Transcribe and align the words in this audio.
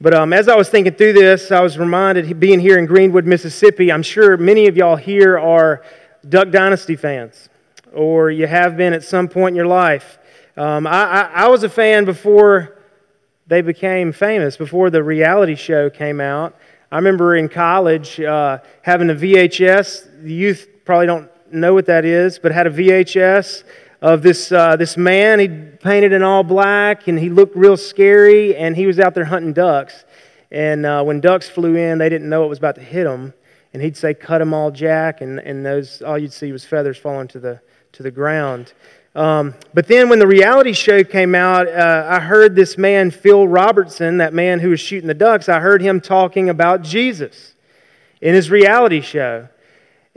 But 0.00 0.14
um, 0.14 0.32
as 0.32 0.48
I 0.48 0.56
was 0.56 0.68
thinking 0.68 0.94
through 0.94 1.12
this, 1.12 1.52
I 1.52 1.60
was 1.60 1.78
reminded, 1.78 2.40
being 2.40 2.58
here 2.58 2.76
in 2.76 2.86
Greenwood, 2.86 3.24
Mississippi, 3.24 3.92
I'm 3.92 4.02
sure 4.02 4.36
many 4.36 4.66
of 4.66 4.76
y'all 4.76 4.96
here 4.96 5.38
are 5.38 5.84
Duck 6.28 6.50
Dynasty 6.50 6.96
fans 6.96 7.48
or 7.92 8.30
you 8.30 8.48
have 8.48 8.76
been 8.76 8.92
at 8.92 9.04
some 9.04 9.28
point 9.28 9.52
in 9.52 9.56
your 9.56 9.66
life. 9.66 10.18
Um, 10.56 10.84
I, 10.84 11.04
I, 11.04 11.20
I, 11.44 11.48
was 11.48 11.62
a 11.62 11.68
fan 11.68 12.04
before 12.04 12.78
they 13.46 13.62
became 13.62 14.12
famous, 14.12 14.56
before 14.56 14.90
the 14.90 15.02
reality 15.02 15.54
show 15.54 15.88
came 15.88 16.20
out. 16.20 16.56
I 16.90 16.96
remember 16.96 17.36
in 17.36 17.48
college 17.48 18.20
uh, 18.20 18.58
having 18.82 19.10
a 19.10 19.14
VHS. 19.14 20.24
The 20.24 20.32
youth 20.32 20.68
probably 20.84 21.06
don't 21.06 21.30
know 21.60 21.74
what 21.74 21.86
that 21.86 22.04
is, 22.04 22.38
but 22.38 22.52
had 22.52 22.66
a 22.66 22.70
VHS 22.70 23.64
of 24.02 24.22
this, 24.22 24.52
uh, 24.52 24.76
this 24.76 24.96
man. 24.96 25.38
He 25.40 25.48
painted 25.48 26.12
in 26.12 26.22
all 26.22 26.42
black 26.42 27.08
and 27.08 27.18
he 27.18 27.30
looked 27.30 27.56
real 27.56 27.76
scary 27.76 28.54
and 28.54 28.76
he 28.76 28.86
was 28.86 29.00
out 29.00 29.14
there 29.14 29.24
hunting 29.24 29.52
ducks. 29.52 30.04
And 30.50 30.84
uh, 30.86 31.02
when 31.02 31.20
ducks 31.20 31.48
flew 31.48 31.76
in, 31.76 31.98
they 31.98 32.08
didn't 32.08 32.28
know 32.28 32.44
it 32.44 32.48
was 32.48 32.58
about 32.58 32.74
to 32.76 32.82
hit 32.82 33.04
them. 33.04 33.32
And 33.72 33.82
he'd 33.82 33.96
say, 33.96 34.14
Cut 34.14 34.38
them 34.38 34.54
all, 34.54 34.70
Jack. 34.70 35.20
And, 35.20 35.40
and 35.40 35.64
those, 35.64 36.02
all 36.02 36.18
you'd 36.18 36.32
see 36.32 36.52
was 36.52 36.64
feathers 36.64 36.96
falling 36.96 37.28
to 37.28 37.40
the, 37.40 37.60
to 37.92 38.02
the 38.02 38.10
ground. 38.10 38.72
Um, 39.14 39.54
but 39.72 39.86
then 39.86 40.08
when 40.08 40.18
the 40.18 40.26
reality 40.26 40.72
show 40.72 41.02
came 41.04 41.34
out, 41.34 41.68
uh, 41.68 42.06
I 42.08 42.20
heard 42.20 42.56
this 42.56 42.76
man, 42.76 43.10
Phil 43.10 43.46
Robertson, 43.46 44.18
that 44.18 44.34
man 44.34 44.60
who 44.60 44.70
was 44.70 44.80
shooting 44.80 45.06
the 45.06 45.14
ducks, 45.14 45.48
I 45.48 45.60
heard 45.60 45.80
him 45.80 46.00
talking 46.00 46.48
about 46.48 46.82
Jesus 46.82 47.54
in 48.20 48.34
his 48.34 48.50
reality 48.50 49.00
show. 49.00 49.48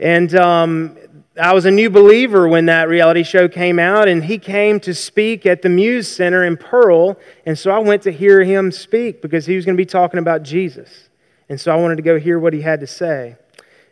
And 0.00 0.34
um, 0.34 0.96
I 1.38 1.52
was 1.52 1.64
a 1.64 1.70
new 1.70 1.88
believer 1.88 2.48
when 2.48 2.66
that 2.66 2.88
reality 2.88 3.22
show 3.22 3.48
came 3.48 3.78
out, 3.78 4.08
and 4.08 4.24
he 4.24 4.38
came 4.38 4.80
to 4.80 4.94
speak 4.94 5.46
at 5.46 5.62
the 5.62 5.68
Muse 5.68 6.08
Center 6.08 6.44
in 6.44 6.56
Pearl. 6.56 7.16
And 7.46 7.58
so 7.58 7.70
I 7.70 7.78
went 7.78 8.02
to 8.02 8.10
hear 8.10 8.42
him 8.42 8.72
speak 8.72 9.22
because 9.22 9.46
he 9.46 9.56
was 9.56 9.64
going 9.64 9.76
to 9.76 9.80
be 9.80 9.86
talking 9.86 10.18
about 10.18 10.42
Jesus. 10.42 11.08
And 11.48 11.60
so 11.60 11.72
I 11.72 11.76
wanted 11.76 11.96
to 11.96 12.02
go 12.02 12.18
hear 12.18 12.38
what 12.38 12.52
he 12.52 12.62
had 12.62 12.80
to 12.80 12.86
say. 12.86 13.36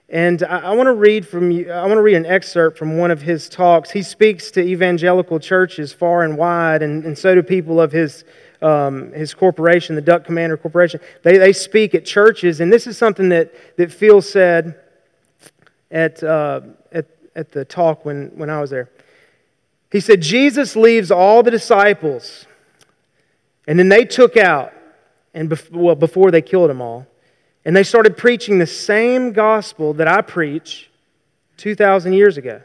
And 0.09 0.43
I, 0.45 0.73
want 0.73 0.87
to 0.87 0.93
read 0.93 1.27
from 1.27 1.51
I 1.51 1.83
want 1.83 1.95
to 1.95 2.03
read 2.03 2.15
an 2.15 2.27
excerpt 2.27 2.79
from 2.79 2.97
one 2.97 3.11
of 3.11 3.23
his 3.23 3.49
talks. 3.49 3.91
He 3.91 4.03
speaks 4.03 4.53
to 4.53 4.61
evangelical 4.61 5.41
churches 5.41 5.93
far 5.93 6.23
and 6.23 6.39
wide, 6.39 6.83
and, 6.83 7.05
and 7.05 7.19
so 7.19 7.35
do 7.35 7.43
people 7.43 7.81
of 7.81 7.91
his 7.91 8.25
um, 8.63 9.13
his 9.13 9.35
corporation, 9.35 9.95
the 9.95 10.01
Duck 10.01 10.25
Commander 10.25 10.57
Corporation. 10.57 11.01
They, 11.23 11.39
they 11.39 11.53
speak 11.53 11.95
at 11.95 12.05
churches, 12.05 12.61
and 12.61 12.73
this 12.73 12.87
is 12.87 12.97
something 12.97 13.29
that, 13.31 13.53
that 13.77 13.93
Phil 13.93 14.23
said 14.23 14.81
at, 15.91 16.23
uh, 16.23 16.61
at, 16.93 17.07
at 17.37 17.53
the 17.53 17.65
talk 17.65 18.05
when, 18.05 18.33
when 18.35 18.51
I 18.51 18.61
was 18.61 18.71
there. 18.71 18.91
He 19.93 20.01
said, 20.01 20.21
Jesus 20.21 20.75
leaves 20.75 21.13
all 21.13 21.45
the 21.45 21.51
disciples, 21.51 22.47
and 23.69 23.79
then 23.79 23.89
they 23.89 24.05
took 24.05 24.37
out, 24.37 24.73
and 25.33 25.49
bef- 25.49 25.71
well, 25.71 25.95
before 25.95 26.33
they 26.33 26.43
killed 26.43 26.71
them 26.71 26.81
all, 26.81 27.07
and 27.65 27.77
they 27.77 27.85
started 27.85 28.17
preaching 28.17 28.59
the 28.59 28.67
same 28.67 29.33
gospel 29.33 29.93
that 29.95 30.09
I 30.09 30.23
preach 30.23 30.91
2,000 31.59 32.13
years 32.15 32.37
ago. 32.37 32.63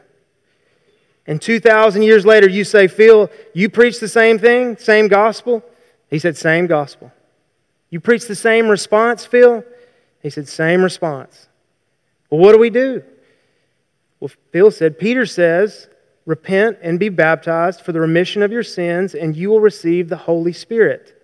And 1.26 1.40
2,000 1.40 2.02
years 2.02 2.26
later, 2.26 2.48
you 2.48 2.64
say, 2.64 2.88
Phil, 2.88 3.30
you 3.52 3.68
preach 3.68 4.00
the 4.00 4.08
same 4.08 4.38
thing, 4.38 4.76
same 4.76 5.06
gospel? 5.06 5.62
He 6.08 6.18
said, 6.18 6.36
same 6.36 6.66
gospel. 6.66 7.12
You 7.90 8.00
preach 8.00 8.26
the 8.26 8.34
same 8.34 8.68
response, 8.68 9.24
Phil? 9.24 9.64
He 10.22 10.30
said, 10.30 10.48
same 10.48 10.82
response. 10.82 11.48
Well, 12.30 12.40
what 12.40 12.52
do 12.52 12.58
we 12.58 12.70
do? 12.70 13.04
Well, 14.22 14.30
Phil 14.52 14.70
said, 14.70 15.00
Peter 15.00 15.26
says, 15.26 15.88
repent 16.26 16.78
and 16.80 17.00
be 17.00 17.08
baptized 17.08 17.80
for 17.80 17.90
the 17.90 17.98
remission 17.98 18.44
of 18.44 18.52
your 18.52 18.62
sins, 18.62 19.16
and 19.16 19.34
you 19.34 19.50
will 19.50 19.58
receive 19.58 20.08
the 20.08 20.16
Holy 20.16 20.52
Spirit. 20.52 21.20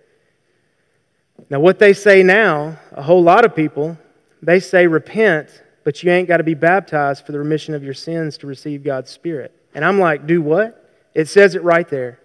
Now, 1.49 1.61
what 1.61 1.79
they 1.79 1.93
say 1.93 2.23
now, 2.23 2.77
a 2.91 3.01
whole 3.01 3.23
lot 3.23 3.45
of 3.45 3.55
people, 3.55 3.97
they 4.41 4.59
say 4.59 4.85
repent, 4.85 5.63
but 5.85 6.03
you 6.03 6.11
ain't 6.11 6.27
got 6.27 6.37
to 6.37 6.43
be 6.43 6.55
baptized 6.55 7.25
for 7.25 7.31
the 7.31 7.39
remission 7.39 7.73
of 7.73 7.85
your 7.85 7.93
sins 7.93 8.37
to 8.39 8.47
receive 8.47 8.83
God's 8.83 9.09
Spirit. 9.09 9.55
And 9.73 9.85
I'm 9.85 9.97
like, 9.97 10.27
do 10.27 10.41
what? 10.41 10.93
It 11.15 11.29
says 11.29 11.55
it 11.55 11.63
right 11.63 11.87
there. 11.87 12.19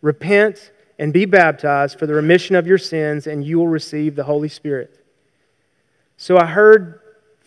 Repent 0.00 0.70
and 1.00 1.12
be 1.12 1.24
baptized 1.24 1.98
for 1.98 2.06
the 2.06 2.14
remission 2.14 2.54
of 2.54 2.68
your 2.68 2.78
sins, 2.78 3.26
and 3.26 3.44
you 3.44 3.58
will 3.58 3.66
receive 3.66 4.14
the 4.14 4.22
Holy 4.22 4.48
Spirit. 4.48 5.04
So 6.16 6.38
I 6.38 6.46
heard 6.46 7.00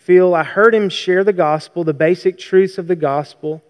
Phil, 0.04 0.36
I 0.36 0.44
heard 0.44 0.76
him 0.76 0.90
share 0.90 1.24
the 1.24 1.34
gospel, 1.34 1.86
the 1.86 1.94
basic 1.94 2.38
truths 2.38 2.78
of 2.78 2.88
the 2.88 2.96
gospel, 2.96 3.64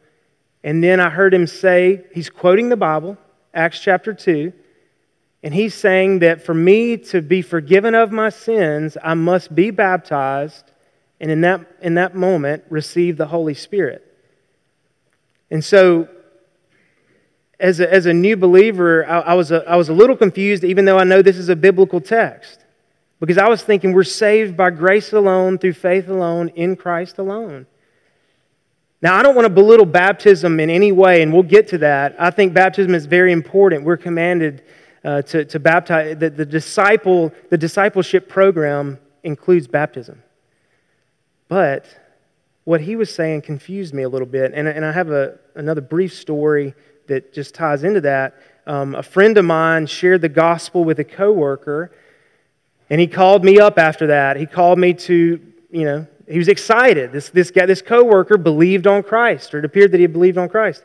and 0.63 0.83
then 0.83 0.99
I 0.99 1.09
heard 1.09 1.33
him 1.33 1.45
say, 1.45 2.05
he's 2.11 2.29
quoting 2.29 2.69
the 2.69 2.77
Bible, 2.77 3.17
Acts 3.53 3.79
chapter 3.79 4.13
2. 4.13 4.51
And 5.43 5.53
he's 5.53 5.75
saying 5.75 6.19
that 6.19 6.41
for 6.41 6.53
me 6.53 6.97
to 6.97 7.21
be 7.21 7.41
forgiven 7.41 7.93
of 7.93 8.11
my 8.11 8.29
sins, 8.29 8.97
I 9.03 9.13
must 9.13 9.53
be 9.53 9.71
baptized 9.71 10.71
and 11.19 11.29
in 11.29 11.41
that, 11.41 11.61
in 11.81 11.93
that 11.95 12.15
moment 12.15 12.63
receive 12.69 13.17
the 13.17 13.27
Holy 13.27 13.53
Spirit. 13.53 14.03
And 15.51 15.63
so, 15.63 16.07
as 17.59 17.79
a, 17.79 17.93
as 17.93 18.07
a 18.07 18.13
new 18.13 18.35
believer, 18.35 19.05
I, 19.05 19.19
I, 19.19 19.33
was 19.35 19.51
a, 19.51 19.63
I 19.69 19.75
was 19.75 19.89
a 19.89 19.93
little 19.93 20.17
confused, 20.17 20.63
even 20.63 20.85
though 20.85 20.97
I 20.97 21.03
know 21.03 21.21
this 21.21 21.37
is 21.37 21.49
a 21.49 21.55
biblical 21.55 22.01
text, 22.01 22.62
because 23.25 23.37
I 23.37 23.47
was 23.47 23.61
thinking 23.61 23.93
we're 23.93 24.03
saved 24.03 24.57
by 24.57 24.69
grace 24.69 25.13
alone, 25.13 25.57
through 25.57 25.73
faith 25.73 26.09
alone, 26.09 26.49
in 26.49 26.75
Christ 26.75 27.19
alone. 27.19 27.67
Now, 29.01 29.15
I 29.15 29.23
don't 29.23 29.33
want 29.33 29.45
to 29.45 29.53
belittle 29.53 29.85
baptism 29.85 30.59
in 30.59 30.69
any 30.69 30.91
way, 30.91 31.21
and 31.21 31.31
we'll 31.31 31.43
get 31.43 31.69
to 31.69 31.77
that. 31.79 32.15
I 32.19 32.31
think 32.31 32.53
baptism 32.53 32.93
is 32.93 33.05
very 33.05 33.31
important. 33.31 33.83
We're 33.85 33.95
commanded 33.97 34.63
uh, 35.05 35.21
to, 35.23 35.45
to 35.45 35.59
baptize. 35.59 36.17
The, 36.17 36.29
the, 36.29 36.45
disciple, 36.45 37.31
the 37.49 37.57
discipleship 37.57 38.27
program 38.27 38.99
includes 39.23 39.67
baptism. 39.67 40.21
But 41.47 41.85
what 42.65 42.81
he 42.81 42.95
was 42.95 43.13
saying 43.13 43.43
confused 43.43 43.93
me 43.93 44.03
a 44.03 44.09
little 44.09 44.27
bit. 44.27 44.53
And, 44.53 44.67
and 44.67 44.85
I 44.85 44.91
have 44.91 45.11
a, 45.11 45.37
another 45.55 45.81
brief 45.81 46.13
story 46.13 46.73
that 47.07 47.33
just 47.33 47.55
ties 47.55 47.83
into 47.83 48.01
that. 48.01 48.35
Um, 48.65 48.95
a 48.95 49.03
friend 49.03 49.37
of 49.37 49.45
mine 49.45 49.87
shared 49.87 50.21
the 50.21 50.29
gospel 50.29 50.83
with 50.83 50.99
a 50.99 51.03
coworker, 51.03 51.91
and 52.89 52.99
he 52.99 53.07
called 53.07 53.43
me 53.43 53.59
up 53.59 53.77
after 53.77 54.07
that. 54.07 54.37
He 54.37 54.45
called 54.45 54.77
me 54.77 54.93
to, 54.93 55.39
you 55.71 55.83
know, 55.83 56.07
he 56.27 56.37
was 56.37 56.47
excited. 56.47 57.11
This, 57.11 57.29
this 57.29 57.51
guy, 57.51 57.65
this 57.65 57.81
coworker 57.81 58.37
believed 58.37 58.87
on 58.87 59.03
Christ, 59.03 59.53
or 59.53 59.59
it 59.59 59.65
appeared 59.65 59.91
that 59.91 59.99
he 59.99 60.07
believed 60.07 60.37
on 60.37 60.49
Christ. 60.49 60.83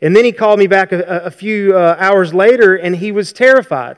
And 0.00 0.14
then 0.14 0.24
he 0.24 0.32
called 0.32 0.58
me 0.58 0.66
back 0.66 0.92
a, 0.92 1.02
a 1.02 1.30
few 1.30 1.76
uh, 1.76 1.96
hours 1.98 2.34
later 2.34 2.76
and 2.76 2.94
he 2.94 3.12
was 3.12 3.32
terrified 3.32 3.96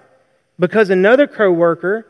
because 0.59 0.91
another 0.91 1.27
coworker 1.27 2.07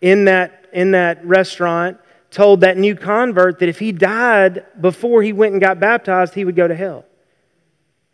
in 0.00 0.24
that, 0.24 0.66
in 0.72 0.92
that 0.92 1.24
restaurant 1.24 1.98
told 2.30 2.62
that 2.62 2.76
new 2.76 2.96
convert 2.96 3.58
that 3.58 3.68
if 3.68 3.78
he 3.78 3.92
died 3.92 4.64
before 4.80 5.22
he 5.22 5.32
went 5.32 5.52
and 5.52 5.60
got 5.60 5.78
baptized, 5.78 6.34
he 6.34 6.44
would 6.44 6.56
go 6.56 6.66
to 6.66 6.74
hell. 6.74 7.04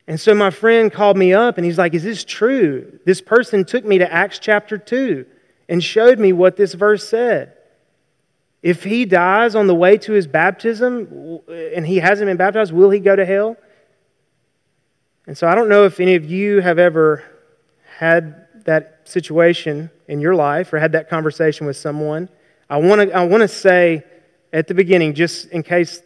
And 0.07 0.21
so 0.21 0.35
my 0.35 0.51
friend 0.51 0.93
called 0.93 1.17
me 1.17 1.33
up 1.33 1.57
and 1.57 1.65
he's 1.65 1.79
like, 1.79 1.95
Is 1.95 2.05
this 2.05 2.25
true? 2.25 2.99
This 3.05 3.21
person 3.21 3.65
took 3.65 3.85
me 3.85 3.99
to 3.99 4.13
Acts 4.13 4.39
chapter 4.39 4.79
2 4.79 5.27
and 5.69 5.83
showed 5.83 6.19
me 6.19 6.33
what 6.33 6.57
this 6.57 6.75
verse 6.75 7.09
said. 7.09 7.53
If 8.63 8.85
he 8.85 9.05
dies 9.05 9.55
on 9.55 9.67
the 9.67 9.75
way 9.75 9.97
to 9.99 10.13
his 10.13 10.27
baptism 10.27 11.41
and 11.49 11.87
he 11.87 11.99
hasn't 11.99 12.27
been 12.27 12.37
baptized, 12.37 12.73
will 12.73 12.91
he 12.91 13.01
go 13.01 13.15
to 13.15 13.25
hell? 13.25 13.57
And 15.27 15.37
so 15.37 15.47
I 15.47 15.55
don't 15.55 15.69
know 15.69 15.85
if 15.85 16.01
any 16.01 16.15
of 16.15 16.25
you 16.25 16.61
have 16.61 16.79
ever 16.79 17.23
had 17.99 18.47
that 18.65 19.01
situation 19.05 19.91
in 20.09 20.21
your 20.21 20.35
life 20.35 20.73
or 20.73 20.79
had 20.79 20.93
that 20.93 21.09
conversation 21.09 21.67
with 21.67 21.77
someone, 21.77 22.29
I 22.69 22.79
want 22.79 23.01
to 23.01 23.17
I 23.17 23.25
want 23.25 23.43
to 23.43 23.49
say 23.49 24.05
at 24.53 24.67
the 24.67 24.75
beginning, 24.75 25.15
just 25.15 25.49
in 25.51 25.63
case 25.63 26.03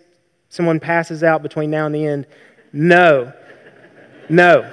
someone 0.49 0.81
passes 0.81 1.23
out 1.23 1.43
between 1.43 1.71
now 1.71 1.87
and 1.87 1.95
the 1.95 2.07
end, 2.07 2.27
no, 2.73 3.33
no, 4.29 4.71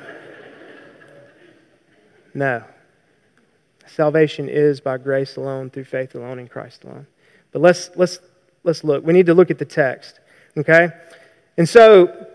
no. 2.33 2.63
Salvation 3.97 4.47
is 4.47 4.79
by 4.79 4.95
grace 4.99 5.37
alone, 5.37 5.71
through 5.71 5.85
faith 5.85 6.13
alone, 6.13 6.37
in 6.37 6.47
Christ 6.47 6.83
alone. 6.83 7.07
But 7.51 7.63
let's 7.63 7.89
let's 7.95 8.19
let's 8.63 8.83
look. 8.83 9.03
We 9.03 9.11
need 9.11 9.25
to 9.25 9.33
look 9.33 9.49
at 9.49 9.57
the 9.57 9.65
text, 9.65 10.19
okay? 10.55 10.89
And 11.57 11.67
so, 11.67 12.27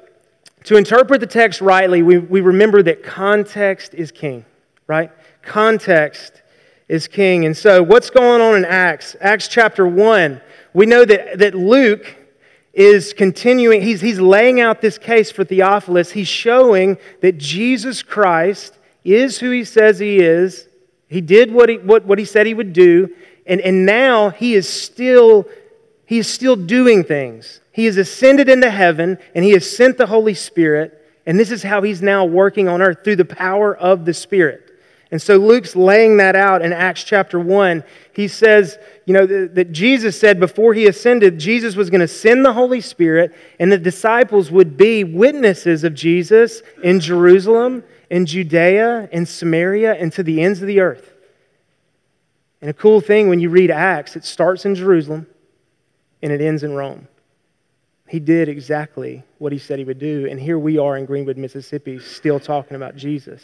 to 0.64 0.76
interpret 0.76 1.20
the 1.20 1.26
text 1.28 1.60
rightly, 1.60 2.02
we, 2.02 2.18
we 2.18 2.40
remember 2.40 2.82
that 2.82 3.04
context 3.04 3.94
is 3.94 4.10
king, 4.10 4.44
right? 4.88 5.12
Context 5.42 6.42
is 6.88 7.06
king. 7.06 7.44
And 7.44 7.56
so, 7.56 7.80
what's 7.80 8.10
going 8.10 8.40
on 8.40 8.56
in 8.56 8.64
Acts? 8.64 9.14
Acts 9.20 9.46
chapter 9.46 9.86
1, 9.86 10.40
we 10.74 10.84
know 10.84 11.04
that, 11.04 11.38
that 11.38 11.54
Luke 11.54 12.12
is 12.72 13.12
continuing, 13.12 13.82
he's, 13.82 14.00
he's 14.00 14.18
laying 14.18 14.60
out 14.60 14.80
this 14.80 14.98
case 14.98 15.30
for 15.30 15.44
Theophilus. 15.44 16.10
He's 16.10 16.26
showing 16.26 16.98
that 17.20 17.38
Jesus 17.38 18.02
Christ 18.02 18.80
is 19.04 19.38
who 19.38 19.52
he 19.52 19.62
says 19.62 20.00
he 20.00 20.18
is. 20.18 20.66
He 21.12 21.20
did 21.20 21.52
what 21.52 21.68
he, 21.68 21.78
what, 21.78 22.04
what 22.04 22.18
he 22.18 22.24
said 22.24 22.46
he 22.46 22.54
would 22.54 22.72
do. 22.72 23.14
And, 23.46 23.60
and 23.60 23.84
now 23.84 24.30
he 24.30 24.54
is 24.54 24.68
still 24.68 25.46
he 26.06 26.18
is 26.18 26.26
still 26.28 26.56
doing 26.56 27.04
things. 27.04 27.60
He 27.72 27.86
has 27.86 27.96
ascended 27.96 28.48
into 28.48 28.70
heaven 28.70 29.18
and 29.34 29.44
he 29.44 29.52
has 29.52 29.76
sent 29.76 29.96
the 29.96 30.06
Holy 30.06 30.34
Spirit. 30.34 30.98
And 31.24 31.38
this 31.38 31.50
is 31.50 31.62
how 31.62 31.82
he's 31.82 32.02
now 32.02 32.24
working 32.24 32.68
on 32.68 32.82
earth 32.82 32.98
through 33.02 33.16
the 33.16 33.24
power 33.24 33.74
of 33.74 34.04
the 34.04 34.12
Spirit. 34.12 34.72
And 35.10 35.20
so 35.20 35.36
Luke's 35.36 35.76
laying 35.76 36.16
that 36.16 36.34
out 36.34 36.62
in 36.62 36.72
Acts 36.72 37.04
chapter 37.04 37.38
1. 37.38 37.84
He 38.14 38.28
says, 38.28 38.78
you 39.04 39.12
know, 39.12 39.26
that 39.26 39.70
Jesus 39.72 40.18
said 40.18 40.40
before 40.40 40.72
he 40.72 40.86
ascended, 40.86 41.38
Jesus 41.38 41.76
was 41.76 41.90
going 41.90 42.00
to 42.00 42.08
send 42.08 42.44
the 42.44 42.52
Holy 42.54 42.80
Spirit 42.80 43.34
and 43.58 43.70
the 43.70 43.78
disciples 43.78 44.50
would 44.50 44.76
be 44.76 45.04
witnesses 45.04 45.84
of 45.84 45.94
Jesus 45.94 46.62
in 46.82 46.98
Jerusalem, 46.98 47.84
in 48.12 48.26
Judea, 48.26 49.08
in 49.10 49.24
Samaria, 49.24 49.94
and 49.94 50.12
to 50.12 50.22
the 50.22 50.42
ends 50.42 50.60
of 50.60 50.66
the 50.66 50.80
earth. 50.80 51.14
And 52.60 52.68
a 52.68 52.74
cool 52.74 53.00
thing 53.00 53.30
when 53.30 53.40
you 53.40 53.48
read 53.48 53.70
Acts, 53.70 54.16
it 54.16 54.26
starts 54.26 54.66
in 54.66 54.74
Jerusalem 54.74 55.26
and 56.22 56.30
it 56.30 56.42
ends 56.42 56.62
in 56.62 56.74
Rome. 56.74 57.08
He 58.06 58.20
did 58.20 58.50
exactly 58.50 59.24
what 59.38 59.50
he 59.50 59.58
said 59.58 59.78
he 59.78 59.86
would 59.86 59.98
do. 59.98 60.28
And 60.30 60.38
here 60.38 60.58
we 60.58 60.76
are 60.76 60.98
in 60.98 61.06
Greenwood, 61.06 61.38
Mississippi, 61.38 61.98
still 62.00 62.38
talking 62.38 62.76
about 62.76 62.96
Jesus. 62.96 63.42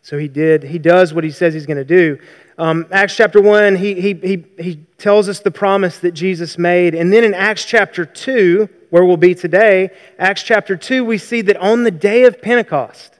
So 0.00 0.16
he 0.16 0.28
did, 0.28 0.62
he 0.62 0.78
does 0.78 1.12
what 1.12 1.22
he 1.22 1.30
says 1.30 1.52
he's 1.52 1.66
going 1.66 1.76
to 1.76 1.84
do. 1.84 2.18
Um, 2.56 2.86
Acts 2.90 3.16
chapter 3.16 3.42
1, 3.42 3.76
he, 3.76 4.00
he, 4.00 4.14
he, 4.14 4.44
he 4.58 4.76
tells 4.96 5.28
us 5.28 5.40
the 5.40 5.50
promise 5.50 5.98
that 5.98 6.12
Jesus 6.12 6.56
made. 6.56 6.94
And 6.94 7.12
then 7.12 7.22
in 7.22 7.34
Acts 7.34 7.66
chapter 7.66 8.06
2, 8.06 8.66
where 8.88 9.04
we'll 9.04 9.18
be 9.18 9.34
today, 9.34 9.90
Acts 10.18 10.42
chapter 10.42 10.74
2, 10.74 11.04
we 11.04 11.18
see 11.18 11.42
that 11.42 11.58
on 11.58 11.82
the 11.82 11.90
day 11.90 12.24
of 12.24 12.40
Pentecost, 12.40 13.17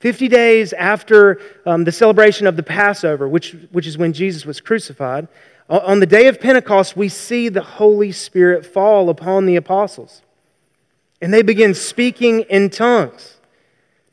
50 0.00 0.28
days 0.28 0.72
after 0.72 1.40
um, 1.66 1.84
the 1.84 1.92
celebration 1.92 2.46
of 2.46 2.56
the 2.56 2.62
Passover, 2.62 3.28
which, 3.28 3.56
which 3.72 3.86
is 3.86 3.98
when 3.98 4.12
Jesus 4.12 4.46
was 4.46 4.60
crucified, 4.60 5.28
on 5.68 6.00
the 6.00 6.06
day 6.06 6.28
of 6.28 6.40
Pentecost, 6.40 6.96
we 6.96 7.10
see 7.10 7.50
the 7.50 7.62
Holy 7.62 8.10
Spirit 8.10 8.64
fall 8.64 9.10
upon 9.10 9.44
the 9.44 9.56
apostles. 9.56 10.22
And 11.20 11.32
they 11.32 11.42
begin 11.42 11.74
speaking 11.74 12.40
in 12.42 12.70
tongues. 12.70 13.36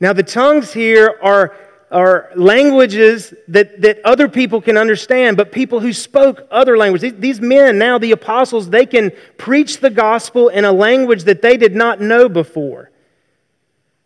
Now, 0.01 0.11
the 0.11 0.23
tongues 0.23 0.73
here 0.73 1.17
are, 1.23 1.55
are 1.91 2.29
languages 2.35 3.33
that, 3.47 3.81
that 3.81 3.99
other 4.03 4.27
people 4.27 4.59
can 4.59 4.75
understand, 4.75 5.37
but 5.37 5.53
people 5.53 5.79
who 5.79 5.93
spoke 5.93 6.45
other 6.51 6.77
languages. 6.77 7.13
These, 7.13 7.21
these 7.21 7.41
men, 7.41 7.77
now 7.77 7.97
the 7.97 8.11
apostles, 8.11 8.69
they 8.69 8.85
can 8.85 9.11
preach 9.37 9.79
the 9.79 9.89
gospel 9.89 10.49
in 10.49 10.65
a 10.65 10.73
language 10.73 11.23
that 11.23 11.41
they 11.41 11.55
did 11.55 11.73
not 11.73 12.01
know 12.01 12.27
before, 12.27 12.91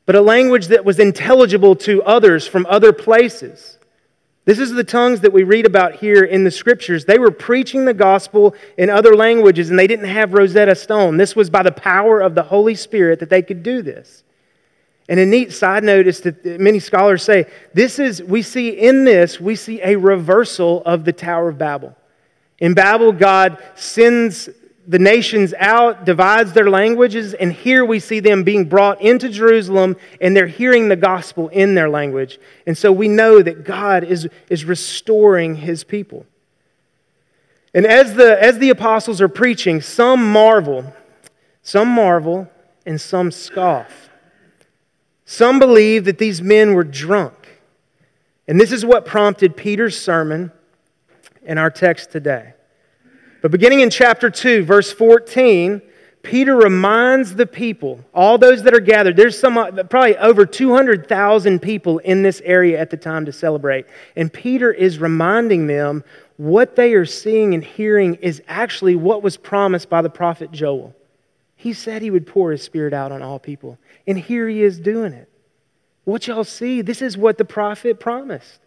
but 0.09 0.15
a 0.15 0.21
language 0.21 0.69
that 0.69 0.83
was 0.83 0.97
intelligible 0.97 1.75
to 1.75 2.01
others 2.01 2.47
from 2.47 2.65
other 2.67 2.91
places. 2.91 3.77
This 4.43 4.57
is 4.57 4.71
the 4.71 4.83
tongues 4.83 5.19
that 5.19 5.31
we 5.31 5.43
read 5.43 5.67
about 5.67 5.97
here 5.97 6.23
in 6.23 6.43
the 6.43 6.49
scriptures. 6.49 7.05
They 7.05 7.19
were 7.19 7.29
preaching 7.29 7.85
the 7.85 7.93
gospel 7.93 8.55
in 8.75 8.89
other 8.89 9.15
languages 9.15 9.69
and 9.69 9.77
they 9.77 9.85
didn't 9.85 10.09
have 10.09 10.33
Rosetta 10.33 10.73
Stone. 10.73 11.17
This 11.17 11.35
was 11.35 11.51
by 11.51 11.61
the 11.61 11.71
power 11.71 12.21
of 12.21 12.33
the 12.33 12.41
Holy 12.41 12.73
Spirit 12.73 13.19
that 13.19 13.29
they 13.29 13.43
could 13.43 13.61
do 13.61 13.83
this. 13.83 14.23
And 15.07 15.19
a 15.19 15.27
neat 15.27 15.53
side 15.53 15.83
note 15.83 16.07
is 16.07 16.21
that 16.21 16.43
many 16.59 16.79
scholars 16.79 17.21
say 17.21 17.45
this 17.75 17.99
is, 17.99 18.23
we 18.23 18.41
see 18.41 18.69
in 18.69 19.05
this, 19.05 19.39
we 19.39 19.55
see 19.55 19.79
a 19.83 19.95
reversal 19.95 20.81
of 20.87 21.05
the 21.05 21.13
Tower 21.13 21.49
of 21.49 21.59
Babel. 21.59 21.95
In 22.57 22.73
Babel, 22.73 23.11
God 23.11 23.61
sends 23.75 24.49
the 24.89 24.97
nations 24.97 25.53
out, 25.59 26.03
divides 26.03 26.53
their 26.53 26.67
languages, 26.67 27.35
and 27.35 27.53
here 27.53 27.85
we 27.85 27.99
see 27.99 28.19
them 28.19 28.43
being 28.43 28.65
brought 28.65 28.99
into 28.99 29.29
Jerusalem 29.29 29.95
and 30.19 30.35
they're 30.35 30.47
hearing 30.47 30.89
the 30.89 30.95
gospel 30.95 31.47
in 31.49 31.75
their 31.75 31.87
language. 31.87 32.39
And 32.65 32.75
so 32.75 32.91
we 32.91 33.07
know 33.07 33.43
that 33.43 33.63
God 33.63 34.03
is, 34.03 34.27
is 34.49 34.65
restoring 34.65 35.57
his 35.57 35.83
people. 35.83 36.25
And 37.71 37.85
as 37.85 38.15
the, 38.15 38.41
as 38.43 38.57
the 38.57 38.71
apostles 38.71 39.21
are 39.21 39.27
preaching, 39.27 39.79
some 39.79 40.31
marvel, 40.31 40.91
some 41.61 41.87
marvel, 41.87 42.49
and 42.83 42.99
some 42.99 43.29
scoff. 43.29 44.09
Some 45.23 45.59
believe 45.59 46.05
that 46.05 46.17
these 46.17 46.41
men 46.41 46.73
were 46.73 46.83
drunk. 46.83 47.61
And 48.47 48.59
this 48.59 48.71
is 48.71 48.83
what 48.83 49.05
prompted 49.05 49.55
Peter's 49.55 50.01
sermon 50.01 50.51
in 51.43 51.59
our 51.59 51.69
text 51.69 52.09
today. 52.09 52.53
But 53.41 53.51
beginning 53.51 53.79
in 53.79 53.89
chapter 53.89 54.29
2, 54.29 54.63
verse 54.63 54.91
14, 54.91 55.81
Peter 56.21 56.55
reminds 56.55 57.35
the 57.35 57.45
people, 57.45 58.03
all 58.13 58.37
those 58.37 58.63
that 58.63 58.73
are 58.73 58.81
gathered, 58.81 59.15
there's 59.15 59.39
some, 59.39 59.57
uh, 59.57 59.71
probably 59.83 60.17
over 60.17 60.45
200,000 60.45 61.61
people 61.61 61.99
in 61.99 62.23
this 62.23 62.41
area 62.43 62.77
at 62.79 62.89
the 62.89 62.97
time 62.97 63.25
to 63.25 63.31
celebrate. 63.31 63.85
And 64.17 64.31
Peter 64.31 64.71
is 64.71 64.99
reminding 64.99 65.67
them 65.67 66.03
what 66.35 66.75
they 66.75 66.93
are 66.93 67.05
seeing 67.05 67.53
and 67.53 67.63
hearing 67.63 68.15
is 68.15 68.41
actually 68.47 68.95
what 68.95 69.23
was 69.23 69.37
promised 69.37 69.89
by 69.89 70.01
the 70.01 70.09
prophet 70.09 70.51
Joel. 70.51 70.93
He 71.55 71.73
said 71.73 72.01
he 72.01 72.11
would 72.11 72.27
pour 72.27 72.51
his 72.51 72.63
spirit 72.63 72.93
out 72.93 73.11
on 73.11 73.21
all 73.21 73.39
people. 73.39 73.77
And 74.05 74.17
here 74.17 74.47
he 74.47 74.63
is 74.63 74.79
doing 74.79 75.13
it. 75.13 75.29
What 76.03 76.27
y'all 76.27 76.43
see, 76.43 76.81
this 76.81 77.01
is 77.01 77.17
what 77.17 77.37
the 77.37 77.45
prophet 77.45 77.99
promised. 77.99 78.59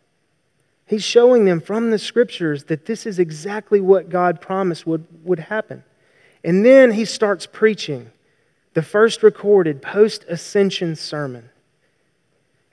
He's 0.93 1.03
showing 1.03 1.47
them 1.47 1.63
from 1.63 1.91
the 1.91 1.99
scriptures 1.99 2.65
that 2.65 2.85
this 2.85 3.07
is 3.07 3.19
exactly 3.19 3.81
what 3.81 4.11
God 4.11 4.43
promised 4.43 4.87
would, 4.87 5.07
would 5.25 5.39
happen. 5.39 5.85
And 6.45 6.67
then 6.67 6.91
he 6.93 7.07
starts 7.07 7.47
preaching 7.47 8.11
the 8.75 8.83
first 8.83 9.23
recorded 9.23 9.81
post 9.81 10.27
ascension 10.29 10.95
sermon. 10.95 11.49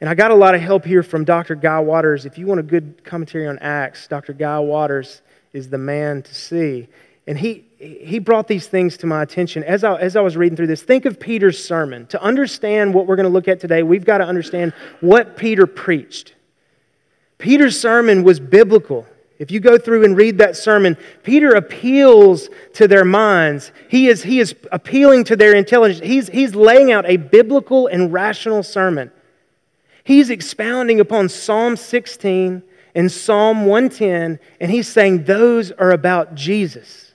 And 0.01 0.09
I 0.09 0.15
got 0.15 0.31
a 0.31 0.35
lot 0.35 0.53
of 0.53 0.59
help 0.59 0.83
here 0.83 1.01
from 1.01 1.23
Dr. 1.23 1.55
Guy 1.55 1.79
Waters. 1.79 2.25
If 2.25 2.37
you 2.37 2.45
want 2.45 2.59
a 2.59 2.63
good 2.63 3.05
commentary 3.05 3.47
on 3.47 3.57
Acts, 3.59 4.05
Dr. 4.09 4.33
Guy 4.33 4.59
Waters 4.59 5.21
is 5.53 5.69
the 5.69 5.77
man 5.77 6.21
to 6.23 6.35
see. 6.35 6.89
And 7.25 7.39
he, 7.39 7.63
he 7.77 8.19
brought 8.19 8.49
these 8.49 8.67
things 8.67 8.97
to 8.97 9.07
my 9.07 9.23
attention 9.23 9.63
as 9.63 9.85
I, 9.85 9.95
as 9.95 10.17
I 10.17 10.21
was 10.21 10.35
reading 10.35 10.57
through 10.57 10.67
this. 10.67 10.81
Think 10.81 11.05
of 11.05 11.21
Peter's 11.21 11.63
sermon. 11.63 12.05
To 12.07 12.21
understand 12.21 12.93
what 12.93 13.07
we're 13.07 13.15
going 13.15 13.29
to 13.29 13.33
look 13.33 13.47
at 13.47 13.61
today, 13.61 13.81
we've 13.81 14.03
got 14.03 14.17
to 14.17 14.25
understand 14.25 14.73
what 14.99 15.37
Peter 15.37 15.65
preached. 15.65 16.33
Peter's 17.39 17.79
sermon 17.79 18.23
was 18.23 18.39
biblical. 18.39 19.07
If 19.39 19.49
you 19.49 19.61
go 19.61 19.77
through 19.77 20.03
and 20.03 20.17
read 20.17 20.37
that 20.39 20.57
sermon, 20.57 20.97
Peter 21.23 21.51
appeals 21.51 22.49
to 22.73 22.87
their 22.87 23.05
minds. 23.05 23.71
He 23.87 24.09
is, 24.09 24.21
he 24.21 24.41
is 24.41 24.53
appealing 24.71 25.23
to 25.25 25.37
their 25.37 25.55
intelligence. 25.55 26.05
He's, 26.05 26.27
he's 26.27 26.53
laying 26.53 26.91
out 26.91 27.09
a 27.09 27.15
biblical 27.15 27.87
and 27.87 28.11
rational 28.11 28.61
sermon. 28.61 29.11
He's 30.03 30.29
expounding 30.29 30.99
upon 30.99 31.29
Psalm 31.29 31.77
16 31.77 32.61
and 32.93 33.11
Psalm 33.11 33.65
110, 33.65 34.39
and 34.59 34.71
he's 34.71 34.89
saying 34.89 35.23
those 35.23 35.71
are 35.71 35.91
about 35.91 36.35
Jesus. 36.35 37.08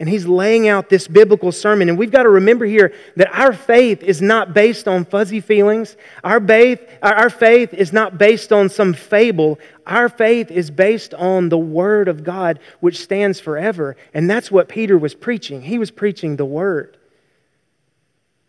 And 0.00 0.08
he's 0.08 0.26
laying 0.26 0.66
out 0.66 0.88
this 0.88 1.06
biblical 1.06 1.52
sermon. 1.52 1.88
And 1.88 1.96
we've 1.96 2.10
got 2.10 2.24
to 2.24 2.28
remember 2.28 2.64
here 2.64 2.92
that 3.14 3.32
our 3.32 3.52
faith 3.52 4.02
is 4.02 4.20
not 4.20 4.52
based 4.52 4.88
on 4.88 5.04
fuzzy 5.04 5.40
feelings. 5.40 5.96
Our 6.24 6.44
faith, 6.44 6.80
our 7.00 7.30
faith 7.30 7.72
is 7.72 7.92
not 7.92 8.18
based 8.18 8.52
on 8.52 8.68
some 8.68 8.92
fable. 8.92 9.60
Our 9.86 10.08
faith 10.08 10.50
is 10.50 10.70
based 10.70 11.14
on 11.14 11.48
the 11.48 11.58
Word 11.58 12.08
of 12.08 12.24
God, 12.24 12.58
which 12.80 13.02
stands 13.02 13.38
forever. 13.38 13.96
And 14.12 14.28
that's 14.28 14.50
what 14.50 14.68
Peter 14.68 14.98
was 14.98 15.14
preaching. 15.14 15.62
He 15.62 15.78
was 15.78 15.92
preaching 15.92 16.36
the 16.36 16.44
Word. 16.44 16.96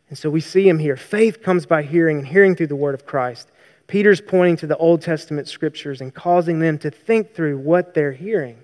And 0.09 0.17
so 0.17 0.31
we 0.31 0.41
see 0.41 0.67
him 0.67 0.79
here. 0.79 0.97
Faith 0.97 1.43
comes 1.43 1.67
by 1.67 1.83
hearing, 1.83 2.19
and 2.19 2.27
hearing 2.27 2.55
through 2.55 2.67
the 2.67 2.75
Word 2.75 2.95
of 2.95 3.05
Christ. 3.05 3.49
Peter's 3.87 4.21
pointing 4.21 4.57
to 4.57 4.67
the 4.67 4.77
Old 4.77 5.03
Testament 5.03 5.47
scriptures 5.47 6.01
and 6.01 6.11
causing 6.11 6.59
them 6.59 6.79
to 6.79 6.89
think 6.89 7.35
through 7.35 7.59
what 7.59 7.93
they're 7.93 8.13
hearing. 8.13 8.57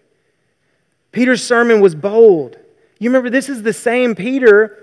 Peter's 1.12 1.44
sermon 1.44 1.80
was 1.80 1.94
bold. 1.94 2.58
You 3.02 3.10
remember, 3.10 3.32
this 3.32 3.50
is 3.50 3.64
the 3.64 3.74
same 3.74 4.14
Peter 4.14 4.78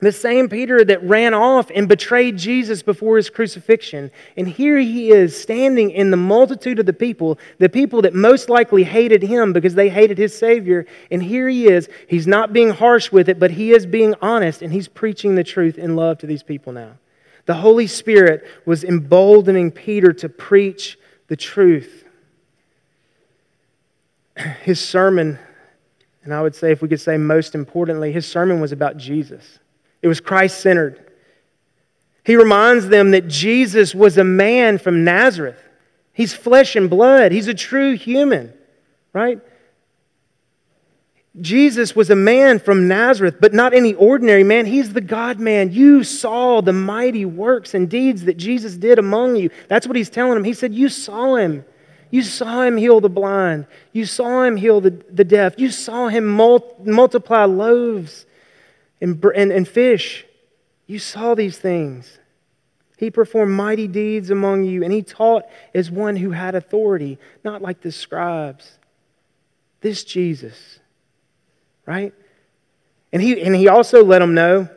The 0.00 0.12
same 0.12 0.48
Peter 0.48 0.84
that 0.84 1.02
ran 1.02 1.34
off 1.34 1.70
and 1.74 1.88
betrayed 1.88 2.36
Jesus 2.36 2.82
before 2.82 3.16
his 3.16 3.30
crucifixion. 3.30 4.12
And 4.36 4.46
here 4.46 4.78
he 4.78 5.10
is 5.10 5.40
standing 5.40 5.90
in 5.90 6.12
the 6.12 6.16
multitude 6.16 6.78
of 6.78 6.86
the 6.86 6.92
people, 6.92 7.38
the 7.58 7.68
people 7.68 8.02
that 8.02 8.14
most 8.14 8.48
likely 8.48 8.84
hated 8.84 9.22
him 9.22 9.52
because 9.52 9.74
they 9.74 9.88
hated 9.88 10.16
his 10.16 10.38
Savior. 10.38 10.86
And 11.10 11.20
here 11.20 11.48
he 11.48 11.66
is. 11.66 11.88
He's 12.08 12.28
not 12.28 12.52
being 12.52 12.70
harsh 12.70 13.10
with 13.10 13.28
it, 13.28 13.40
but 13.40 13.52
he 13.52 13.72
is 13.72 13.86
being 13.86 14.14
honest 14.22 14.62
and 14.62 14.72
he's 14.72 14.86
preaching 14.86 15.34
the 15.34 15.44
truth 15.44 15.78
in 15.78 15.96
love 15.96 16.18
to 16.18 16.26
these 16.26 16.44
people 16.44 16.72
now. 16.72 16.92
The 17.46 17.54
Holy 17.54 17.88
Spirit 17.88 18.46
was 18.66 18.84
emboldening 18.84 19.72
Peter 19.72 20.12
to 20.12 20.28
preach 20.28 20.96
the 21.26 21.36
truth. 21.36 22.04
His 24.62 24.80
sermon, 24.80 25.40
and 26.28 26.34
I 26.34 26.42
would 26.42 26.54
say, 26.54 26.72
if 26.72 26.82
we 26.82 26.88
could 26.88 27.00
say 27.00 27.16
most 27.16 27.54
importantly, 27.54 28.12
his 28.12 28.26
sermon 28.26 28.60
was 28.60 28.70
about 28.70 28.98
Jesus. 28.98 29.60
It 30.02 30.08
was 30.08 30.20
Christ 30.20 30.60
centered. 30.60 31.10
He 32.22 32.36
reminds 32.36 32.88
them 32.88 33.12
that 33.12 33.28
Jesus 33.28 33.94
was 33.94 34.18
a 34.18 34.24
man 34.24 34.76
from 34.76 35.04
Nazareth. 35.04 35.58
He's 36.12 36.34
flesh 36.34 36.76
and 36.76 36.90
blood, 36.90 37.32
he's 37.32 37.48
a 37.48 37.54
true 37.54 37.96
human, 37.96 38.52
right? 39.14 39.40
Jesus 41.40 41.96
was 41.96 42.10
a 42.10 42.14
man 42.14 42.58
from 42.58 42.88
Nazareth, 42.88 43.36
but 43.40 43.54
not 43.54 43.72
any 43.72 43.94
ordinary 43.94 44.44
man. 44.44 44.66
He's 44.66 44.92
the 44.92 45.00
God 45.00 45.40
man. 45.40 45.72
You 45.72 46.04
saw 46.04 46.60
the 46.60 46.74
mighty 46.74 47.24
works 47.24 47.72
and 47.72 47.88
deeds 47.88 48.24
that 48.26 48.36
Jesus 48.36 48.76
did 48.76 48.98
among 48.98 49.36
you. 49.36 49.48
That's 49.68 49.86
what 49.86 49.96
he's 49.96 50.10
telling 50.10 50.34
them. 50.34 50.44
He 50.44 50.52
said, 50.52 50.74
You 50.74 50.90
saw 50.90 51.36
him. 51.36 51.64
You 52.10 52.22
saw 52.22 52.62
him 52.62 52.76
heal 52.76 53.00
the 53.00 53.08
blind. 53.08 53.66
You 53.92 54.06
saw 54.06 54.42
him 54.42 54.56
heal 54.56 54.80
the, 54.80 54.90
the 55.10 55.24
deaf. 55.24 55.54
You 55.58 55.70
saw 55.70 56.08
him 56.08 56.26
mul- 56.26 56.76
multiply 56.84 57.44
loaves 57.44 58.26
and, 59.00 59.22
and, 59.34 59.52
and 59.52 59.68
fish. 59.68 60.24
You 60.86 60.98
saw 60.98 61.34
these 61.34 61.58
things. 61.58 62.18
He 62.96 63.10
performed 63.10 63.52
mighty 63.52 63.86
deeds 63.86 64.30
among 64.30 64.64
you, 64.64 64.82
and 64.82 64.92
he 64.92 65.02
taught 65.02 65.44
as 65.72 65.90
one 65.90 66.16
who 66.16 66.32
had 66.32 66.54
authority, 66.54 67.18
not 67.44 67.62
like 67.62 67.80
the 67.80 67.92
scribes. 67.92 68.78
This 69.82 70.02
Jesus, 70.02 70.80
right? 71.86 72.12
And 73.12 73.22
he, 73.22 73.40
and 73.40 73.54
he 73.54 73.68
also 73.68 74.04
let 74.04 74.18
them 74.18 74.34
know 74.34 74.68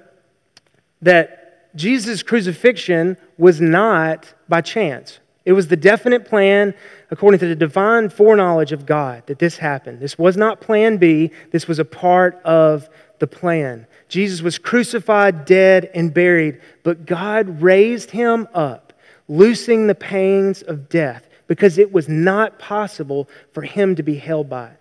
that 1.01 1.75
Jesus' 1.75 2.21
crucifixion 2.21 3.17
was 3.38 3.59
not 3.59 4.33
by 4.47 4.61
chance. 4.61 5.19
It 5.43 5.53
was 5.53 5.67
the 5.67 5.75
definite 5.75 6.25
plan, 6.25 6.74
according 7.10 7.39
to 7.39 7.48
the 7.48 7.55
divine 7.55 8.10
foreknowledge 8.10 8.71
of 8.71 8.86
God, 8.86 9.24
that 9.25 9.39
this 9.39 9.57
happened. 9.57 10.00
This 10.00 10.17
was 10.17 10.38
not 10.38 10.62
plan 10.62 10.98
B, 10.98 11.31
this 11.51 11.67
was 11.67 11.79
a 11.79 11.86
part 11.86 12.39
of 12.43 12.89
the 13.19 13.27
plan. 13.27 13.88
Jesus 14.07 14.41
was 14.41 14.57
crucified, 14.57 15.45
dead, 15.45 15.89
and 15.95 16.13
buried, 16.13 16.62
but 16.83 17.05
God 17.05 17.62
raised 17.62 18.12
him 18.12 18.48
up, 18.53 18.93
loosing 19.27 19.88
the 19.88 19.95
pains 19.95 20.62
of 20.62 20.89
death, 20.89 21.27
because 21.48 21.77
it 21.77 21.91
was 21.91 22.07
not 22.07 22.60
possible 22.60 23.27
for 23.51 23.63
him 23.63 23.95
to 23.95 24.03
be 24.03 24.15
held 24.15 24.50
by 24.50 24.67
it. 24.67 24.77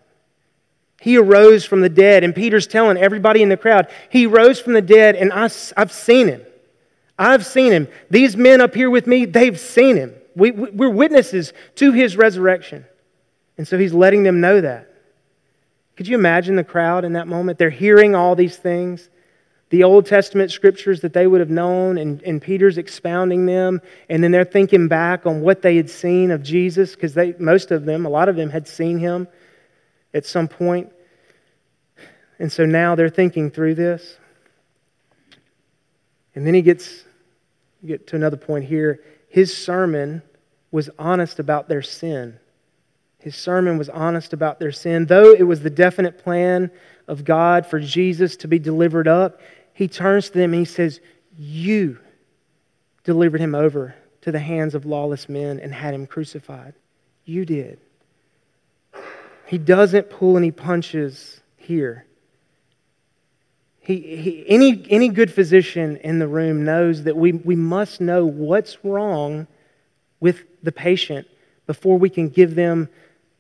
He 1.01 1.17
arose 1.17 1.65
from 1.65 1.81
the 1.81 1.89
dead, 1.89 2.23
and 2.23 2.35
Peter's 2.35 2.67
telling 2.67 2.99
everybody 2.99 3.43
in 3.43 3.49
the 3.49 3.57
crowd, 3.57 3.89
He 4.11 4.27
rose 4.27 4.61
from 4.61 4.75
the 4.75 4.83
dead, 4.83 5.17
and 5.17 5.33
I, 5.33 5.49
have 5.77 5.91
seen 5.91 6.29
him. 6.29 6.43
I've 7.19 7.47
seen 7.47 7.73
him. 7.73 7.89
These 8.11 8.37
men 8.37 8.61
up 8.61 8.75
here 8.75 8.91
with 8.91 9.07
me, 9.07 9.25
they've 9.25 9.59
seen 9.59 9.97
him. 9.97 10.15
We, 10.35 10.51
we're 10.51 10.91
witnesses 10.91 11.53
to 11.77 11.93
his 11.93 12.17
resurrection. 12.17 12.85
And 13.59 13.67
so 13.67 13.79
he's 13.79 13.93
letting 13.93 14.23
them 14.23 14.41
know 14.41 14.61
that. 14.61 14.91
Could 15.97 16.09
you 16.09 16.17
imagine 16.17 16.57
the 16.57 16.65
crowd 16.65 17.05
in 17.05 17.13
that 17.15 17.29
moment? 17.29 17.59
They're 17.59 17.71
hearing 17.71 18.15
all 18.15 18.35
these 18.35 18.57
things 18.57 19.09
the 19.71 19.85
Old 19.85 20.05
Testament 20.05 20.51
scriptures 20.51 21.01
that 21.03 21.13
they 21.13 21.29
would 21.29 21.41
have 21.41 21.49
known, 21.49 21.97
and, 21.97 22.21
and 22.23 22.43
Peter's 22.43 22.77
expounding 22.77 23.47
them, 23.47 23.81
and 24.09 24.23
then 24.23 24.33
they're 24.33 24.45
thinking 24.45 24.89
back 24.89 25.27
on 25.27 25.41
what 25.41 25.63
they 25.63 25.77
had 25.77 25.89
seen 25.89 26.33
of 26.33 26.43
Jesus, 26.43 26.97
because 26.97 27.17
most 27.39 27.71
of 27.71 27.85
them, 27.85 28.05
a 28.05 28.09
lot 28.09 28.29
of 28.29 28.35
them 28.35 28.51
had 28.51 28.67
seen 28.67 28.99
him 28.99 29.29
at 30.13 30.27
some 30.27 30.49
point. 30.49 30.93
And 32.41 32.51
so 32.51 32.67
now 32.67 32.97
they're 32.97 33.09
thinking 33.09 33.51
through 33.51 33.77
this. 33.77 34.19
And 36.35 36.45
then 36.45 36.55
he 36.55 36.63
gets 36.63 37.05
get 37.87 38.09
to 38.09 38.17
another 38.17 38.37
point 38.37 38.65
here. 38.65 39.01
His 39.31 39.57
sermon 39.57 40.23
was 40.73 40.91
honest 40.99 41.39
about 41.39 41.69
their 41.69 41.83
sin. 41.83 42.39
His 43.21 43.37
sermon 43.37 43.79
was 43.79 43.89
honest 43.89 44.33
about 44.33 44.59
their 44.59 44.73
sin. 44.73 45.07
Though 45.07 45.33
it 45.33 45.45
was 45.45 45.63
the 45.63 45.71
definite 45.71 46.19
plan 46.19 46.71
of 47.07 47.25
God 47.25 47.65
for 47.65 47.79
Jesus 47.79 48.37
to 48.37 48.49
be 48.49 48.59
delivered 48.59 49.07
up, 49.07 49.41
he 49.73 49.87
turns 49.87 50.31
to 50.31 50.39
them 50.39 50.53
and 50.53 50.61
he 50.61 50.65
says, 50.65 51.01
You 51.39 51.99
delivered 53.05 53.41
him 53.41 53.55
over 53.55 53.95
to 54.23 54.33
the 54.33 54.39
hands 54.41 54.75
of 54.75 54.85
lawless 54.85 55.29
men 55.29 55.61
and 55.61 55.73
had 55.73 55.95
him 55.95 56.07
crucified. 56.07 56.75
You 57.25 57.45
did. 57.45 57.79
He 59.47 59.59
doesn't 59.59 60.11
pull 60.11 60.37
any 60.37 60.51
punches 60.51 61.41
here. 61.57 62.05
He, 63.81 64.17
he, 64.17 64.45
any, 64.47 64.85
any 64.91 65.09
good 65.09 65.33
physician 65.33 65.97
in 65.99 66.19
the 66.19 66.29
room 66.29 66.65
knows 66.65 67.05
that 67.05 67.17
we, 67.17 67.33
we 67.33 67.57
must 67.57 68.01
know 68.01 68.27
what's 68.27 68.85
wrong 68.85 69.47
with 70.21 70.45
the 70.63 70.73
patient 70.73 71.27
before 71.67 71.99
we 71.99 72.11
can 72.11 72.29
give 72.29 72.55
them 72.55 72.89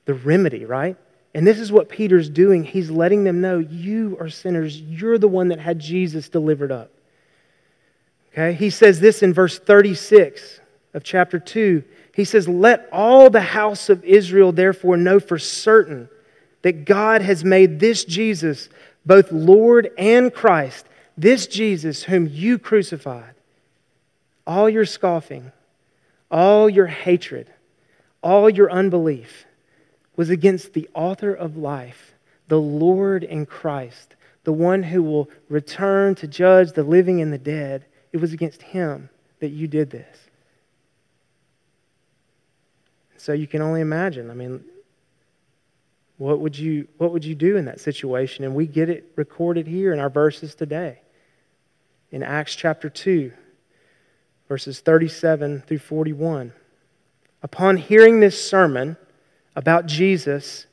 the 0.06 0.14
remedy, 0.14 0.64
right? 0.64 0.96
And 1.34 1.46
this 1.46 1.60
is 1.60 1.70
what 1.70 1.88
Peter's 1.88 2.28
doing. 2.28 2.64
He's 2.64 2.90
letting 2.90 3.24
them 3.24 3.40
know 3.40 3.58
you 3.58 4.16
are 4.18 4.28
sinners. 4.28 4.80
You're 4.80 5.18
the 5.18 5.28
one 5.28 5.48
that 5.48 5.60
had 5.60 5.78
Jesus 5.78 6.28
delivered 6.28 6.72
up. 6.72 6.90
Okay? 8.32 8.52
He 8.54 8.70
says 8.70 9.00
this 9.00 9.22
in 9.22 9.32
verse 9.32 9.58
36 9.58 10.60
of 10.94 11.04
chapter 11.04 11.38
2. 11.38 11.84
He 12.14 12.24
says, 12.24 12.48
Let 12.48 12.88
all 12.92 13.30
the 13.30 13.40
house 13.40 13.88
of 13.88 14.04
Israel 14.04 14.52
therefore 14.52 14.96
know 14.96 15.20
for 15.20 15.38
certain 15.38 16.08
that 16.62 16.84
God 16.84 17.22
has 17.22 17.44
made 17.44 17.80
this 17.80 18.04
Jesus 18.04 18.68
both 19.04 19.32
Lord 19.32 19.90
and 19.98 20.32
Christ, 20.32 20.86
this 21.16 21.46
Jesus 21.46 22.04
whom 22.04 22.26
you 22.26 22.58
crucified. 22.58 23.34
All 24.46 24.68
your 24.68 24.86
scoffing, 24.86 25.52
all 26.30 26.68
your 26.68 26.86
hatred, 26.86 27.48
all 28.22 28.48
your 28.48 28.70
unbelief 28.70 29.46
was 30.16 30.30
against 30.30 30.72
the 30.72 30.88
author 30.94 31.32
of 31.32 31.56
life, 31.56 32.14
the 32.48 32.60
Lord 32.60 33.24
in 33.24 33.46
Christ, 33.46 34.16
the 34.44 34.52
one 34.52 34.82
who 34.82 35.02
will 35.02 35.30
return 35.48 36.14
to 36.16 36.26
judge 36.26 36.72
the 36.72 36.82
living 36.82 37.20
and 37.20 37.32
the 37.32 37.38
dead. 37.38 37.84
It 38.12 38.18
was 38.18 38.32
against 38.32 38.62
him 38.62 39.08
that 39.40 39.50
you 39.50 39.68
did 39.68 39.90
this. 39.90 40.16
So 43.16 43.32
you 43.32 43.46
can 43.46 43.60
only 43.60 43.82
imagine. 43.82 44.30
I 44.30 44.34
mean, 44.34 44.64
what 46.20 46.40
would 46.40 46.58
you 46.58 46.86
what 46.98 47.12
would 47.12 47.24
you 47.24 47.34
do 47.34 47.56
in 47.56 47.64
that 47.64 47.80
situation? 47.80 48.44
And 48.44 48.54
we 48.54 48.66
get 48.66 48.90
it 48.90 49.10
recorded 49.16 49.66
here 49.66 49.94
in 49.94 49.98
our 49.98 50.10
verses 50.10 50.54
today. 50.54 51.00
In 52.12 52.22
Acts 52.22 52.54
chapter 52.54 52.90
2, 52.90 53.32
verses 54.46 54.80
37 54.80 55.62
through 55.66 55.78
41. 55.78 56.52
Upon 57.42 57.78
hearing 57.78 58.20
this 58.20 58.46
sermon, 58.46 58.98
about 59.56 59.86
Jesus 59.86 60.66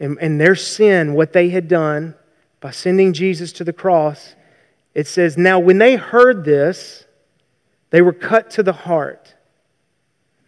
and, 0.00 0.18
and 0.20 0.40
their 0.40 0.56
sin, 0.56 1.14
what 1.14 1.32
they 1.32 1.50
had 1.50 1.68
done 1.68 2.16
by 2.60 2.72
sending 2.72 3.12
Jesus 3.12 3.52
to 3.52 3.64
the 3.64 3.72
cross, 3.72 4.34
it 4.94 5.06
says, 5.06 5.38
Now 5.38 5.60
when 5.60 5.78
they 5.78 5.94
heard 5.94 6.44
this, 6.44 7.06
they 7.90 8.02
were 8.02 8.12
cut 8.12 8.50
to 8.50 8.64
the 8.64 8.72
heart. 8.72 9.34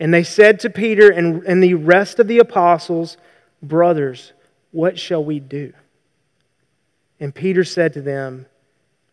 And 0.01 0.13
they 0.13 0.25
said 0.25 0.59
to 0.61 0.71
Peter 0.71 1.09
and, 1.09 1.45
and 1.45 1.63
the 1.63 1.75
rest 1.75 2.19
of 2.19 2.27
the 2.27 2.41
apostles, 2.41 3.17
Brothers, 3.63 4.33
what 4.73 4.99
shall 4.99 5.25
we 5.25 5.41
do? 5.41 5.73
And 7.19 7.35
Peter 7.35 7.65
said 7.65 7.93
to 7.95 8.03
them, 8.03 8.47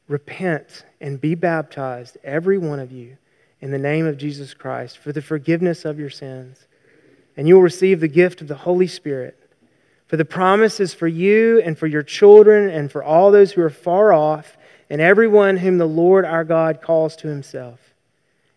Repent 0.08 0.86
and 1.02 1.20
be 1.20 1.36
baptized, 1.36 2.18
every 2.24 2.58
one 2.58 2.80
of 2.80 2.92
you, 2.92 3.18
in 3.60 3.72
the 3.72 3.78
name 3.78 4.06
of 4.06 4.18
Jesus 4.18 4.54
Christ, 4.54 4.98
for 4.98 5.12
the 5.12 5.22
forgiveness 5.22 5.84
of 5.84 6.00
your 6.00 6.10
sins 6.10 6.68
and 7.38 7.48
you 7.48 7.56
will 7.56 7.62
receive 7.62 8.00
the 8.00 8.08
gift 8.08 8.42
of 8.42 8.48
the 8.48 8.56
Holy 8.56 8.88
Spirit. 8.88 9.38
For 10.08 10.18
the 10.18 10.26
promise 10.26 10.80
is 10.80 10.94
for 10.94 11.08
you 11.08 11.62
and 11.62 11.78
for 11.78 11.86
your 11.86 12.02
children 12.02 12.70
and 12.70 12.92
for 12.92 13.04
all 13.04 13.32
those 13.32 13.52
who 13.52 13.62
are 13.62 13.70
far 13.70 14.12
off, 14.12 14.58
and 14.90 15.00
everyone 15.00 15.58
whom 15.58 15.78
the 15.78 15.86
Lord 15.86 16.26
our 16.26 16.44
God 16.44 16.82
calls 16.82 17.16
to 17.18 17.28
himself. 17.28 17.80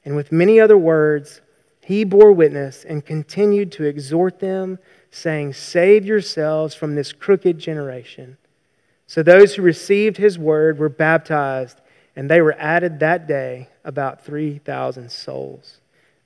And 0.04 0.16
with 0.16 0.32
many 0.32 0.60
other 0.60 0.78
words, 0.78 1.40
he 1.82 2.04
bore 2.04 2.32
witness 2.32 2.84
and 2.84 3.04
continued 3.04 3.72
to 3.72 3.84
exhort 3.84 4.38
them, 4.38 4.78
saying, 5.10 5.54
Save 5.54 6.04
yourselves 6.04 6.74
from 6.74 6.94
this 6.94 7.12
crooked 7.12 7.58
generation. 7.58 8.36
So 9.06 9.22
those 9.22 9.54
who 9.54 9.62
received 9.62 10.16
his 10.16 10.38
word 10.38 10.78
were 10.78 10.88
baptized, 10.88 11.80
and 12.14 12.30
they 12.30 12.40
were 12.40 12.54
added 12.58 13.00
that 13.00 13.26
day 13.26 13.68
about 13.84 14.24
3,000 14.24 15.10
souls. 15.10 15.78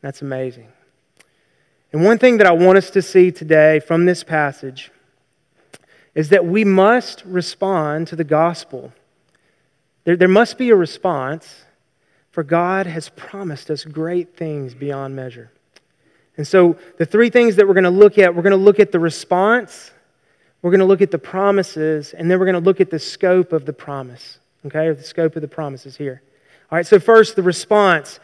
That's 0.03 0.21
amazing. 0.21 0.69
And 1.93 2.05
one 2.05 2.19
thing 2.19 2.39
that 2.39 2.47
I 2.47 2.53
want 2.53 2.77
us 2.77 2.91
to 2.91 3.03
see 3.03 3.31
today 3.31 3.81
from 3.81 4.05
this 4.05 4.25
passage 4.25 4.91
is 6.15 6.29
that 6.29 6.45
we 6.45 6.65
must 6.65 7.25
respond 7.25 8.09
to 8.09 8.17
the 8.17 8.25
gospel 8.25 8.93
There, 10.05 10.17
there 10.17 10.29
must 10.29 10.59
be 10.59 10.69
a 10.71 10.77
response, 10.77 11.65
for 12.31 12.43
God 12.43 12.87
has 12.87 13.09
promised 13.09 13.71
us 13.71 13.85
great 13.85 14.37
things 14.37 14.75
beyond 14.75 15.17
measure. 15.17 15.51
And 16.37 16.47
so, 16.47 16.77
the 16.99 17.07
three 17.07 17.31
things 17.31 17.57
that 17.57 17.67
we're 17.67 17.75
going 17.75 17.85
to 17.85 17.91
look 17.91 18.19
at 18.19 18.35
we're 18.35 18.43
going 18.43 18.51
to 18.53 18.57
look 18.57 18.81
at 18.81 18.91
the 18.91 18.99
response, 18.99 19.93
we're 20.63 20.71
going 20.71 20.81
to 20.81 20.87
look 20.87 21.03
at 21.03 21.11
the 21.11 21.19
promises, 21.19 22.13
and 22.13 22.31
then 22.31 22.39
we're 22.39 22.47
going 22.47 22.55
to 22.55 22.61
look 22.61 22.81
at 22.81 22.91
the 22.91 22.99
scope 22.99 23.53
of 23.53 23.67
the 23.67 23.73
promise. 23.73 24.39
Okay, 24.67 24.91
the 24.91 25.03
scope 25.03 25.37
of 25.37 25.43
the 25.43 25.49
promises 25.49 25.97
here. 25.97 26.23
All 26.71 26.77
right, 26.77 26.87
so 26.87 26.99
first, 26.99 27.37
the 27.37 27.43
response. 27.43 28.19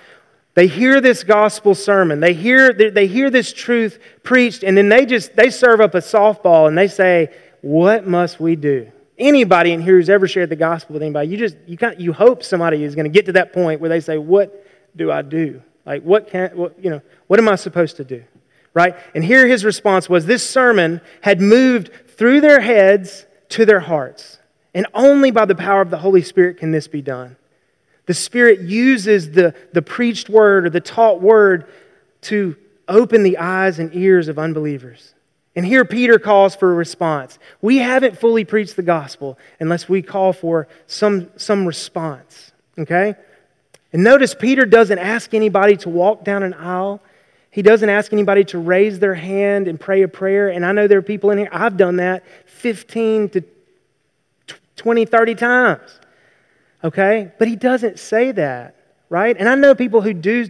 They 0.54 0.66
hear 0.66 1.00
this 1.00 1.22
gospel 1.22 1.74
sermon. 1.74 2.18
They 2.18 2.34
hear, 2.34 2.72
they 2.72 3.06
hear 3.06 3.30
this 3.30 3.52
truth 3.52 4.00
preached, 4.24 4.64
and 4.64 4.76
then 4.76 4.88
they 4.88 5.06
just 5.06 5.36
they 5.36 5.50
serve 5.50 5.80
up 5.80 5.94
a 5.94 5.98
softball 5.98 6.66
and 6.66 6.76
they 6.76 6.88
say, 6.88 7.32
What 7.60 8.06
must 8.06 8.40
we 8.40 8.56
do? 8.56 8.90
Anybody 9.16 9.72
in 9.72 9.80
here 9.80 9.96
who's 9.96 10.10
ever 10.10 10.26
shared 10.26 10.48
the 10.48 10.56
gospel 10.56 10.94
with 10.94 11.02
anybody, 11.02 11.28
you 11.28 11.36
just 11.36 11.56
you 11.66 11.76
kind 11.76 12.00
you 12.00 12.12
hope 12.12 12.42
somebody 12.42 12.82
is 12.82 12.94
going 12.94 13.04
to 13.04 13.10
get 13.10 13.26
to 13.26 13.32
that 13.32 13.52
point 13.52 13.80
where 13.80 13.90
they 13.90 14.00
say, 14.00 14.18
What 14.18 14.66
do 14.96 15.12
I 15.12 15.22
do? 15.22 15.62
Like, 15.90 16.04
what 16.04 16.28
can, 16.28 16.56
what, 16.56 16.76
you 16.80 16.88
know, 16.88 17.02
what 17.26 17.40
am 17.40 17.48
I 17.48 17.56
supposed 17.56 17.96
to 17.96 18.04
do? 18.04 18.22
Right? 18.74 18.94
And 19.12 19.24
here 19.24 19.48
his 19.48 19.64
response 19.64 20.08
was 20.08 20.24
this 20.24 20.48
sermon 20.48 21.00
had 21.20 21.40
moved 21.40 21.90
through 22.10 22.42
their 22.42 22.60
heads 22.60 23.26
to 23.48 23.66
their 23.66 23.80
hearts. 23.80 24.38
And 24.72 24.86
only 24.94 25.32
by 25.32 25.46
the 25.46 25.56
power 25.56 25.80
of 25.80 25.90
the 25.90 25.98
Holy 25.98 26.22
Spirit 26.22 26.58
can 26.58 26.70
this 26.70 26.86
be 26.86 27.02
done. 27.02 27.36
The 28.06 28.14
Spirit 28.14 28.60
uses 28.60 29.32
the, 29.32 29.52
the 29.72 29.82
preached 29.82 30.28
word 30.28 30.66
or 30.66 30.70
the 30.70 30.80
taught 30.80 31.20
word 31.20 31.68
to 32.22 32.54
open 32.86 33.24
the 33.24 33.38
eyes 33.38 33.80
and 33.80 33.92
ears 33.92 34.28
of 34.28 34.38
unbelievers. 34.38 35.14
And 35.56 35.66
here 35.66 35.84
Peter 35.84 36.20
calls 36.20 36.54
for 36.54 36.70
a 36.70 36.74
response. 36.76 37.40
We 37.60 37.78
haven't 37.78 38.16
fully 38.16 38.44
preached 38.44 38.76
the 38.76 38.84
gospel 38.84 39.36
unless 39.58 39.88
we 39.88 40.02
call 40.02 40.32
for 40.32 40.68
some, 40.86 41.32
some 41.36 41.66
response. 41.66 42.52
Okay? 42.78 43.16
And 43.92 44.04
notice 44.04 44.34
Peter 44.34 44.64
doesn't 44.64 44.98
ask 44.98 45.34
anybody 45.34 45.76
to 45.78 45.88
walk 45.88 46.24
down 46.24 46.42
an 46.42 46.54
aisle. 46.54 47.00
He 47.50 47.62
doesn't 47.62 47.88
ask 47.88 48.12
anybody 48.12 48.44
to 48.44 48.58
raise 48.58 49.00
their 49.00 49.14
hand 49.14 49.66
and 49.66 49.78
pray 49.78 50.02
a 50.02 50.08
prayer. 50.08 50.48
And 50.48 50.64
I 50.64 50.72
know 50.72 50.86
there 50.86 50.98
are 50.98 51.02
people 51.02 51.30
in 51.30 51.38
here, 51.38 51.48
I've 51.50 51.76
done 51.76 51.96
that 51.96 52.24
15 52.46 53.30
to 53.30 53.44
20, 54.76 55.04
30 55.04 55.34
times. 55.34 56.00
Okay? 56.84 57.32
But 57.38 57.48
he 57.48 57.56
doesn't 57.56 57.98
say 57.98 58.32
that, 58.32 58.76
right? 59.08 59.36
And 59.36 59.48
I 59.48 59.56
know 59.56 59.74
people 59.74 60.00
who 60.00 60.14
do, 60.14 60.48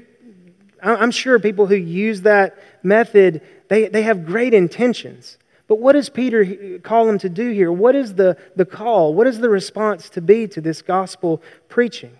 I'm 0.82 1.10
sure 1.10 1.38
people 1.38 1.66
who 1.66 1.74
use 1.74 2.22
that 2.22 2.58
method, 2.82 3.40
they, 3.68 3.88
they 3.88 4.02
have 4.02 4.26
great 4.26 4.52
intentions. 4.52 5.38
But 5.66 5.78
what 5.78 5.92
does 5.92 6.10
Peter 6.10 6.78
call 6.80 7.06
them 7.06 7.18
to 7.18 7.28
do 7.28 7.50
here? 7.50 7.72
What 7.72 7.94
is 7.94 8.14
the, 8.14 8.36
the 8.56 8.66
call? 8.66 9.14
What 9.14 9.26
is 9.26 9.38
the 9.38 9.48
response 9.48 10.10
to 10.10 10.20
be 10.20 10.46
to 10.48 10.60
this 10.60 10.82
gospel 10.82 11.42
preaching? 11.68 12.16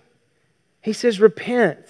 He 0.81 0.93
says, 0.93 1.21
Repent 1.21 1.85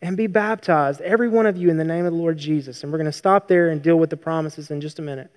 and 0.00 0.16
be 0.16 0.26
baptized, 0.26 1.00
every 1.00 1.28
one 1.28 1.46
of 1.46 1.56
you, 1.56 1.70
in 1.70 1.76
the 1.76 1.84
name 1.84 2.04
of 2.04 2.12
the 2.12 2.18
Lord 2.18 2.36
Jesus. 2.36 2.82
And 2.82 2.90
we're 2.90 2.98
going 2.98 3.06
to 3.06 3.12
stop 3.12 3.46
there 3.46 3.70
and 3.70 3.80
deal 3.80 3.96
with 3.96 4.10
the 4.10 4.16
promises 4.16 4.70
in 4.70 4.80
just 4.80 4.98
a 4.98 5.02
minute. 5.02 5.30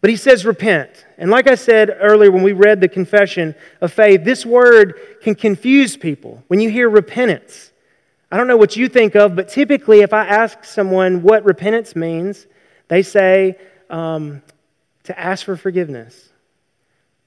But 0.00 0.10
he 0.10 0.16
says, 0.16 0.44
Repent. 0.44 1.06
And 1.16 1.30
like 1.30 1.48
I 1.48 1.54
said 1.54 1.96
earlier 2.00 2.30
when 2.30 2.42
we 2.42 2.52
read 2.52 2.80
the 2.80 2.88
confession 2.88 3.54
of 3.80 3.92
faith, 3.92 4.24
this 4.24 4.44
word 4.44 5.00
can 5.22 5.34
confuse 5.34 5.96
people. 5.96 6.42
When 6.48 6.60
you 6.60 6.68
hear 6.68 6.90
repentance, 6.90 7.72
I 8.30 8.36
don't 8.36 8.48
know 8.48 8.56
what 8.56 8.76
you 8.76 8.88
think 8.88 9.14
of, 9.14 9.36
but 9.36 9.48
typically, 9.48 10.00
if 10.00 10.12
I 10.12 10.26
ask 10.26 10.64
someone 10.64 11.22
what 11.22 11.44
repentance 11.44 11.94
means, 11.94 12.46
they 12.88 13.02
say 13.02 13.56
um, 13.88 14.42
to 15.04 15.18
ask 15.18 15.46
for 15.46 15.56
forgiveness. 15.56 16.30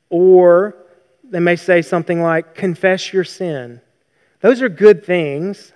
Or 0.10 0.76
they 1.24 1.40
may 1.40 1.56
say 1.56 1.82
something 1.82 2.22
like, 2.22 2.56
confess 2.56 3.12
your 3.12 3.24
sin. 3.24 3.82
Those 4.42 4.62
are 4.62 4.70
good 4.70 5.04
things, 5.06 5.74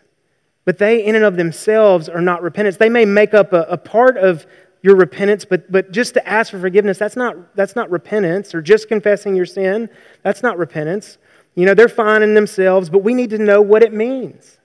but 0.65 0.77
they, 0.77 1.03
in 1.03 1.15
and 1.15 1.25
of 1.25 1.35
themselves, 1.35 2.07
are 2.09 2.21
not 2.21 2.41
repentance. 2.43 2.77
They 2.77 2.89
may 2.89 3.05
make 3.05 3.33
up 3.33 3.53
a, 3.53 3.63
a 3.63 3.77
part 3.77 4.17
of 4.17 4.45
your 4.83 4.95
repentance, 4.95 5.45
but, 5.45 5.71
but 5.71 5.91
just 5.91 6.13
to 6.15 6.27
ask 6.27 6.51
for 6.51 6.59
forgiveness, 6.59 6.97
that's 6.97 7.15
not, 7.15 7.55
that's 7.55 7.75
not 7.75 7.89
repentance, 7.89 8.55
or 8.55 8.61
just 8.61 8.87
confessing 8.87 9.35
your 9.35 9.45
sin, 9.45 9.89
that's 10.23 10.41
not 10.41 10.57
repentance. 10.57 11.17
You 11.55 11.65
know, 11.65 11.73
they're 11.73 11.89
fine 11.89 12.23
in 12.23 12.33
themselves, 12.33 12.89
but 12.89 12.99
we 12.99 13.13
need 13.13 13.29
to 13.31 13.37
know 13.37 13.61
what 13.61 13.83
it 13.83 13.93
means 13.93 14.57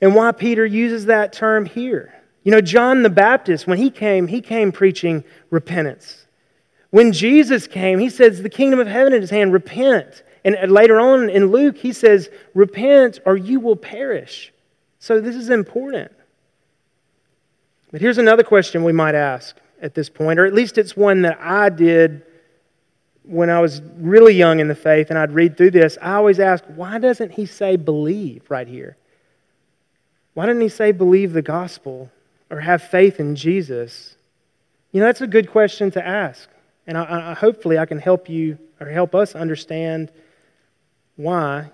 and 0.00 0.14
why 0.14 0.32
Peter 0.32 0.66
uses 0.66 1.06
that 1.06 1.32
term 1.32 1.64
here. 1.64 2.22
You 2.42 2.50
know, 2.50 2.60
John 2.60 3.02
the 3.02 3.10
Baptist, 3.10 3.66
when 3.66 3.78
he 3.78 3.90
came, 3.90 4.26
he 4.26 4.40
came 4.40 4.72
preaching 4.72 5.24
repentance. 5.50 6.26
When 6.90 7.12
Jesus 7.12 7.66
came, 7.66 7.98
he 7.98 8.10
says, 8.10 8.42
The 8.42 8.50
kingdom 8.50 8.80
of 8.80 8.86
heaven 8.86 9.12
is 9.12 9.30
at 9.30 9.36
hand, 9.36 9.52
repent. 9.52 10.22
And 10.44 10.72
later 10.72 10.98
on 10.98 11.30
in 11.30 11.46
Luke, 11.46 11.76
he 11.76 11.92
says, 11.92 12.28
Repent 12.54 13.20
or 13.24 13.36
you 13.36 13.60
will 13.60 13.76
perish. 13.76 14.52
So 14.98 15.20
this 15.20 15.36
is 15.36 15.50
important. 15.50 16.12
But 17.90 18.00
here's 18.00 18.18
another 18.18 18.42
question 18.42 18.84
we 18.84 18.92
might 18.92 19.14
ask 19.14 19.56
at 19.80 19.94
this 19.94 20.08
point, 20.08 20.38
or 20.38 20.46
at 20.46 20.54
least 20.54 20.78
it's 20.78 20.96
one 20.96 21.22
that 21.22 21.38
I 21.40 21.68
did 21.68 22.22
when 23.24 23.50
I 23.50 23.60
was 23.60 23.80
really 23.96 24.34
young 24.34 24.60
in 24.60 24.68
the 24.68 24.74
faith 24.74 25.10
and 25.10 25.18
I'd 25.18 25.32
read 25.32 25.56
through 25.56 25.72
this. 25.72 25.98
I 26.00 26.14
always 26.14 26.40
ask, 26.40 26.64
why 26.74 26.98
doesn't 26.98 27.32
he 27.32 27.46
say 27.46 27.76
believe 27.76 28.42
right 28.48 28.66
here? 28.66 28.96
Why 30.34 30.46
didn't 30.46 30.62
he 30.62 30.68
say 30.68 30.92
believe 30.92 31.32
the 31.32 31.42
gospel 31.42 32.10
or 32.50 32.60
have 32.60 32.82
faith 32.82 33.20
in 33.20 33.36
Jesus? 33.36 34.16
You 34.90 35.00
know, 35.00 35.06
that's 35.06 35.20
a 35.20 35.26
good 35.26 35.50
question 35.50 35.90
to 35.92 36.06
ask. 36.06 36.48
And 36.86 36.96
I, 36.98 37.30
I, 37.30 37.34
hopefully 37.34 37.78
I 37.78 37.86
can 37.86 37.98
help 37.98 38.28
you 38.28 38.58
or 38.80 38.88
help 38.88 39.14
us 39.14 39.34
understand 39.34 40.10
why 41.16 41.70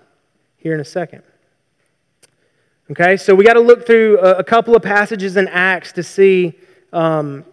here 0.57 0.73
in 0.73 0.79
a 0.79 0.85
second. 0.85 1.23
Okay, 2.91 3.17
so 3.17 3.35
we 3.35 3.45
got 3.45 3.53
to 3.53 3.59
look 3.59 3.85
through 3.85 4.17
a, 4.19 4.43
couple 4.43 4.75
of 4.75 4.81
passages 4.81 5.37
in 5.37 5.47
Acts 5.47 5.91
to 5.91 6.01
see 6.01 6.53
um, 6.91 7.45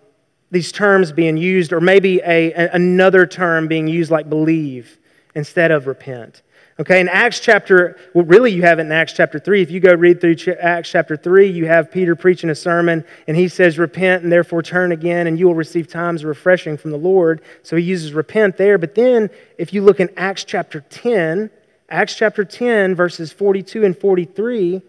these 0.50 0.72
terms 0.72 1.12
being 1.12 1.36
used, 1.36 1.74
or 1.74 1.80
maybe 1.80 2.20
a, 2.20 2.52
a, 2.52 2.70
another 2.72 3.26
term 3.26 3.68
being 3.68 3.86
used 3.86 4.10
like 4.10 4.30
believe 4.30 4.98
instead 5.34 5.70
of 5.70 5.86
repent. 5.86 6.40
Okay, 6.78 7.00
in 7.00 7.08
Acts 7.08 7.40
chapter, 7.40 7.98
well, 8.14 8.24
really 8.24 8.52
you 8.52 8.62
have 8.62 8.78
it 8.78 8.82
in 8.82 8.92
Acts 8.92 9.12
chapter 9.12 9.38
3. 9.38 9.62
If 9.62 9.70
you 9.70 9.80
go 9.80 9.94
read 9.94 10.20
through 10.20 10.36
Acts 10.60 10.90
chapter 10.90 11.16
3, 11.16 11.46
you 11.48 11.66
have 11.66 11.90
Peter 11.90 12.14
preaching 12.14 12.50
a 12.50 12.54
sermon, 12.54 13.04
and 13.26 13.36
he 13.36 13.48
says, 13.48 13.78
Repent 13.78 14.22
and 14.22 14.32
therefore 14.32 14.62
turn 14.62 14.92
again, 14.92 15.26
and 15.26 15.38
you 15.38 15.46
will 15.46 15.54
receive 15.54 15.88
times 15.88 16.22
of 16.22 16.28
refreshing 16.28 16.78
from 16.78 16.90
the 16.90 16.98
Lord. 16.98 17.42
So 17.62 17.76
he 17.76 17.82
uses 17.82 18.12
repent 18.12 18.56
there. 18.56 18.76
But 18.78 18.94
then, 18.94 19.30
if 19.56 19.72
you 19.72 19.82
look 19.82 20.00
in 20.00 20.10
Acts 20.16 20.44
chapter 20.44 20.80
10, 20.80 21.50
Acts 21.88 22.16
chapter 22.16 22.44
10, 22.44 22.94
verses 22.94 23.32
42 23.32 23.84
and 23.84 23.96
43 23.96 24.82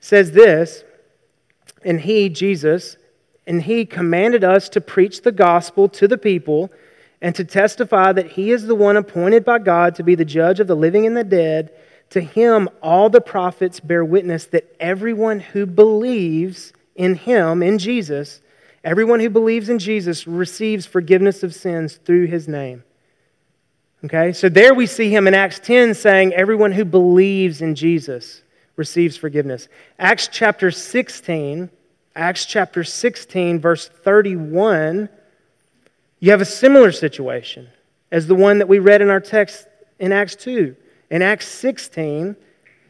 says 0.00 0.32
this, 0.32 0.84
and 1.82 2.00
he, 2.00 2.28
Jesus, 2.28 2.96
and 3.46 3.62
he 3.62 3.86
commanded 3.86 4.44
us 4.44 4.68
to 4.70 4.80
preach 4.80 5.22
the 5.22 5.32
gospel 5.32 5.88
to 5.88 6.06
the 6.06 6.18
people 6.18 6.70
and 7.22 7.34
to 7.34 7.44
testify 7.44 8.12
that 8.12 8.32
he 8.32 8.50
is 8.50 8.66
the 8.66 8.74
one 8.74 8.98
appointed 8.98 9.44
by 9.44 9.58
God 9.58 9.94
to 9.94 10.02
be 10.02 10.14
the 10.14 10.26
judge 10.26 10.60
of 10.60 10.66
the 10.66 10.76
living 10.76 11.06
and 11.06 11.16
the 11.16 11.24
dead. 11.24 11.70
To 12.10 12.20
him, 12.20 12.68
all 12.82 13.08
the 13.08 13.22
prophets 13.22 13.80
bear 13.80 14.04
witness 14.04 14.44
that 14.46 14.74
everyone 14.78 15.40
who 15.40 15.64
believes 15.64 16.74
in 16.94 17.14
him, 17.14 17.62
in 17.62 17.78
Jesus, 17.78 18.40
everyone 18.82 19.20
who 19.20 19.30
believes 19.30 19.70
in 19.70 19.78
Jesus 19.78 20.26
receives 20.26 20.84
forgiveness 20.84 21.42
of 21.42 21.54
sins 21.54 21.98
through 22.04 22.26
his 22.26 22.46
name. 22.46 22.84
Okay, 24.04 24.34
so 24.34 24.50
there 24.50 24.74
we 24.74 24.86
see 24.86 25.08
him 25.08 25.26
in 25.26 25.32
Acts 25.32 25.58
10 25.60 25.94
saying, 25.94 26.34
Everyone 26.34 26.72
who 26.72 26.84
believes 26.84 27.62
in 27.62 27.74
Jesus 27.74 28.42
receives 28.76 29.16
forgiveness. 29.16 29.66
Acts 29.98 30.28
chapter 30.30 30.70
16, 30.70 31.70
Acts 32.14 32.44
chapter 32.44 32.84
16, 32.84 33.60
verse 33.60 33.88
31, 33.88 35.08
you 36.20 36.30
have 36.30 36.42
a 36.42 36.44
similar 36.44 36.92
situation 36.92 37.66
as 38.10 38.26
the 38.26 38.34
one 38.34 38.58
that 38.58 38.68
we 38.68 38.78
read 38.78 39.00
in 39.00 39.08
our 39.08 39.20
text 39.20 39.66
in 39.98 40.12
Acts 40.12 40.36
2. 40.36 40.76
In 41.08 41.22
Acts 41.22 41.48
16, 41.48 42.36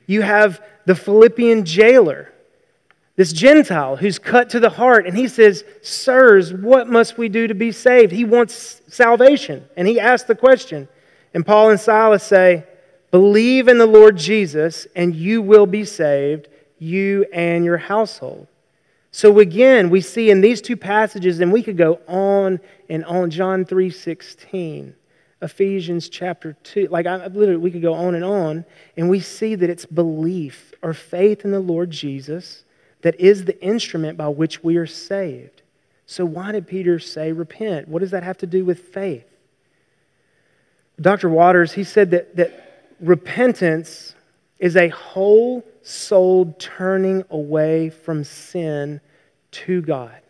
you 0.07 0.22
have 0.22 0.64
the 0.85 0.96
Philippian 0.96 1.64
jailer, 1.64 2.33
this 3.14 3.33
Gentile 3.33 3.94
who's 3.94 4.18
cut 4.18 4.50
to 4.50 4.59
the 4.59 4.70
heart, 4.70 5.07
and 5.07 5.16
he 5.16 5.29
says, 5.29 5.62
Sirs, 5.81 6.53
what 6.53 6.88
must 6.88 7.16
we 7.16 7.29
do 7.29 7.46
to 7.46 7.55
be 7.55 7.70
saved? 7.70 8.11
He 8.11 8.24
wants 8.24 8.83
salvation. 8.88 9.64
And 9.77 9.87
he 9.87 10.00
asks 10.00 10.27
the 10.27 10.35
question, 10.35 10.88
and 11.35 11.44
Paul 11.44 11.70
and 11.70 11.81
Silas 11.81 12.23
say, 12.23 12.64
Believe 13.11 13.68
in 13.68 13.79
the 13.79 13.87
Lord 13.87 14.16
Jesus, 14.16 14.87
and 14.97 15.14
you 15.14 15.42
will 15.42 15.66
be 15.66 15.85
saved, 15.85 16.49
you 16.79 17.27
and 17.33 17.64
your 17.64 17.77
household. 17.77 18.49
So 19.12 19.38
again, 19.38 19.90
we 19.90 20.01
see 20.01 20.31
in 20.31 20.40
these 20.40 20.61
two 20.61 20.77
passages, 20.77 21.38
and 21.38 21.53
we 21.53 21.62
could 21.62 21.77
go 21.77 22.01
on 22.09 22.59
and 22.88 23.05
on. 23.05 23.31
John 23.31 23.64
3 23.64 23.90
16, 23.90 24.94
Ephesians 25.40 26.09
chapter 26.09 26.57
2. 26.64 26.88
Like, 26.88 27.07
I, 27.07 27.27
literally, 27.29 27.57
we 27.57 27.70
could 27.70 27.83
go 27.83 27.94
on 27.94 28.16
and 28.16 28.25
on, 28.25 28.64
and 28.97 29.09
we 29.09 29.20
see 29.20 29.55
that 29.55 29.70
it's 29.70 29.87
belief 29.87 30.73
or 30.83 30.92
faith 30.92 31.44
in 31.44 31.53
the 31.53 31.61
Lord 31.61 31.90
Jesus 31.92 32.64
that 33.03 33.20
is 33.20 33.44
the 33.44 33.62
instrument 33.62 34.18
by 34.18 34.29
which 34.29 34.64
we 34.64 34.77
are 34.77 34.87
saved. 34.87 35.62
So, 36.07 36.25
why 36.25 36.51
did 36.51 36.66
Peter 36.66 36.99
say 36.99 37.31
repent? 37.31 37.87
What 37.87 38.01
does 38.01 38.11
that 38.11 38.25
have 38.25 38.38
to 38.38 38.47
do 38.47 38.64
with 38.64 38.81
faith? 38.81 39.27
Dr. 41.01 41.29
Waters, 41.29 41.73
he 41.73 41.85
said 41.85 42.11
that, 42.13 42.37
that 42.37 42.93
repentance 43.01 44.15
is 44.59 44.77
a 44.77 44.89
whole 44.89 45.65
souled 45.83 46.59
turning 46.59 47.25
away 47.31 47.91
from 47.91 48.25
sin 48.25 49.01
to 49.51 49.83
God. 49.83 50.21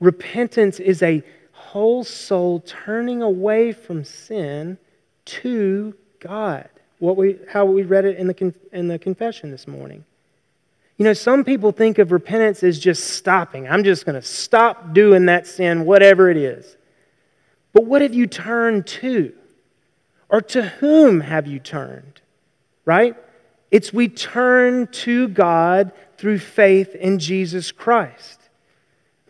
Repentance 0.00 0.80
is 0.80 1.02
a 1.02 1.22
whole 1.52 2.04
soul 2.04 2.60
turning 2.60 3.22
away 3.22 3.72
from 3.72 4.04
sin 4.04 4.78
to 5.24 5.94
God. 6.20 6.68
What 6.98 7.16
we, 7.16 7.38
how 7.48 7.64
we 7.64 7.82
read 7.82 8.04
it 8.04 8.16
in 8.16 8.26
the, 8.26 8.54
in 8.72 8.88
the 8.88 8.98
confession 8.98 9.50
this 9.50 9.66
morning. 9.66 10.04
You 10.96 11.04
know, 11.04 11.12
some 11.12 11.44
people 11.44 11.72
think 11.72 11.98
of 11.98 12.12
repentance 12.12 12.62
as 12.62 12.78
just 12.78 13.04
stopping. 13.04 13.68
I'm 13.68 13.84
just 13.84 14.06
going 14.06 14.14
to 14.14 14.26
stop 14.26 14.94
doing 14.94 15.26
that 15.26 15.46
sin, 15.46 15.84
whatever 15.84 16.30
it 16.30 16.38
is. 16.38 16.76
But 17.74 17.84
what 17.84 18.00
have 18.00 18.14
you 18.14 18.26
turned 18.26 18.86
to? 18.86 19.34
Or 20.28 20.40
to 20.40 20.62
whom 20.62 21.20
have 21.20 21.46
you 21.46 21.58
turned? 21.58 22.20
Right? 22.84 23.16
It's 23.70 23.92
we 23.92 24.08
turn 24.08 24.86
to 24.88 25.28
God 25.28 25.92
through 26.18 26.38
faith 26.38 26.94
in 26.94 27.18
Jesus 27.18 27.72
Christ. 27.72 28.40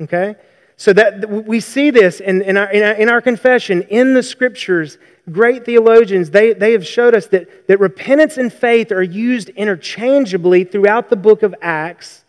Okay? 0.01 0.37
So 0.77 0.93
that 0.93 1.29
we 1.47 1.61
see 1.61 1.91
this 1.91 2.21
in, 2.21 2.43
in, 2.43 2.57
our, 2.57 2.71
in, 2.71 2.83
our, 2.83 2.93
in 2.93 3.09
our 3.09 3.21
confession, 3.23 3.83
in 3.83 4.15
the 4.15 4.23
scriptures. 4.23 4.99
Great 5.33 5.65
theologians, 5.65 6.31
they, 6.31 6.53
they 6.53 6.73
have 6.73 6.87
showed 6.87 7.15
us 7.15 7.27
that, 7.29 7.67
that 7.67 7.81
repentance 7.81 8.37
and 8.37 8.53
faith 8.53 8.93
are 8.93 9.03
used 9.03 9.49
interchangeably 9.51 10.65
throughout 10.65 11.09
the 11.09 11.17
book 11.17 11.43
of 11.43 11.55
Acts 11.63 12.25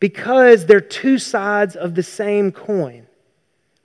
because 0.00 0.66
they're 0.66 0.80
two 0.80 1.18
sides 1.18 1.76
of 1.76 1.94
the 1.94 2.02
same 2.02 2.50
coin. 2.50 3.06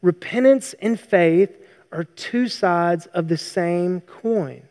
Repentance 0.01 0.73
and 0.81 0.99
faith 0.99 1.60
are 1.91 2.03
two 2.03 2.47
sides 2.47 3.05
of 3.07 3.27
the 3.27 3.37
same 3.37 4.01
coin. 4.01 4.63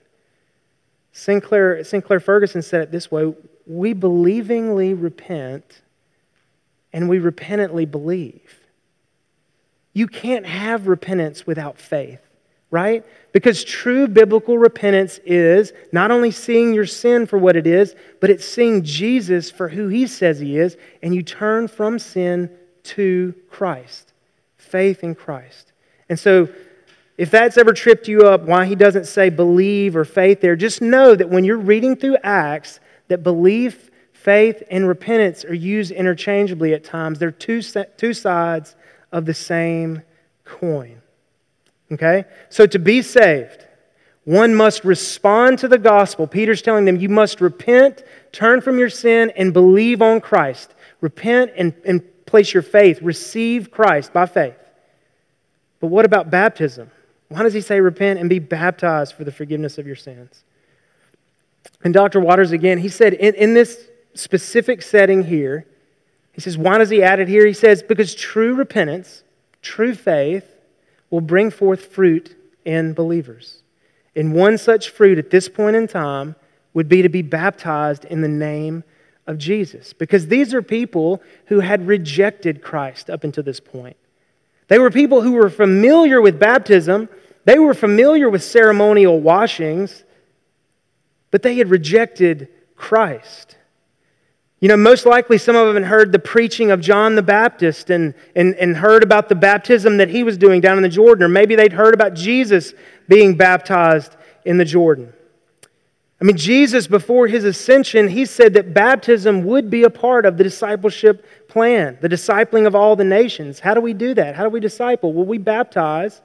Sinclair, 1.12 1.84
Sinclair 1.84 2.20
Ferguson 2.20 2.62
said 2.62 2.82
it 2.82 2.92
this 2.92 3.10
way 3.10 3.34
We 3.66 3.92
believingly 3.92 4.94
repent 4.94 5.82
and 6.92 7.08
we 7.08 7.18
repentantly 7.18 7.84
believe. 7.84 8.60
You 9.92 10.06
can't 10.06 10.46
have 10.46 10.86
repentance 10.86 11.46
without 11.46 11.78
faith, 11.78 12.20
right? 12.70 13.04
Because 13.32 13.64
true 13.64 14.06
biblical 14.06 14.56
repentance 14.56 15.18
is 15.24 15.72
not 15.92 16.10
only 16.10 16.30
seeing 16.30 16.72
your 16.72 16.86
sin 16.86 17.26
for 17.26 17.38
what 17.38 17.56
it 17.56 17.66
is, 17.66 17.94
but 18.20 18.30
it's 18.30 18.44
seeing 18.44 18.82
Jesus 18.82 19.50
for 19.50 19.68
who 19.68 19.88
he 19.88 20.06
says 20.06 20.38
he 20.38 20.58
is, 20.58 20.76
and 21.02 21.14
you 21.14 21.22
turn 21.22 21.68
from 21.68 21.98
sin 21.98 22.50
to 22.84 23.34
Christ. 23.50 24.12
Faith 24.56 25.02
in 25.02 25.14
Christ. 25.14 25.72
And 26.08 26.18
so, 26.18 26.48
if 27.20 27.30
that's 27.30 27.58
ever 27.58 27.74
tripped 27.74 28.08
you 28.08 28.28
up, 28.28 28.44
why 28.44 28.64
he 28.64 28.74
doesn't 28.74 29.04
say 29.04 29.28
believe 29.28 29.94
or 29.94 30.06
faith 30.06 30.40
there, 30.40 30.56
just 30.56 30.80
know 30.80 31.14
that 31.14 31.28
when 31.28 31.44
you're 31.44 31.58
reading 31.58 31.94
through 31.94 32.16
Acts, 32.22 32.80
that 33.08 33.22
belief, 33.22 33.90
faith, 34.14 34.62
and 34.70 34.88
repentance 34.88 35.44
are 35.44 35.52
used 35.52 35.90
interchangeably 35.90 36.72
at 36.72 36.82
times. 36.82 37.18
They're 37.18 37.30
two, 37.30 37.60
two 37.98 38.14
sides 38.14 38.74
of 39.12 39.26
the 39.26 39.34
same 39.34 40.00
coin. 40.46 41.02
Okay? 41.92 42.24
So 42.48 42.66
to 42.66 42.78
be 42.78 43.02
saved, 43.02 43.66
one 44.24 44.54
must 44.54 44.82
respond 44.82 45.58
to 45.58 45.68
the 45.68 45.76
gospel. 45.76 46.26
Peter's 46.26 46.62
telling 46.62 46.86
them 46.86 46.96
you 46.96 47.10
must 47.10 47.42
repent, 47.42 48.02
turn 48.32 48.62
from 48.62 48.78
your 48.78 48.88
sin, 48.88 49.30
and 49.36 49.52
believe 49.52 50.00
on 50.00 50.22
Christ. 50.22 50.74
Repent 51.02 51.52
and, 51.54 51.74
and 51.84 52.24
place 52.24 52.54
your 52.54 52.62
faith, 52.62 53.02
receive 53.02 53.70
Christ 53.70 54.10
by 54.14 54.24
faith. 54.24 54.56
But 55.80 55.88
what 55.88 56.06
about 56.06 56.30
baptism? 56.30 56.90
Why 57.30 57.44
does 57.44 57.54
he 57.54 57.60
say 57.60 57.80
repent 57.80 58.18
and 58.18 58.28
be 58.28 58.40
baptized 58.40 59.14
for 59.14 59.22
the 59.22 59.30
forgiveness 59.30 59.78
of 59.78 59.86
your 59.86 59.96
sins? 59.96 60.42
And 61.84 61.94
Dr. 61.94 62.18
Waters, 62.18 62.50
again, 62.50 62.78
he 62.78 62.88
said 62.88 63.14
in, 63.14 63.34
in 63.36 63.54
this 63.54 63.86
specific 64.14 64.82
setting 64.82 65.22
here, 65.22 65.64
he 66.32 66.40
says, 66.40 66.58
why 66.58 66.78
does 66.78 66.90
he 66.90 67.04
add 67.04 67.20
it 67.20 67.28
here? 67.28 67.46
He 67.46 67.52
says, 67.52 67.84
because 67.84 68.14
true 68.16 68.54
repentance, 68.54 69.22
true 69.62 69.94
faith, 69.94 70.44
will 71.08 71.20
bring 71.20 71.52
forth 71.52 71.86
fruit 71.86 72.36
in 72.64 72.94
believers. 72.94 73.62
And 74.16 74.34
one 74.34 74.58
such 74.58 74.90
fruit 74.90 75.16
at 75.16 75.30
this 75.30 75.48
point 75.48 75.76
in 75.76 75.86
time 75.86 76.34
would 76.74 76.88
be 76.88 77.02
to 77.02 77.08
be 77.08 77.22
baptized 77.22 78.04
in 78.06 78.22
the 78.22 78.28
name 78.28 78.82
of 79.28 79.38
Jesus. 79.38 79.92
Because 79.92 80.26
these 80.26 80.52
are 80.52 80.62
people 80.62 81.22
who 81.46 81.60
had 81.60 81.86
rejected 81.86 82.60
Christ 82.60 83.08
up 83.08 83.22
until 83.22 83.44
this 83.44 83.60
point. 83.60 83.96
They 84.66 84.78
were 84.78 84.90
people 84.90 85.22
who 85.22 85.32
were 85.32 85.50
familiar 85.50 86.20
with 86.20 86.38
baptism, 86.38 87.08
they 87.44 87.58
were 87.58 87.74
familiar 87.74 88.28
with 88.28 88.42
ceremonial 88.42 89.20
washings, 89.20 90.04
but 91.30 91.42
they 91.42 91.56
had 91.56 91.70
rejected 91.70 92.48
Christ. 92.76 93.56
You 94.60 94.68
know, 94.68 94.76
most 94.76 95.06
likely 95.06 95.38
some 95.38 95.56
of 95.56 95.66
them 95.66 95.82
had 95.82 95.90
heard 95.90 96.12
the 96.12 96.18
preaching 96.18 96.70
of 96.70 96.80
John 96.80 97.14
the 97.14 97.22
Baptist 97.22 97.88
and, 97.88 98.12
and, 98.36 98.54
and 98.56 98.76
heard 98.76 99.02
about 99.02 99.30
the 99.30 99.34
baptism 99.34 99.96
that 99.96 100.10
he 100.10 100.22
was 100.22 100.36
doing 100.36 100.60
down 100.60 100.76
in 100.76 100.82
the 100.82 100.88
Jordan, 100.88 101.24
or 101.24 101.28
maybe 101.28 101.56
they'd 101.56 101.72
heard 101.72 101.94
about 101.94 102.12
Jesus 102.12 102.74
being 103.08 103.36
baptized 103.36 104.16
in 104.44 104.58
the 104.58 104.64
Jordan. 104.64 105.14
I 106.20 106.26
mean, 106.26 106.36
Jesus, 106.36 106.86
before 106.86 107.26
his 107.26 107.44
ascension, 107.44 108.08
he 108.08 108.26
said 108.26 108.52
that 108.52 108.74
baptism 108.74 109.44
would 109.44 109.70
be 109.70 109.84
a 109.84 109.90
part 109.90 110.26
of 110.26 110.36
the 110.36 110.44
discipleship 110.44 111.24
plan, 111.48 111.96
the 112.02 112.10
discipling 112.10 112.66
of 112.66 112.74
all 112.74 112.94
the 112.94 113.04
nations. 113.04 113.60
How 113.60 113.72
do 113.72 113.80
we 113.80 113.94
do 113.94 114.12
that? 114.12 114.36
How 114.36 114.44
do 114.44 114.50
we 114.50 114.60
disciple? 114.60 115.14
Well, 115.14 115.24
we 115.24 115.38
baptize 115.38 116.20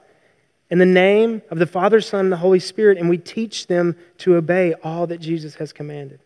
in 0.69 0.79
the 0.79 0.85
name 0.85 1.41
of 1.51 1.59
the 1.59 1.67
Father, 1.67 2.01
Son, 2.01 2.21
and 2.21 2.31
the 2.31 2.37
Holy 2.37 2.59
Spirit, 2.59 2.97
and 2.97 3.09
we 3.09 3.17
teach 3.17 3.67
them 3.67 3.95
to 4.19 4.35
obey 4.35 4.73
all 4.83 5.07
that 5.07 5.19
Jesus 5.19 5.55
has 5.55 5.71
commanded. 5.71 6.19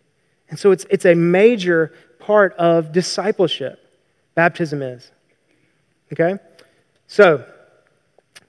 And 0.50 0.58
so 0.58 0.72
it's, 0.72 0.86
it's 0.90 1.06
a 1.06 1.14
major 1.14 1.94
part 2.20 2.54
of 2.54 2.92
discipleship. 2.92 3.80
Baptism 4.36 4.82
is. 4.82 5.12
Okay? 6.14 6.36
So, 7.08 7.46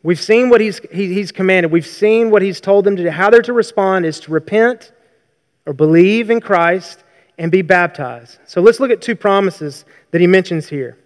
we've 0.02 0.20
seen 0.20 0.48
what 0.48 0.60
he's, 0.60 0.78
he, 0.92 1.12
he's 1.12 1.32
commanded. 1.32 1.72
We've 1.72 1.86
seen 1.86 2.30
what 2.30 2.42
he's 2.42 2.60
told 2.60 2.84
them 2.84 2.96
to 2.96 3.02
do. 3.02 3.10
How 3.10 3.30
they're 3.30 3.42
to 3.42 3.52
respond 3.52 4.06
is 4.06 4.20
to 4.20 4.30
repent 4.30 4.92
or 5.66 5.72
believe 5.72 6.30
in 6.30 6.40
Christ 6.40 7.02
and 7.36 7.50
be 7.50 7.62
baptized. 7.62 8.38
So, 8.46 8.60
let's 8.60 8.80
look 8.80 8.90
at 8.90 9.02
two 9.02 9.16
promises 9.16 9.84
that 10.10 10.20
he 10.20 10.26
mentions 10.26 10.68
here. 10.68 10.96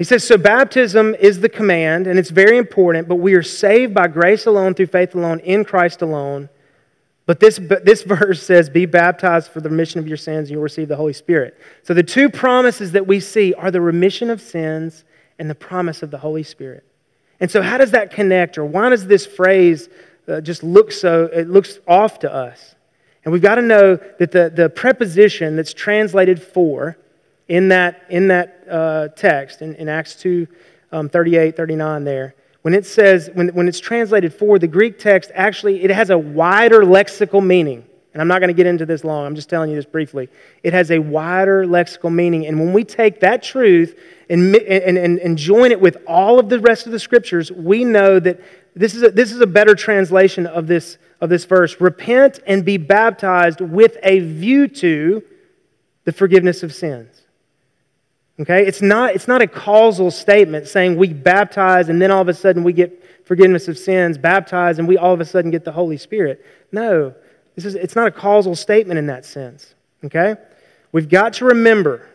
He 0.00 0.04
says, 0.04 0.26
So 0.26 0.38
baptism 0.38 1.14
is 1.16 1.40
the 1.40 1.50
command, 1.50 2.06
and 2.06 2.18
it's 2.18 2.30
very 2.30 2.56
important, 2.56 3.06
but 3.06 3.16
we 3.16 3.34
are 3.34 3.42
saved 3.42 3.92
by 3.92 4.08
grace 4.08 4.46
alone, 4.46 4.72
through 4.72 4.86
faith 4.86 5.14
alone, 5.14 5.40
in 5.40 5.62
Christ 5.62 6.00
alone. 6.00 6.48
But 7.26 7.38
this, 7.38 7.60
this 7.84 8.02
verse 8.04 8.42
says, 8.42 8.70
Be 8.70 8.86
baptized 8.86 9.50
for 9.50 9.60
the 9.60 9.68
remission 9.68 9.98
of 9.98 10.08
your 10.08 10.16
sins, 10.16 10.48
and 10.48 10.52
you'll 10.52 10.62
receive 10.62 10.88
the 10.88 10.96
Holy 10.96 11.12
Spirit. 11.12 11.60
So 11.82 11.92
the 11.92 12.02
two 12.02 12.30
promises 12.30 12.92
that 12.92 13.06
we 13.06 13.20
see 13.20 13.52
are 13.52 13.70
the 13.70 13.82
remission 13.82 14.30
of 14.30 14.40
sins 14.40 15.04
and 15.38 15.50
the 15.50 15.54
promise 15.54 16.02
of 16.02 16.10
the 16.10 16.16
Holy 16.16 16.44
Spirit. 16.44 16.82
And 17.38 17.50
so, 17.50 17.60
how 17.60 17.76
does 17.76 17.90
that 17.90 18.10
connect, 18.10 18.56
or 18.56 18.64
why 18.64 18.88
does 18.88 19.06
this 19.06 19.26
phrase 19.26 19.90
uh, 20.26 20.40
just 20.40 20.62
look 20.62 20.92
so, 20.92 21.26
it 21.26 21.50
looks 21.50 21.78
off 21.86 22.20
to 22.20 22.34
us? 22.34 22.74
And 23.22 23.34
we've 23.34 23.42
got 23.42 23.56
to 23.56 23.62
know 23.62 23.96
that 24.18 24.32
the, 24.32 24.48
the 24.48 24.70
preposition 24.70 25.56
that's 25.56 25.74
translated 25.74 26.42
for 26.42 26.96
in 27.50 27.66
that, 27.66 28.06
in 28.08 28.28
that 28.28 28.64
uh, 28.70 29.08
text, 29.08 29.60
in, 29.60 29.74
in 29.74 29.88
Acts 29.88 30.14
2 30.14 30.46
um, 30.92 31.08
38, 31.08 31.56
39 31.56 32.04
there, 32.04 32.36
when 32.62 32.74
it 32.74 32.86
says, 32.86 33.28
when, 33.34 33.48
when 33.48 33.66
it's 33.66 33.80
translated 33.80 34.32
for, 34.32 34.60
the 34.60 34.68
Greek 34.68 35.00
text 35.00 35.32
actually, 35.34 35.82
it 35.82 35.90
has 35.90 36.10
a 36.10 36.16
wider 36.18 36.82
lexical 36.82 37.44
meaning. 37.44 37.84
And 38.12 38.22
I'm 38.22 38.28
not 38.28 38.38
going 38.38 38.48
to 38.48 38.54
get 38.54 38.66
into 38.66 38.86
this 38.86 39.02
long, 39.02 39.26
I'm 39.26 39.34
just 39.34 39.50
telling 39.50 39.70
you 39.70 39.76
this 39.76 39.84
briefly. 39.84 40.28
It 40.62 40.72
has 40.72 40.92
a 40.92 41.00
wider 41.00 41.66
lexical 41.66 42.12
meaning. 42.12 42.46
And 42.46 42.60
when 42.60 42.72
we 42.72 42.84
take 42.84 43.18
that 43.20 43.42
truth 43.42 43.98
and, 44.28 44.54
and, 44.54 44.96
and, 44.96 45.18
and 45.18 45.36
join 45.36 45.72
it 45.72 45.80
with 45.80 45.96
all 46.06 46.38
of 46.38 46.50
the 46.50 46.60
rest 46.60 46.86
of 46.86 46.92
the 46.92 47.00
scriptures, 47.00 47.50
we 47.50 47.84
know 47.84 48.20
that 48.20 48.40
this 48.76 48.94
is 48.94 49.02
a, 49.02 49.10
this 49.10 49.32
is 49.32 49.40
a 49.40 49.46
better 49.46 49.74
translation 49.74 50.46
of 50.46 50.68
this, 50.68 50.98
of 51.20 51.30
this 51.30 51.46
verse. 51.46 51.80
Repent 51.80 52.38
and 52.46 52.64
be 52.64 52.76
baptized 52.76 53.60
with 53.60 53.96
a 54.04 54.20
view 54.20 54.68
to 54.68 55.24
the 56.04 56.12
forgiveness 56.12 56.62
of 56.62 56.72
sins. 56.72 57.20
Okay? 58.38 58.66
It's 58.66 58.82
not, 58.82 59.14
it's 59.14 59.28
not 59.28 59.42
a 59.42 59.46
causal 59.46 60.10
statement 60.10 60.68
saying 60.68 60.96
we 60.96 61.12
baptize 61.12 61.88
and 61.88 62.00
then 62.00 62.10
all 62.10 62.22
of 62.22 62.28
a 62.28 62.34
sudden 62.34 62.64
we 62.64 62.72
get 62.72 63.26
forgiveness 63.26 63.68
of 63.68 63.78
sins, 63.78 64.18
baptize 64.18 64.78
and 64.78 64.88
we 64.88 64.96
all 64.96 65.12
of 65.12 65.20
a 65.20 65.24
sudden 65.24 65.50
get 65.50 65.64
the 65.64 65.72
Holy 65.72 65.96
Spirit. 65.96 66.44
No, 66.72 67.14
this 67.54 67.64
is, 67.64 67.74
it's 67.74 67.96
not 67.96 68.06
a 68.06 68.10
causal 68.10 68.56
statement 68.56 68.98
in 68.98 69.06
that 69.06 69.24
sense. 69.24 69.74
Okay? 70.04 70.36
We've 70.92 71.08
got 71.08 71.34
to 71.34 71.44
remember, 71.44 72.08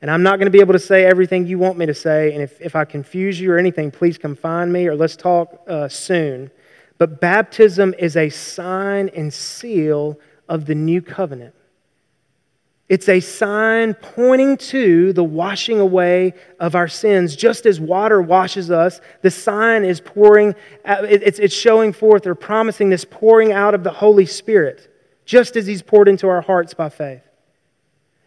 and 0.00 0.10
I'm 0.10 0.22
not 0.22 0.38
going 0.38 0.46
to 0.46 0.52
be 0.52 0.60
able 0.60 0.74
to 0.74 0.78
say 0.78 1.04
everything 1.04 1.46
you 1.46 1.58
want 1.58 1.78
me 1.78 1.86
to 1.86 1.94
say, 1.94 2.32
and 2.32 2.42
if, 2.42 2.60
if 2.60 2.76
I 2.76 2.84
confuse 2.84 3.40
you 3.40 3.50
or 3.50 3.58
anything, 3.58 3.90
please 3.90 4.18
come 4.18 4.36
find 4.36 4.72
me 4.72 4.86
or 4.86 4.94
let's 4.94 5.16
talk 5.16 5.62
uh, 5.66 5.88
soon. 5.88 6.50
But 6.98 7.20
baptism 7.20 7.94
is 7.98 8.16
a 8.16 8.28
sign 8.30 9.10
and 9.10 9.32
seal 9.32 10.20
of 10.48 10.66
the 10.66 10.74
new 10.74 11.02
covenant. 11.02 11.55
It's 12.88 13.08
a 13.08 13.18
sign 13.18 13.94
pointing 13.94 14.56
to 14.58 15.12
the 15.12 15.24
washing 15.24 15.80
away 15.80 16.34
of 16.60 16.76
our 16.76 16.86
sins. 16.86 17.34
Just 17.34 17.66
as 17.66 17.80
water 17.80 18.22
washes 18.22 18.70
us, 18.70 19.00
the 19.22 19.30
sign 19.30 19.84
is 19.84 20.00
pouring, 20.00 20.54
uh, 20.84 20.98
it's 21.02 21.54
showing 21.54 21.92
forth 21.92 22.28
or 22.28 22.36
promising 22.36 22.90
this 22.90 23.04
pouring 23.04 23.52
out 23.52 23.74
of 23.74 23.82
the 23.82 23.90
Holy 23.90 24.26
Spirit, 24.26 24.88
just 25.24 25.56
as 25.56 25.66
He's 25.66 25.82
poured 25.82 26.06
into 26.06 26.28
our 26.28 26.40
hearts 26.40 26.74
by 26.74 26.88
faith. 26.88 27.22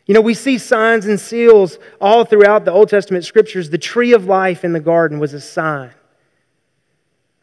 You 0.05 0.13
know, 0.13 0.21
we 0.21 0.33
see 0.33 0.57
signs 0.57 1.05
and 1.05 1.19
seals 1.19 1.77
all 2.01 2.25
throughout 2.25 2.65
the 2.65 2.71
Old 2.71 2.89
Testament 2.89 3.23
scriptures. 3.23 3.69
The 3.69 3.77
tree 3.77 4.11
of 4.11 4.25
life 4.25 4.65
in 4.65 4.73
the 4.73 4.79
garden 4.81 5.19
was 5.19 5.33
a 5.33 5.39
sign. 5.39 5.91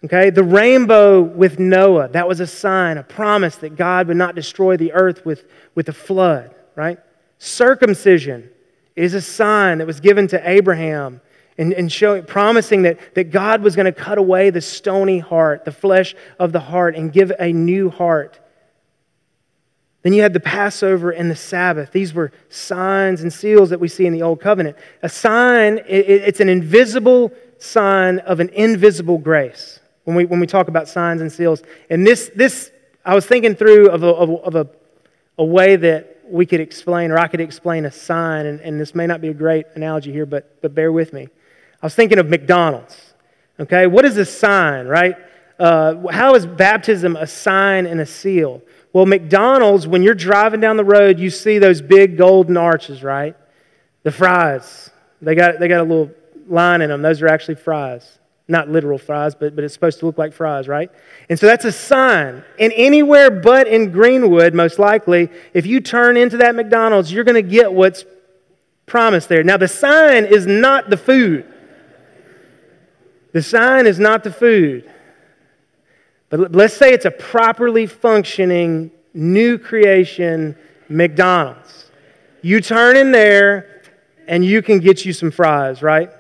Okay, 0.05 0.29
the 0.29 0.45
rainbow 0.45 1.23
with 1.23 1.59
Noah, 1.59 2.09
that 2.09 2.29
was 2.29 2.41
a 2.41 2.47
sign, 2.47 2.99
a 2.99 3.03
promise 3.03 3.57
that 3.57 3.77
God 3.77 4.09
would 4.09 4.19
not 4.19 4.35
destroy 4.35 4.77
the 4.77 4.93
earth 4.93 5.25
with, 5.25 5.47
with 5.75 5.89
a 5.89 5.93
flood, 5.93 6.55
right? 6.75 6.99
Circumcision 7.39 8.51
is 8.95 9.15
a 9.15 9.21
sign 9.21 9.79
that 9.79 9.87
was 9.87 10.01
given 10.01 10.27
to 10.29 10.49
Abraham 10.49 11.21
and, 11.59 11.73
and 11.73 11.91
showing, 11.91 12.25
promising 12.25 12.83
that, 12.83 13.15
that 13.15 13.31
God 13.31 13.63
was 13.63 13.77
going 13.77 13.87
to 13.87 13.93
cut 13.93 14.19
away 14.19 14.51
the 14.51 14.61
stony 14.61 15.19
heart, 15.19 15.65
the 15.65 15.73
flesh 15.73 16.15
of 16.39 16.53
the 16.53 16.61
heart, 16.61 16.97
and 16.97 17.13
give 17.13 17.33
a 17.39 17.53
new 17.53 17.91
heart. 17.91 18.39
Then 20.03 20.13
you 20.13 20.23
had 20.23 20.33
the 20.33 20.41
Passover 20.41 21.11
and 21.11 21.31
the 21.31 21.37
Sabbath. 21.37 21.93
These 21.93 22.15
were 22.15 22.31
signs 22.49 23.23
and 23.23 23.33
seals 23.33 23.71
that 23.71 23.81
we 23.81 23.89
see 23.89 24.07
in 24.07 24.13
the 24.13 24.23
Old 24.23 24.41
Covenant. 24.41 24.77
A 25.03 25.09
sign, 25.09 25.81
it's 25.87 26.41
an 26.41 26.49
invisible 26.49 27.33
sign 27.59 28.21
of 28.21 28.39
an 28.39 28.51
invisible 28.51 29.19
grace 29.19 29.81
when 30.05 30.17
we, 30.17 30.25
when 30.25 30.39
we 30.39 30.47
talk 30.47 30.69
about 30.69 30.89
signs 30.89 31.21
and 31.21 31.33
seals. 31.33 31.63
And 31.91 32.07
this, 32.07 32.31
this 32.35 32.71
I 33.05 33.15
was 33.15 33.27
thinking 33.27 33.55
through 33.55 33.89
of 33.91 34.03
a, 34.03 34.07
of 34.07 34.55
a, 34.55 34.69
a 35.39 35.45
way 35.45 35.77
that 35.77 36.16
we 36.29 36.47
could 36.47 36.61
explain, 36.61 37.11
or 37.11 37.19
I 37.19 37.29
could 37.29 37.41
explain 37.41 37.85
a 37.85 37.91
sign, 37.91 38.47
and, 38.47 38.61
and 38.61 38.81
this 38.81 38.95
may 38.95 39.07
not 39.07 39.21
be 39.21 39.29
a 39.29 39.35
great 39.35 39.67
analogy 39.75 40.13
here, 40.13 40.27
but, 40.27 40.61
but 40.63 40.75
bear 40.75 40.93
with 40.93 41.13
me. 41.13 41.29
I 41.83 41.87
was 41.87 41.95
thinking 41.95 42.19
of 42.19 42.29
McDonald's. 42.29 43.15
Okay, 43.59 43.87
what 43.87 44.05
is 44.05 44.17
a 44.17 44.25
sign, 44.25 44.87
right? 44.87 45.17
Uh, 45.59 46.09
how 46.09 46.35
is 46.35 46.45
baptism 46.45 47.17
a 47.17 47.27
sign 47.27 47.87
and 47.87 48.01
a 48.01 48.07
seal? 48.07 48.61
Well, 48.93 49.07
McDonald's, 49.07 49.87
when 49.87 50.03
you're 50.03 50.15
driving 50.15 50.61
down 50.61 50.77
the 50.77 50.85
road, 50.85 51.19
you 51.19 51.31
see 51.31 51.59
those 51.59 51.81
big 51.81 52.19
golden 52.19 52.57
arches, 52.57 53.03
right? 53.03 53.37
The 54.03 54.11
fries. 54.11 54.91
They 55.23 55.35
got, 55.35 55.59
they 55.59 55.69
got 55.69 55.81
a 55.81 55.85
little 55.85 56.11
line 56.49 56.81
in 56.83 56.91
them. 56.91 57.03
Those 57.03 57.23
are 57.23 57.29
actually 57.29 57.57
fries. 57.57 58.19
Not 58.49 58.69
literal 58.69 58.99
fries, 58.99 59.35
but, 59.35 59.57
but 59.57 59.65
it's 59.65 59.75
supposed 59.75 59.99
to 60.01 60.07
look 60.07 60.19
like 60.19 60.33
fries, 60.33 60.69
right? 60.69 60.91
And 61.29 61.39
so 61.39 61.47
that's 61.47 61.65
a 61.65 61.73
sign. 61.73 62.45
And 62.61 62.73
anywhere 62.77 63.31
but 63.31 63.67
in 63.67 63.91
Greenwood, 63.91 64.55
most 64.55 64.79
likely, 64.79 65.31
if 65.53 65.67
you 65.67 65.81
turn 65.81 66.17
into 66.17 66.37
that 66.37 66.55
McDonald's, 66.55 67.13
you're 67.13 67.25
going 67.25 67.35
to 67.35 67.43
get 67.43 67.73
what's 67.73 68.05
promised 68.87 69.29
there. 69.29 69.43
Now, 69.43 69.57
the 69.57 69.69
sign 69.69 70.25
is 70.25 70.47
not 70.47 70.91
the 70.91 70.97
food. 70.97 71.53
The 73.33 73.43
sign 73.43 73.87
is 73.87 73.99
not 73.99 74.23
the 74.23 74.33
food. 74.33 74.91
But 76.31 76.53
let's 76.53 76.75
say 76.75 76.93
it's 76.93 77.05
a 77.05 77.11
properly 77.11 77.87
functioning 77.87 78.91
new 79.13 79.59
creation 79.59 80.57
McDonald's. 80.89 81.91
You 82.43 82.61
turn 82.61 82.97
in 82.97 83.11
there 83.11 83.83
and 84.29 84.45
you 84.45 84.63
can 84.63 84.79
get 84.79 85.05
you 85.05 85.13
some 85.13 85.31
fries, 85.31 85.83
right? 85.83 86.11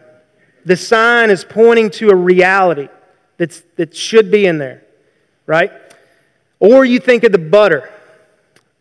The 0.66 0.76
sign 0.76 1.30
is 1.30 1.44
pointing 1.44 1.90
to 1.90 2.10
a 2.10 2.14
reality 2.14 2.88
that's, 3.38 3.62
that 3.76 3.96
should 3.96 4.32
be 4.32 4.46
in 4.46 4.58
there, 4.58 4.82
right? 5.46 5.70
Or 6.58 6.84
you 6.84 6.98
think 6.98 7.22
of 7.22 7.30
the 7.30 7.38
butter. 7.38 7.88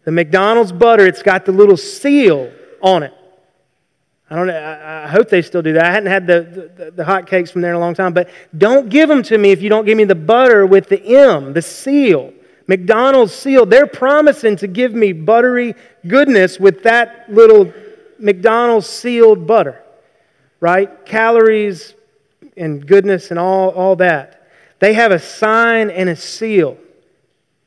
The 0.04 0.12
McDonald's 0.12 0.72
butter, 0.72 1.06
it's 1.06 1.22
got 1.22 1.46
the 1.46 1.52
little 1.52 1.78
seal 1.78 2.52
on 2.82 3.04
it. 3.04 3.14
I 4.28 4.36
don't. 4.36 4.50
I, 4.50 5.08
hope 5.08 5.30
they 5.30 5.44
still 5.44 5.62
do 5.62 5.74
that. 5.74 5.86
I 5.86 5.92
hadn't 5.92 6.10
had 6.10 6.26
the, 6.26 6.72
the, 6.76 6.92
the 6.92 7.06
hot 7.06 7.28
cakes 7.28 7.52
from 7.52 7.62
there 7.62 7.70
in 7.70 7.76
a 7.76 7.80
long 7.80 7.94
time. 7.94 8.12
But 8.12 8.30
don't 8.58 8.90
give 8.90 9.08
them 9.08 9.22
to 9.22 9.38
me 9.38 9.52
if 9.52 9.62
you 9.62 9.70
don't 9.70 9.86
give 9.86 9.96
me 9.96 10.04
the 10.04 10.16
butter 10.16 10.66
with 10.66 10.90
the 10.90 11.00
M, 11.06 11.54
the 11.54 11.62
seal. 11.62 12.34
McDonald's 12.66 13.36
seal. 13.36 13.68
They're 13.68 13.86
promising 13.86 14.56
to 14.58 14.68
give 14.68 14.96
me 14.96 15.14
buttery 15.14 15.76
goodness 16.08 16.60
with 16.60 16.82
that 16.84 17.32
little 17.32 17.72
McDonald's 18.18 18.88
sealed 18.88 19.46
butter 19.46 19.85
right? 20.66 21.06
Calories 21.06 21.94
and 22.58 22.88
goodness 22.88 23.30
and 23.30 23.38
all, 23.38 23.70
all 23.70 23.96
that. 23.98 24.50
They 24.80 24.96
have 24.96 25.12
a 25.12 25.20
sign 25.20 25.92
and 25.92 26.10
a 26.10 26.16
seal 26.16 26.76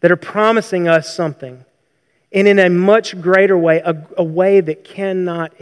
that 0.01 0.11
are 0.11 0.17
promising 0.17 0.89
us 0.89 1.15
something. 1.15 1.65
And 2.33 2.49
in 2.49 2.59
a 2.59 2.69
much 2.69 3.21
greater 3.21 3.57
way, 3.57 3.81
a, 3.85 4.05
a 4.17 4.25
way 4.25 4.61
that 4.61 4.83
cannot, 4.83 5.53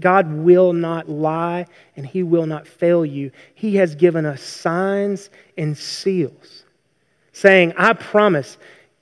God 0.00 0.32
will 0.32 0.72
not 0.72 1.06
lie 1.06 1.66
and 1.96 2.06
He 2.06 2.22
will 2.22 2.46
not 2.46 2.66
fail 2.66 3.04
you. 3.04 3.30
He 3.54 3.76
has 3.76 3.94
given 3.94 4.24
us 4.24 4.42
signs 4.42 5.28
and 5.58 5.76
seals, 5.76 6.64
saying, 7.34 7.74
I 7.76 7.92
promise 7.92 8.56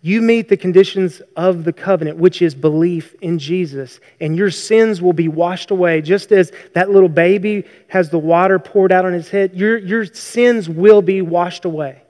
you 0.05 0.21
meet 0.21 0.51
the 0.51 0.57
conditions 0.59 1.23
of 1.35 1.65
the 1.65 1.73
covenant, 1.73 2.19
which 2.19 2.43
is 2.43 2.55
belief 2.55 3.15
in 3.23 3.39
Jesus, 3.39 4.01
and 4.21 4.37
your 4.37 4.51
sins 4.51 5.01
will 5.01 5.15
be 5.15 5.29
washed 5.29 5.71
away. 5.71 6.03
Just 6.03 6.31
as 6.31 6.53
that 6.75 6.91
little 6.91 7.09
baby 7.09 7.65
has 7.89 8.11
the 8.11 8.19
water 8.19 8.59
poured 8.59 8.93
out 8.93 9.07
on 9.07 9.15
his 9.15 9.31
head, 9.31 9.55
your, 9.55 9.79
your 9.79 10.05
sins 10.05 10.69
will 10.69 11.01
be 11.01 11.23
washed 11.23 11.65
away. 11.65 12.03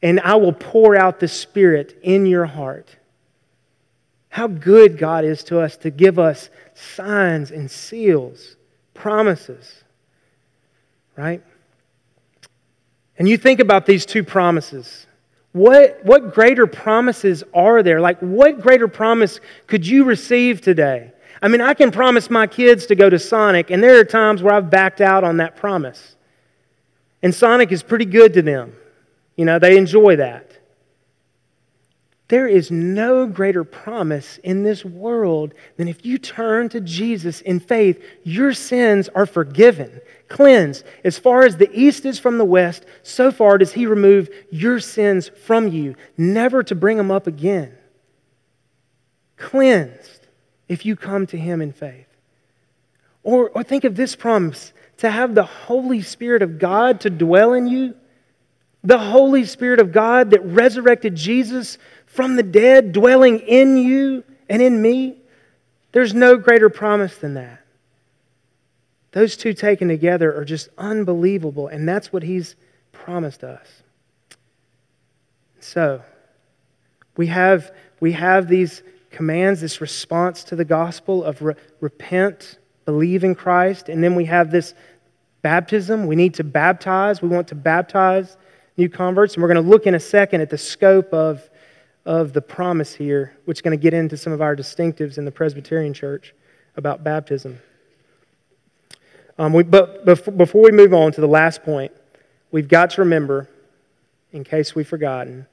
And 0.00 0.20
I 0.20 0.36
will 0.36 0.54
pour 0.54 0.96
out 0.96 1.20
the 1.20 1.28
Spirit 1.28 1.98
in 2.02 2.24
your 2.24 2.46
heart. 2.46 2.96
How 4.30 4.46
good 4.46 4.96
God 4.96 5.26
is 5.26 5.44
to 5.44 5.60
us 5.60 5.76
to 5.76 5.90
give 5.90 6.18
us 6.18 6.48
signs 6.72 7.50
and 7.50 7.70
seals, 7.70 8.56
promises, 8.94 9.84
right? 11.14 11.42
And 13.18 13.28
you 13.28 13.36
think 13.36 13.60
about 13.60 13.84
these 13.84 14.06
two 14.06 14.24
promises 14.24 15.06
what, 15.52 16.00
what 16.04 16.32
greater 16.32 16.66
promises 16.66 17.42
are 17.52 17.82
there? 17.82 18.00
Like, 18.00 18.20
what 18.20 18.60
greater 18.60 18.88
promise 18.88 19.40
could 19.66 19.86
you 19.86 20.04
receive 20.04 20.60
today? 20.60 21.12
I 21.42 21.48
mean, 21.48 21.60
I 21.60 21.74
can 21.74 21.90
promise 21.90 22.30
my 22.30 22.46
kids 22.46 22.86
to 22.86 22.94
go 22.94 23.10
to 23.10 23.18
Sonic, 23.18 23.70
and 23.70 23.82
there 23.82 23.98
are 23.98 24.04
times 24.04 24.42
where 24.42 24.54
I've 24.54 24.70
backed 24.70 25.00
out 25.00 25.24
on 25.24 25.38
that 25.38 25.56
promise. 25.56 26.16
And 27.22 27.34
Sonic 27.34 27.72
is 27.72 27.82
pretty 27.82 28.04
good 28.04 28.34
to 28.34 28.42
them. 28.42 28.74
You 29.36 29.44
know, 29.44 29.58
they 29.58 29.76
enjoy 29.76 30.16
that. 30.16 30.49
There 32.30 32.46
is 32.46 32.70
no 32.70 33.26
greater 33.26 33.64
promise 33.64 34.38
in 34.44 34.62
this 34.62 34.84
world 34.84 35.52
than 35.76 35.88
if 35.88 36.06
you 36.06 36.16
turn 36.16 36.68
to 36.68 36.80
Jesus 36.80 37.40
in 37.40 37.58
faith, 37.58 38.00
your 38.22 38.54
sins 38.54 39.08
are 39.16 39.26
forgiven, 39.26 40.00
cleansed. 40.28 40.84
As 41.02 41.18
far 41.18 41.42
as 41.42 41.56
the 41.56 41.68
east 41.72 42.06
is 42.06 42.20
from 42.20 42.38
the 42.38 42.44
west, 42.44 42.86
so 43.02 43.32
far 43.32 43.58
does 43.58 43.72
He 43.72 43.84
remove 43.84 44.30
your 44.48 44.78
sins 44.78 45.28
from 45.44 45.72
you, 45.72 45.96
never 46.16 46.62
to 46.62 46.76
bring 46.76 46.98
them 46.98 47.10
up 47.10 47.26
again. 47.26 47.76
Cleansed 49.36 50.28
if 50.68 50.86
you 50.86 50.94
come 50.94 51.26
to 51.26 51.36
Him 51.36 51.60
in 51.60 51.72
faith. 51.72 52.06
Or, 53.24 53.50
or 53.50 53.64
think 53.64 53.82
of 53.82 53.96
this 53.96 54.14
promise 54.14 54.72
to 54.98 55.10
have 55.10 55.34
the 55.34 55.42
Holy 55.42 56.00
Spirit 56.00 56.42
of 56.42 56.60
God 56.60 57.00
to 57.00 57.10
dwell 57.10 57.54
in 57.54 57.66
you. 57.66 57.96
The 58.84 58.98
Holy 58.98 59.44
Spirit 59.44 59.80
of 59.80 59.92
God 59.92 60.30
that 60.30 60.42
resurrected 60.44 61.14
Jesus 61.14 61.76
from 62.10 62.34
the 62.34 62.42
dead 62.42 62.92
dwelling 62.92 63.38
in 63.38 63.76
you 63.76 64.24
and 64.48 64.60
in 64.60 64.82
me. 64.82 65.16
There's 65.92 66.12
no 66.12 66.36
greater 66.36 66.68
promise 66.68 67.16
than 67.16 67.34
that. 67.34 67.64
Those 69.12 69.36
two 69.36 69.54
taken 69.54 69.88
together 69.88 70.36
are 70.36 70.44
just 70.44 70.68
unbelievable, 70.76 71.68
and 71.68 71.88
that's 71.88 72.12
what 72.12 72.22
he's 72.22 72.56
promised 72.92 73.42
us. 73.44 73.66
So, 75.60 76.02
we 77.16 77.28
have, 77.28 77.72
we 78.00 78.12
have 78.12 78.48
these 78.48 78.82
commands, 79.10 79.60
this 79.60 79.80
response 79.80 80.44
to 80.44 80.56
the 80.56 80.64
gospel 80.64 81.24
of 81.24 81.42
re- 81.42 81.54
repent, 81.80 82.58
believe 82.84 83.24
in 83.24 83.34
Christ, 83.34 83.88
and 83.88 84.02
then 84.02 84.14
we 84.14 84.24
have 84.26 84.50
this 84.50 84.74
baptism. 85.42 86.06
We 86.06 86.16
need 86.16 86.34
to 86.34 86.44
baptize. 86.44 87.22
We 87.22 87.28
want 87.28 87.48
to 87.48 87.54
baptize 87.54 88.36
new 88.76 88.88
converts, 88.88 89.34
and 89.34 89.42
we're 89.42 89.52
going 89.52 89.64
to 89.64 89.70
look 89.70 89.86
in 89.86 89.94
a 89.94 90.00
second 90.00 90.40
at 90.40 90.50
the 90.50 90.58
scope 90.58 91.12
of 91.12 91.49
of 92.10 92.32
the 92.32 92.42
promise 92.42 92.92
here, 92.92 93.36
which 93.44 93.58
is 93.58 93.62
going 93.62 93.78
to 93.78 93.80
get 93.80 93.94
into 93.94 94.16
some 94.16 94.32
of 94.32 94.42
our 94.42 94.56
distinctives 94.56 95.16
in 95.16 95.24
the 95.24 95.30
Presbyterian 95.30 95.94
Church 95.94 96.34
about 96.76 97.04
baptism. 97.04 97.60
Um, 99.38 99.52
we, 99.52 99.62
but 99.62 100.04
before 100.36 100.60
we 100.60 100.72
move 100.72 100.92
on 100.92 101.12
to 101.12 101.20
the 101.20 101.28
last 101.28 101.62
point, 101.62 101.92
we've 102.50 102.66
got 102.66 102.90
to 102.90 103.02
remember, 103.02 103.48
in 104.32 104.42
case 104.42 104.74
we've 104.74 104.88
forgotten, 104.88 105.46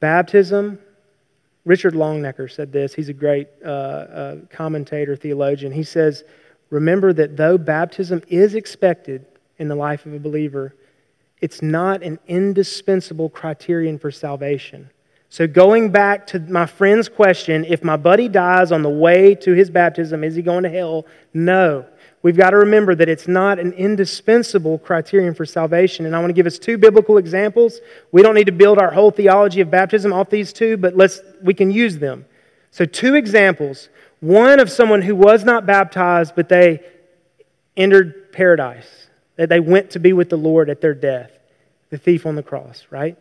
baptism. 0.00 0.78
Richard 1.64 1.94
Longenecker 1.94 2.52
said 2.52 2.70
this. 2.70 2.92
He's 2.92 3.08
a 3.08 3.14
great 3.14 3.48
uh, 3.64 3.68
uh, 3.68 4.36
commentator, 4.50 5.16
theologian. 5.16 5.72
He 5.72 5.82
says, 5.82 6.24
Remember 6.68 7.14
that 7.14 7.38
though 7.38 7.56
baptism 7.56 8.20
is 8.28 8.54
expected 8.54 9.24
in 9.56 9.68
the 9.68 9.76
life 9.76 10.04
of 10.04 10.12
a 10.12 10.18
believer, 10.18 10.74
it's 11.40 11.62
not 11.62 12.02
an 12.02 12.18
indispensable 12.26 13.30
criterion 13.30 13.98
for 13.98 14.10
salvation. 14.10 14.90
So, 15.34 15.48
going 15.48 15.90
back 15.90 16.28
to 16.28 16.38
my 16.38 16.64
friend's 16.64 17.08
question, 17.08 17.64
if 17.64 17.82
my 17.82 17.96
buddy 17.96 18.28
dies 18.28 18.70
on 18.70 18.82
the 18.82 18.88
way 18.88 19.34
to 19.34 19.52
his 19.52 19.68
baptism, 19.68 20.22
is 20.22 20.36
he 20.36 20.42
going 20.42 20.62
to 20.62 20.70
hell? 20.70 21.06
No. 21.32 21.86
We've 22.22 22.36
got 22.36 22.50
to 22.50 22.58
remember 22.58 22.94
that 22.94 23.08
it's 23.08 23.26
not 23.26 23.58
an 23.58 23.72
indispensable 23.72 24.78
criterion 24.78 25.34
for 25.34 25.44
salvation. 25.44 26.06
And 26.06 26.14
I 26.14 26.20
want 26.20 26.28
to 26.30 26.34
give 26.34 26.46
us 26.46 26.56
two 26.56 26.78
biblical 26.78 27.18
examples. 27.18 27.80
We 28.12 28.22
don't 28.22 28.36
need 28.36 28.46
to 28.46 28.52
build 28.52 28.78
our 28.78 28.92
whole 28.92 29.10
theology 29.10 29.60
of 29.60 29.72
baptism 29.72 30.12
off 30.12 30.30
these 30.30 30.52
two, 30.52 30.76
but 30.76 30.96
let's, 30.96 31.20
we 31.42 31.52
can 31.52 31.72
use 31.72 31.98
them. 31.98 32.26
So, 32.70 32.84
two 32.84 33.16
examples 33.16 33.88
one 34.20 34.60
of 34.60 34.70
someone 34.70 35.02
who 35.02 35.16
was 35.16 35.44
not 35.44 35.66
baptized, 35.66 36.36
but 36.36 36.48
they 36.48 36.78
entered 37.76 38.30
paradise, 38.30 39.08
that 39.34 39.48
they 39.48 39.58
went 39.58 39.90
to 39.90 39.98
be 39.98 40.12
with 40.12 40.30
the 40.30 40.38
Lord 40.38 40.70
at 40.70 40.80
their 40.80 40.94
death, 40.94 41.32
the 41.90 41.98
thief 41.98 42.24
on 42.24 42.36
the 42.36 42.44
cross, 42.44 42.86
right? 42.88 43.18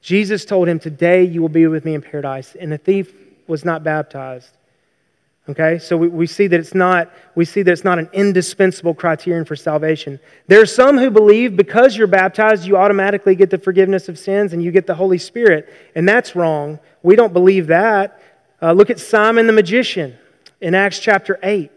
Jesus 0.00 0.44
told 0.44 0.68
him, 0.68 0.78
Today 0.78 1.24
you 1.24 1.42
will 1.42 1.48
be 1.48 1.66
with 1.66 1.84
me 1.84 1.94
in 1.94 2.02
paradise. 2.02 2.56
And 2.58 2.72
the 2.72 2.78
thief 2.78 3.12
was 3.46 3.64
not 3.64 3.84
baptized. 3.84 4.56
Okay, 5.48 5.78
so 5.78 5.96
we, 5.96 6.06
we, 6.06 6.26
see 6.28 6.46
that 6.46 6.60
it's 6.60 6.74
not, 6.74 7.10
we 7.34 7.44
see 7.44 7.62
that 7.62 7.72
it's 7.72 7.82
not 7.82 7.98
an 7.98 8.08
indispensable 8.12 8.94
criterion 8.94 9.44
for 9.44 9.56
salvation. 9.56 10.20
There 10.46 10.60
are 10.60 10.66
some 10.66 10.96
who 10.96 11.10
believe 11.10 11.56
because 11.56 11.96
you're 11.96 12.06
baptized, 12.06 12.66
you 12.66 12.76
automatically 12.76 13.34
get 13.34 13.50
the 13.50 13.58
forgiveness 13.58 14.08
of 14.08 14.16
sins 14.16 14.52
and 14.52 14.62
you 14.62 14.70
get 14.70 14.86
the 14.86 14.94
Holy 14.94 15.18
Spirit. 15.18 15.72
And 15.96 16.08
that's 16.08 16.36
wrong. 16.36 16.78
We 17.02 17.16
don't 17.16 17.32
believe 17.32 17.66
that. 17.66 18.22
Uh, 18.62 18.72
look 18.72 18.90
at 18.90 19.00
Simon 19.00 19.48
the 19.48 19.52
magician 19.52 20.16
in 20.60 20.74
Acts 20.74 21.00
chapter 21.00 21.40
8. 21.42 21.72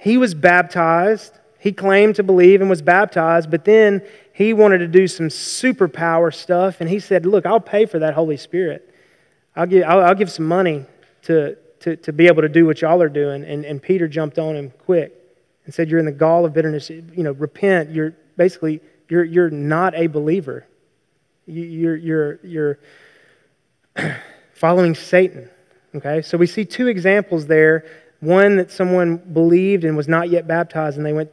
He 0.00 0.18
was 0.18 0.34
baptized. 0.34 1.38
He 1.60 1.72
claimed 1.72 2.16
to 2.16 2.22
believe 2.22 2.60
and 2.60 2.68
was 2.68 2.82
baptized, 2.82 3.50
but 3.50 3.64
then 3.64 4.02
he 4.38 4.52
wanted 4.52 4.78
to 4.78 4.86
do 4.86 5.08
some 5.08 5.30
superpower 5.30 6.32
stuff, 6.32 6.80
and 6.80 6.88
he 6.88 7.00
said, 7.00 7.26
Look, 7.26 7.44
I'll 7.44 7.58
pay 7.58 7.86
for 7.86 7.98
that 7.98 8.14
Holy 8.14 8.36
Spirit. 8.36 8.88
I'll 9.56 9.66
give, 9.66 9.82
I'll, 9.82 10.00
I'll 10.00 10.14
give 10.14 10.30
some 10.30 10.46
money 10.46 10.86
to, 11.22 11.56
to, 11.80 11.96
to 11.96 12.12
be 12.12 12.28
able 12.28 12.42
to 12.42 12.48
do 12.48 12.64
what 12.64 12.80
y'all 12.80 13.02
are 13.02 13.08
doing. 13.08 13.42
And, 13.42 13.64
and 13.64 13.82
Peter 13.82 14.06
jumped 14.06 14.38
on 14.38 14.54
him 14.54 14.72
quick 14.84 15.12
and 15.64 15.74
said, 15.74 15.90
You're 15.90 15.98
in 15.98 16.06
the 16.06 16.12
gall 16.12 16.44
of 16.44 16.52
bitterness. 16.52 16.88
You 16.88 17.24
know, 17.24 17.32
repent. 17.32 17.90
You're 17.90 18.14
basically, 18.36 18.80
you're, 19.08 19.24
you're 19.24 19.50
not 19.50 19.96
a 19.96 20.06
believer. 20.06 20.68
You're, 21.46 21.96
you're, 21.96 22.38
you're 22.44 22.78
following 24.54 24.94
Satan. 24.94 25.50
Okay? 25.96 26.22
So 26.22 26.38
we 26.38 26.46
see 26.46 26.64
two 26.64 26.86
examples 26.86 27.48
there 27.48 27.86
one 28.20 28.54
that 28.56 28.70
someone 28.70 29.16
believed 29.16 29.82
and 29.82 29.96
was 29.96 30.06
not 30.06 30.30
yet 30.30 30.46
baptized, 30.46 30.96
and 30.96 31.04
they 31.04 31.12
went 31.12 31.32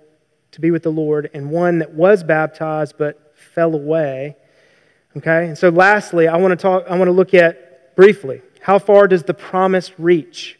to 0.55 0.61
be 0.61 0.71
with 0.71 0.83
the 0.83 0.91
Lord, 0.91 1.29
and 1.33 1.49
one 1.49 1.79
that 1.79 1.93
was 1.93 2.23
baptized 2.23 2.95
but 2.97 3.33
fell 3.35 3.75
away. 3.75 4.35
Okay? 5.15 5.47
And 5.47 5.57
so 5.57 5.69
lastly, 5.69 6.27
I 6.27 6.37
want 6.37 6.51
to 6.51 6.55
talk 6.55 6.85
I 6.89 6.97
want 6.97 7.07
to 7.07 7.13
look 7.13 7.33
at 7.33 7.95
briefly 7.95 8.41
how 8.65 8.79
far 8.79 9.07
does 9.07 9.21
the 9.21 9.33
promise 9.35 9.91
reach? 9.99 10.59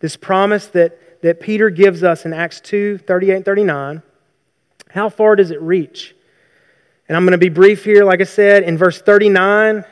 This 0.00 0.14
promise 0.14 0.66
that, 0.68 1.22
that 1.22 1.40
Peter 1.40 1.70
gives 1.70 2.02
us 2.02 2.26
in 2.26 2.34
Acts 2.34 2.60
2, 2.60 2.98
38 2.98 3.34
and 3.34 3.44
39. 3.46 4.02
How 4.90 5.08
far 5.08 5.36
does 5.36 5.50
it 5.50 5.62
reach? 5.62 6.14
And 7.08 7.16
I'm 7.16 7.24
going 7.24 7.32
to 7.32 7.38
be 7.38 7.48
brief 7.48 7.82
here. 7.82 8.04
Like 8.04 8.20
I 8.20 8.24
said, 8.24 8.62
in 8.62 8.76
verse 8.76 9.00
39, 9.00 9.86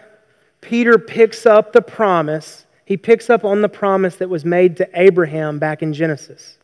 Peter 0.61 0.99
picks 0.99 1.47
up 1.47 1.73
the 1.73 1.81
promise. 1.81 2.67
He 2.85 2.99
picks 2.99 3.31
up 3.31 3.47
on 3.47 3.62
the 3.62 3.71
promise 3.71 4.17
that 4.17 4.29
was 4.29 4.45
made 4.45 4.77
to 4.77 4.88
Abraham 4.93 5.59
back 5.59 5.83
in 5.83 5.95
Genesis. 5.95 6.59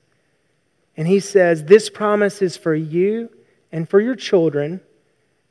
And 1.00 1.08
he 1.08 1.18
says, 1.20 1.64
This 1.64 1.88
promise 1.88 2.42
is 2.42 2.58
for 2.58 2.74
you 2.74 3.30
and 3.72 3.88
for 3.88 4.02
your 4.02 4.14
children 4.14 4.82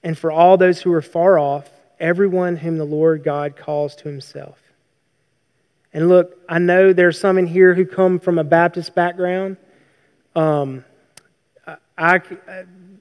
and 0.03 0.15
for 0.15 0.31
all 0.31 0.57
those 0.57 0.79
who 0.79 0.93
are 0.93 1.01
far 1.01 1.39
off, 1.39 1.67
everyone 1.99 2.55
whom 2.55 2.77
the 2.77 2.85
Lord 2.85 3.23
God 3.23 3.55
calls 3.55 3.95
to 3.95 4.07
himself. 4.07 4.59
And 5.91 6.07
look, 6.07 6.37
I 6.47 6.59
know 6.59 6.93
there's 6.93 7.19
some 7.19 7.39
in 7.39 7.47
here 7.47 7.73
who 7.73 7.87
come 7.87 8.19
from 8.19 8.37
a 8.37 8.43
Baptist 8.43 8.93
background. 8.93 9.57
Um, 10.35 10.85
I, 11.65 11.77
I, 11.97 12.21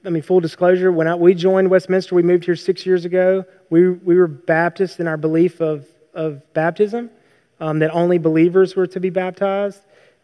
I 0.03 0.09
mean, 0.09 0.23
full 0.23 0.39
disclosure, 0.39 0.91
when 0.91 1.07
I, 1.07 1.13
we 1.13 1.35
joined 1.35 1.69
Westminster, 1.69 2.15
we 2.15 2.23
moved 2.23 2.45
here 2.45 2.55
six 2.55 2.83
years 2.83 3.05
ago. 3.05 3.45
We, 3.69 3.89
we 3.89 4.15
were 4.15 4.25
Baptist 4.25 4.99
in 4.99 5.07
our 5.07 5.17
belief 5.17 5.61
of, 5.61 5.85
of 6.15 6.51
baptism, 6.55 7.11
um, 7.59 7.77
that 7.77 7.91
only 7.91 8.17
believers 8.17 8.75
were 8.75 8.87
to 8.87 8.99
be 8.99 9.11
baptized. 9.11 9.81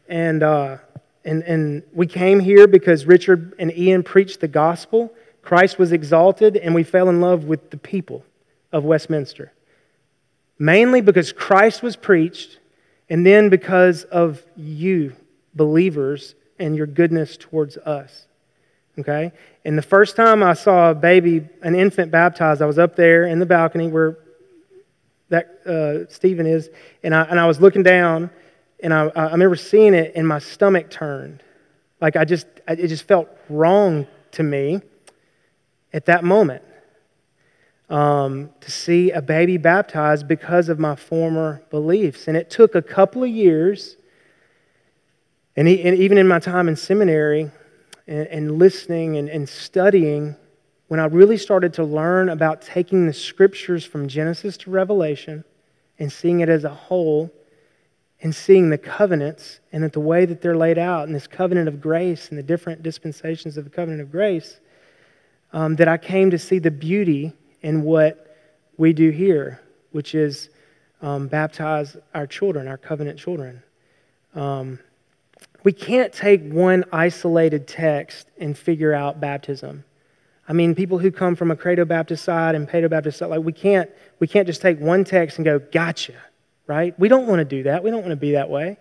And 0.09 0.41
uh, 0.41 0.77
and, 1.25 1.41
and 1.43 1.83
we 1.91 2.05
came 2.05 2.39
here 2.39 2.67
because 2.67 3.05
Richard 3.05 3.53
and 3.57 3.75
Ian 3.75 4.03
preached 4.03 4.39
the 4.39 4.47
gospel. 4.47 5.11
Christ 5.41 5.79
was 5.79 5.91
exalted, 5.91 6.55
and 6.55 6.75
we 6.75 6.83
fell 6.83 7.09
in 7.09 7.19
love 7.19 7.45
with 7.45 7.71
the 7.71 7.77
people 7.77 8.23
of 8.71 8.83
Westminster. 8.83 9.51
Mainly 10.59 11.01
because 11.01 11.33
Christ 11.33 11.81
was 11.81 11.95
preached, 11.95 12.59
and 13.09 13.25
then 13.25 13.49
because 13.49 14.03
of 14.05 14.45
you, 14.55 15.15
believers, 15.55 16.35
and 16.59 16.75
your 16.75 16.87
goodness 16.87 17.37
towards 17.37 17.77
us. 17.77 18.27
Okay? 18.99 19.31
And 19.65 19.77
the 19.77 19.83
first 19.83 20.15
time 20.15 20.43
I 20.43 20.53
saw 20.53 20.91
a 20.91 20.95
baby, 20.95 21.47
an 21.63 21.75
infant 21.75 22.11
baptized, 22.11 22.61
I 22.61 22.65
was 22.65 22.79
up 22.79 22.95
there 22.95 23.25
in 23.25 23.39
the 23.39 23.45
balcony 23.45 23.87
where 23.87 24.19
that 25.29 25.47
uh, 25.65 26.11
Stephen 26.11 26.45
is, 26.45 26.69
and 27.03 27.15
I, 27.15 27.23
and 27.23 27.39
I 27.39 27.47
was 27.47 27.59
looking 27.59 27.81
down 27.81 28.29
and 28.81 28.93
I, 28.93 29.07
I 29.15 29.31
remember 29.31 29.55
seeing 29.55 29.93
it, 29.93 30.13
and 30.15 30.27
my 30.27 30.39
stomach 30.39 30.89
turned. 30.89 31.43
Like 32.01 32.15
I 32.15 32.25
just, 32.25 32.47
it 32.67 32.87
just 32.87 33.03
felt 33.03 33.29
wrong 33.49 34.07
to 34.31 34.43
me 34.43 34.81
at 35.93 36.05
that 36.05 36.23
moment 36.23 36.61
um, 37.89 38.49
to 38.61 38.71
see 38.71 39.11
a 39.11 39.21
baby 39.21 39.57
baptized 39.57 40.27
because 40.27 40.69
of 40.69 40.79
my 40.79 40.95
former 40.95 41.61
beliefs. 41.69 42.27
And 42.27 42.35
it 42.35 42.49
took 42.49 42.75
a 42.75 42.81
couple 42.81 43.23
of 43.23 43.29
years, 43.29 43.97
and, 45.55 45.67
he, 45.67 45.81
and 45.83 45.97
even 45.97 46.17
in 46.17 46.27
my 46.27 46.39
time 46.39 46.67
in 46.67 46.75
seminary 46.75 47.51
and, 48.07 48.27
and 48.27 48.59
listening 48.59 49.17
and, 49.17 49.29
and 49.29 49.47
studying, 49.47 50.35
when 50.87 50.99
I 50.99 51.05
really 51.05 51.37
started 51.37 51.73
to 51.75 51.83
learn 51.83 52.29
about 52.29 52.61
taking 52.61 53.07
the 53.07 53.13
scriptures 53.13 53.85
from 53.85 54.07
Genesis 54.07 54.57
to 54.57 54.69
Revelation 54.69 55.43
and 55.97 56.11
seeing 56.11 56.41
it 56.41 56.49
as 56.49 56.63
a 56.63 56.69
whole 56.69 57.31
and 58.21 58.33
seeing 58.33 58.69
the 58.69 58.77
covenants 58.77 59.59
and 59.71 59.83
that 59.83 59.93
the 59.93 59.99
way 59.99 60.25
that 60.25 60.41
they're 60.41 60.57
laid 60.57 60.77
out 60.77 61.07
in 61.07 61.13
this 61.13 61.27
covenant 61.27 61.67
of 61.67 61.81
grace 61.81 62.29
and 62.29 62.37
the 62.37 62.43
different 62.43 62.81
dispensations 62.81 63.57
of 63.57 63.63
the 63.63 63.69
covenant 63.69 64.01
of 64.01 64.11
grace, 64.11 64.59
um, 65.53 65.75
that 65.75 65.87
I 65.87 65.97
came 65.97 66.31
to 66.31 66.39
see 66.39 66.59
the 66.59 66.71
beauty 66.71 67.33
in 67.61 67.83
what 67.83 68.35
we 68.77 68.93
do 68.93 69.09
here, 69.09 69.61
which 69.91 70.15
is 70.15 70.49
um, 71.01 71.27
baptize 71.27 71.97
our 72.13 72.27
children, 72.27 72.67
our 72.67 72.77
covenant 72.77 73.19
children. 73.19 73.61
Um, 74.33 74.79
we 75.63 75.71
can't 75.71 76.13
take 76.13 76.41
one 76.51 76.85
isolated 76.91 77.67
text 77.67 78.27
and 78.37 78.57
figure 78.57 78.93
out 78.93 79.19
baptism. 79.19 79.83
I 80.47 80.53
mean, 80.53 80.75
people 80.75 80.99
who 80.99 81.11
come 81.11 81.35
from 81.35 81.51
a 81.51 81.55
Credo 81.55 81.85
Baptist 81.85 82.23
side 82.23 82.53
and 82.53 82.67
Paedo 82.67 82.89
Baptist 82.89 83.17
side, 83.17 83.27
like 83.27 83.41
we 83.41 83.51
can't, 83.51 83.89
we 84.19 84.27
can't 84.27 84.45
just 84.45 84.61
take 84.61 84.79
one 84.79 85.03
text 85.03 85.37
and 85.37 85.45
go, 85.45 85.59
gotcha 85.59 86.13
right? 86.67 86.97
We 86.99 87.07
don't 87.07 87.27
want 87.27 87.39
to 87.39 87.45
do 87.45 87.63
that. 87.63 87.83
We 87.83 87.91
don't 87.91 88.01
want 88.01 88.11
to 88.11 88.17
be 88.17 88.33
that 88.33 88.49
way. 88.49 88.77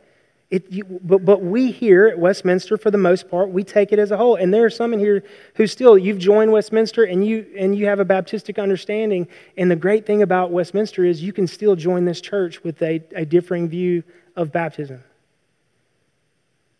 It, 0.50 0.70
you, 0.70 0.84
but, 1.02 1.24
but 1.24 1.42
we 1.42 1.72
here 1.72 2.06
at 2.06 2.18
Westminster, 2.18 2.76
for 2.76 2.90
the 2.90 2.98
most 2.98 3.28
part, 3.28 3.50
we 3.50 3.64
take 3.64 3.92
it 3.92 3.98
as 3.98 4.10
a 4.10 4.16
whole. 4.16 4.36
And 4.36 4.52
there 4.52 4.64
are 4.64 4.70
some 4.70 4.92
in 4.92 5.00
here 5.00 5.24
who 5.54 5.66
still, 5.66 5.98
you've 5.98 6.18
joined 6.18 6.52
Westminster 6.52 7.04
and 7.04 7.26
you, 7.26 7.46
and 7.58 7.76
you 7.76 7.86
have 7.86 7.98
a 7.98 8.04
Baptistic 8.04 8.62
understanding. 8.62 9.26
And 9.56 9.70
the 9.70 9.76
great 9.76 10.06
thing 10.06 10.22
about 10.22 10.52
Westminster 10.52 11.04
is 11.04 11.22
you 11.22 11.32
can 11.32 11.46
still 11.46 11.74
join 11.74 12.04
this 12.04 12.20
church 12.20 12.62
with 12.62 12.80
a, 12.82 13.02
a 13.16 13.24
differing 13.24 13.68
view 13.68 14.04
of 14.36 14.52
baptism. 14.52 15.02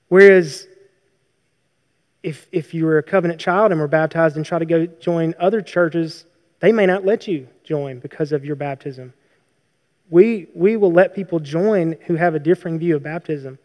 Whereas 0.09 0.69
if, 2.23 2.47
if 2.53 2.75
you 2.75 2.85
were 2.85 2.99
a 2.99 3.03
covenant 3.03 3.41
child 3.41 3.73
and 3.73 3.81
were 3.81 3.89
baptized 3.89 4.37
and 4.37 4.47
try 4.47 4.59
to 4.59 4.65
go 4.65 4.87
join 4.87 5.35
other 5.39 5.61
churches, 5.61 6.27
they 6.61 6.71
may 6.71 6.87
not 6.87 7.05
let 7.05 7.27
you 7.27 7.49
join 7.65 7.99
because 7.99 8.33
of 8.33 8.45
your 8.45 8.57
baptism. 8.57 9.13
We, 10.15 10.47
we 10.55 10.77
will 10.77 10.93
let 10.93 11.13
people 11.13 11.41
join 11.41 11.97
who 12.07 12.15
have 12.15 12.37
a 12.37 12.39
differing 12.39 12.79
view 12.79 12.95
of 12.95 13.03
baptism. 13.03 13.59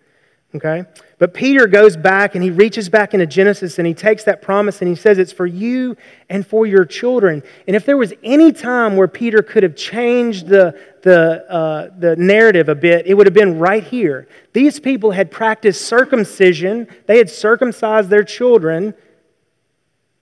Okay? 0.56 0.84
But 1.20 1.36
Peter 1.36 1.68
goes 1.68 1.96
back 1.96 2.34
and 2.34 2.44
he 2.44 2.50
reaches 2.50 2.90
back 2.90 3.14
into 3.14 3.28
Genesis 3.28 3.78
and 3.78 3.86
he 3.86 3.94
takes 3.94 4.24
that 4.24 4.42
promise 4.42 4.82
and 4.82 4.90
he 4.90 4.96
says 4.96 5.20
it's 5.20 5.32
for 5.32 5.46
you 5.46 5.96
and 6.28 6.44
for 6.48 6.66
your 6.66 6.86
children. 6.86 7.44
And 7.68 7.76
if 7.76 7.86
there 7.86 7.98
was 7.98 8.16
any 8.24 8.52
time 8.52 8.96
where 8.98 9.08
Peter 9.08 9.44
could 9.44 9.62
have 9.62 9.76
changed 9.76 10.48
the, 10.48 10.76
the, 11.04 11.46
uh, 11.52 11.92
the 12.00 12.16
narrative 12.16 12.68
a 12.68 12.74
bit, 12.74 13.06
it 13.06 13.14
would 13.14 13.28
have 13.28 13.36
been 13.36 13.60
right 13.60 13.84
here. 13.84 14.28
These 14.52 14.80
people 14.80 15.12
had 15.12 15.30
practiced 15.30 15.86
circumcision, 15.86 16.88
they 17.06 17.20
had 17.20 17.30
circumcised 17.30 18.10
their 18.10 18.24
children 18.24 18.96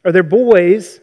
or 0.04 0.12
their 0.12 0.24
boys 0.24 1.00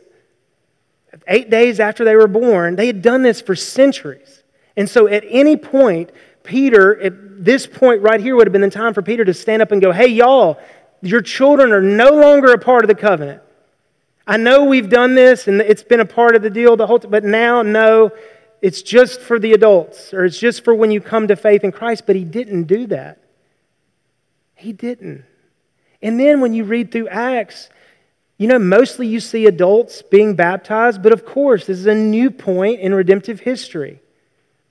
eight 1.27 1.49
days 1.49 1.81
after 1.81 2.05
they 2.05 2.15
were 2.15 2.29
born. 2.29 2.77
They 2.77 2.89
had 2.89 3.01
done 3.01 3.23
this 3.23 3.41
for 3.41 3.57
centuries. 3.57 4.44
And 4.77 4.89
so 4.89 5.07
at 5.07 5.25
any 5.29 5.57
point, 5.57 6.11
Peter, 6.43 7.01
at 7.01 7.45
this 7.45 7.67
point 7.67 8.03
right 8.03 8.21
here, 8.21 8.37
would 8.37 8.47
have 8.47 8.53
been 8.53 8.61
the 8.61 8.71
time 8.71 8.93
for 8.95 9.03
Peter 9.03 9.25
to 9.25 9.35
stand 9.35 9.63
up 9.63 9.73
and 9.73 9.81
go, 9.81 9.93
Hey, 9.93 10.09
y'all, 10.09 10.59
your 11.01 11.21
children 11.21 11.73
are 11.73 11.83
no 11.83 12.11
longer 12.11 12.53
a 12.53 12.59
part 12.59 12.85
of 12.85 12.89
the 12.89 12.95
covenant. 12.95 13.43
I 14.27 14.37
know 14.39 14.65
we've 14.65 14.89
done 14.89 15.15
this 15.15 15.49
and 15.49 15.61
it's 15.61 15.83
been 15.83 16.01
a 16.01 16.07
part 16.07 16.35
of 16.35 16.43
the 16.43 16.51
deal 16.51 16.77
the 16.77 16.87
whole 16.87 16.99
time, 16.99 17.11
but 17.11 17.25
now, 17.25 17.63
no, 17.63 18.11
It's 18.65 18.81
just 18.81 19.21
for 19.21 19.39
the 19.39 19.53
adults, 19.53 20.15
or 20.15 20.25
it's 20.25 20.39
just 20.39 20.65
for 20.65 20.75
when 20.75 20.91
you 20.91 20.99
come 20.99 21.29
to 21.29 21.37
faith 21.37 21.65
in 21.65 21.71
Christ, 21.71 22.05
but 22.07 22.17
he 22.17 22.25
didn't 22.25 22.63
do 22.65 22.87
that. 22.87 23.19
He 24.55 24.73
didn't. 24.73 25.27
And 26.01 26.19
then 26.19 26.41
when 26.41 26.55
you 26.55 26.65
read 26.65 26.91
through 26.91 27.09
Acts, 27.09 27.69
you 28.39 28.49
know, 28.49 28.59
mostly 28.59 29.07
you 29.07 29.21
see 29.21 29.45
adults 29.45 30.01
being 30.01 30.35
baptized, 30.35 31.03
but 31.03 31.13
of 31.13 31.27
course, 31.27 31.67
this 31.67 31.79
is 31.79 31.85
a 31.87 31.95
new 31.95 32.31
point 32.31 32.81
in 32.81 32.95
redemptive 32.95 33.41
history. 33.41 34.01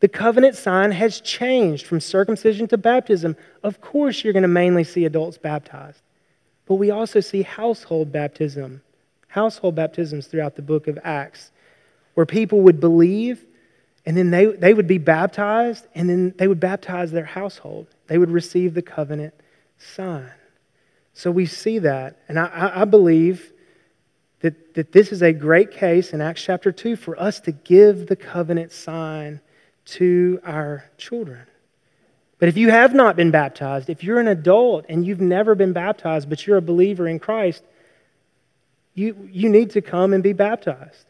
The 0.04 0.10
covenant 0.10 0.58
sign 0.58 0.91
has 0.91 1.22
changed 1.22 1.86
from 1.86 2.01
circumcision 2.01 2.68
to 2.68 2.78
baptism. 2.78 3.38
Of 3.64 3.80
course, 3.80 4.22
you're 4.22 4.34
going 4.34 4.43
to 4.43 4.49
mainly 4.49 4.84
see 4.84 5.06
adults 5.06 5.38
baptized. 5.38 6.01
But 6.66 6.76
we 6.76 6.91
also 6.91 7.22
see 7.22 7.43
household 7.43 8.12
baptism, 8.12 8.82
household 9.30 9.76
baptisms 9.76 10.28
throughout 10.28 10.58
the 10.58 10.62
book 10.62 10.89
of 10.89 10.99
Acts, 11.06 11.51
where 12.16 12.26
people 12.26 12.60
would 12.64 12.82
believe 12.82 13.45
and 14.06 14.18
then 14.18 14.30
they, 14.30 14.47
they 14.47 14.74
would 14.74 14.88
be 14.88 14.97
baptized, 14.97 15.88
and 15.95 16.10
then 16.10 16.34
they 16.38 16.49
would 16.49 16.60
baptize 16.60 17.14
their 17.14 17.24
household. 17.24 17.88
They 18.08 18.18
would 18.18 18.30
receive 18.30 18.74
the 18.74 18.82
covenant 18.82 19.34
sign. 19.78 20.30
So 21.14 21.32
we 21.32 21.45
see 21.45 21.80
that. 21.80 22.20
And 22.28 22.38
I, 22.38 22.74
I 22.82 22.84
believe 22.84 23.54
that, 24.41 24.74
that 24.74 24.91
this 24.91 25.14
is 25.14 25.22
a 25.22 25.32
great 25.32 25.72
case 25.72 26.12
in 26.12 26.20
Acts 26.20 26.43
chapter 26.43 26.74
2 26.74 26.97
for 26.97 27.18
us 27.18 27.39
to 27.39 27.54
give 27.54 28.08
the 28.08 28.18
covenant 28.18 28.74
sign 28.74 29.39
to 29.86 30.40
our 30.46 30.86
children. 30.98 31.42
But 32.40 32.50
if 32.50 32.58
you 32.58 32.72
have 32.72 32.94
not 32.94 33.16
been 33.16 33.32
baptized, 33.32 33.90
if 33.90 34.04
you're 34.04 34.20
an 34.20 34.28
adult 34.28 34.86
and 34.90 35.06
you've 35.06 35.22
never 35.22 35.56
been 35.56 35.74
baptized, 35.74 36.30
but 36.30 36.46
you're 36.46 36.58
a 36.58 36.62
believer 36.62 37.08
in 37.08 37.20
Christ, 37.20 37.64
you, 38.96 39.30
you 39.32 39.50
need 39.50 39.72
to 39.72 39.82
come 39.82 40.14
and 40.14 40.22
be 40.22 40.34
baptized. 40.34 41.06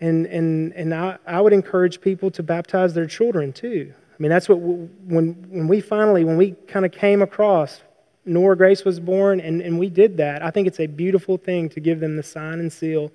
And, 0.00 0.26
and, 0.26 0.72
and 0.72 0.94
I, 0.94 1.18
I 1.26 1.40
would 1.40 1.52
encourage 1.52 2.00
people 2.00 2.30
to 2.32 2.42
baptize 2.42 2.94
their 2.94 3.06
children 3.06 3.52
too. 3.52 3.92
I 4.10 4.22
mean, 4.22 4.30
that's 4.30 4.48
what, 4.48 4.58
when, 4.58 5.34
when 5.50 5.68
we 5.68 5.80
finally, 5.80 6.24
when 6.24 6.36
we 6.36 6.52
kind 6.68 6.84
of 6.84 6.92
came 6.92 7.22
across, 7.22 7.82
Nora 8.26 8.56
Grace 8.56 8.84
was 8.84 9.00
born, 9.00 9.40
and, 9.40 9.60
and 9.60 9.78
we 9.78 9.88
did 9.90 10.16
that. 10.16 10.42
I 10.42 10.50
think 10.50 10.66
it's 10.66 10.80
a 10.80 10.86
beautiful 10.86 11.36
thing 11.36 11.68
to 11.70 11.80
give 11.80 12.00
them 12.00 12.16
the 12.16 12.22
sign 12.22 12.60
and 12.60 12.72
seal 12.72 13.12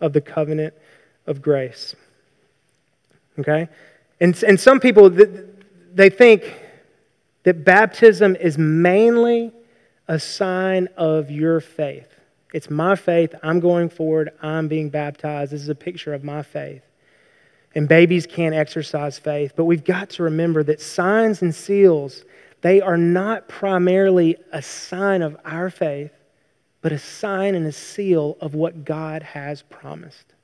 of 0.00 0.12
the 0.12 0.20
covenant 0.20 0.74
of 1.26 1.40
grace. 1.42 1.94
Okay? 3.38 3.68
And, 4.20 4.42
and 4.42 4.58
some 4.58 4.80
people, 4.80 5.10
they 5.10 6.10
think 6.10 6.54
that 7.44 7.64
baptism 7.64 8.36
is 8.36 8.58
mainly 8.58 9.52
a 10.08 10.18
sign 10.18 10.88
of 10.96 11.30
your 11.30 11.60
faith. 11.60 12.08
It's 12.52 12.70
my 12.70 12.96
faith. 12.96 13.34
I'm 13.42 13.60
going 13.60 13.90
forward. 13.90 14.30
I'm 14.42 14.68
being 14.68 14.88
baptized. 14.88 15.52
This 15.52 15.62
is 15.62 15.68
a 15.68 15.74
picture 15.74 16.14
of 16.14 16.24
my 16.24 16.42
faith. 16.42 16.82
And 17.74 17.86
babies 17.86 18.26
can't 18.26 18.54
exercise 18.54 19.18
faith. 19.18 19.52
But 19.54 19.64
we've 19.64 19.84
got 19.84 20.10
to 20.10 20.24
remember 20.24 20.62
that 20.64 20.80
signs 20.80 21.42
and 21.42 21.54
seals, 21.54 22.24
they 22.62 22.80
are 22.80 22.96
not 22.96 23.48
primarily 23.48 24.36
a 24.50 24.62
sign 24.62 25.22
of 25.22 25.36
our 25.44 25.70
faith, 25.70 26.10
but 26.80 26.92
a 26.92 26.98
sign 26.98 27.54
and 27.54 27.66
a 27.66 27.72
seal 27.72 28.36
of 28.40 28.54
what 28.54 28.84
God 28.84 29.22
has 29.22 29.62
promised. 29.62 30.34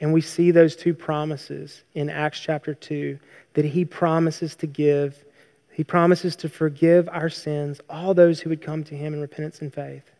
And 0.00 0.12
we 0.12 0.20
see 0.20 0.50
those 0.50 0.76
two 0.76 0.94
promises 0.94 1.82
in 1.94 2.10
Acts 2.10 2.40
chapter 2.40 2.74
2 2.74 3.18
that 3.54 3.64
He 3.64 3.84
promises 3.84 4.54
to 4.56 4.66
give. 4.66 5.24
He 5.72 5.84
promises 5.84 6.36
to 6.36 6.48
forgive 6.48 7.08
our 7.08 7.30
sins, 7.30 7.80
all 7.88 8.14
those 8.14 8.40
who 8.40 8.50
would 8.50 8.62
come 8.62 8.84
to 8.84 8.94
Him 8.96 9.14
in 9.14 9.20
repentance 9.20 9.60
and 9.60 9.72
faith 9.72 10.10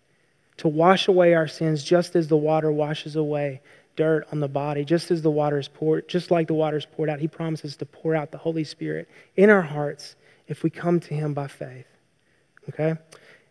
to 0.57 0.69
wash 0.69 1.09
away 1.09 1.35
our 1.35 1.49
sins 1.49 1.83
just 1.83 2.15
as 2.17 2.29
the 2.29 2.37
water 2.37 2.71
washes 2.71 3.17
away 3.17 3.61
dirt 3.97 4.27
on 4.33 4.41
the 4.41 4.49
body, 4.49 4.85
just 4.85 5.11
as 5.11 5.23
the 5.23 5.31
water 5.31 5.59
is 5.59 5.69
poured, 5.69 6.09
just 6.09 6.31
like 6.31 6.49
the 6.49 6.55
water 6.55 6.77
is 6.77 6.87
poured 6.87 7.09
out. 7.09 7.21
He 7.21 7.29
promises 7.29 7.77
to 7.77 7.87
pour 7.87 8.15
out 8.15 8.33
the 8.33 8.39
Holy 8.39 8.65
Spirit 8.65 9.09
in 9.37 9.51
our 9.51 9.63
hearts 9.63 10.17
if 10.49 10.63
we 10.63 10.71
come 10.71 11.01
to 11.01 11.15
Him 11.15 11.33
by 11.33 11.47
faith. 11.47 11.87
Okay? 12.69 12.97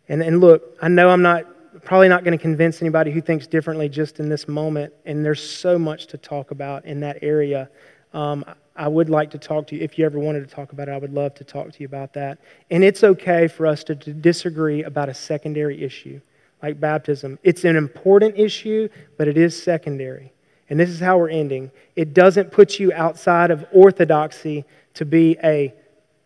And, 0.08 0.22
and 0.22 0.40
look, 0.40 0.76
I 0.82 0.88
know 0.88 1.08
I'm 1.08 1.22
not 1.22 1.46
probably 1.82 2.08
not 2.08 2.24
going 2.24 2.36
to 2.36 2.42
convince 2.42 2.80
anybody 2.80 3.10
who 3.10 3.20
thinks 3.20 3.46
differently 3.46 3.88
just 3.88 4.20
in 4.20 4.28
this 4.28 4.46
moment, 4.46 4.92
and 5.04 5.24
there's 5.24 5.42
so 5.42 5.78
much 5.78 6.06
to 6.08 6.18
talk 6.18 6.50
about 6.50 6.84
in 6.84 7.00
that 7.00 7.18
area. 7.22 7.68
Um, 8.12 8.44
I 8.76 8.88
would 8.88 9.08
like 9.08 9.30
to 9.32 9.38
talk 9.38 9.66
to 9.68 9.76
you. 9.76 9.82
If 9.82 9.98
you 9.98 10.06
ever 10.06 10.18
wanted 10.18 10.48
to 10.48 10.54
talk 10.54 10.72
about 10.72 10.88
it, 10.88 10.92
I 10.92 10.98
would 10.98 11.12
love 11.12 11.34
to 11.36 11.44
talk 11.44 11.70
to 11.70 11.80
you 11.80 11.86
about 11.86 12.12
that. 12.14 12.38
And 12.70 12.82
it's 12.82 13.04
okay 13.04 13.48
for 13.48 13.66
us 13.66 13.84
to, 13.84 13.94
to 13.94 14.12
disagree 14.12 14.82
about 14.82 15.08
a 15.08 15.14
secondary 15.14 15.82
issue 15.82 16.20
like 16.62 16.80
baptism. 16.80 17.38
It's 17.42 17.64
an 17.64 17.76
important 17.76 18.38
issue, 18.38 18.88
but 19.18 19.28
it 19.28 19.36
is 19.36 19.60
secondary. 19.60 20.32
And 20.70 20.80
this 20.80 20.88
is 20.88 20.98
how 20.98 21.18
we're 21.18 21.28
ending. 21.28 21.70
It 21.94 22.14
doesn't 22.14 22.52
put 22.52 22.80
you 22.80 22.90
outside 22.94 23.50
of 23.50 23.66
orthodoxy 23.70 24.64
to 24.94 25.04
be 25.04 25.36
a 25.44 25.74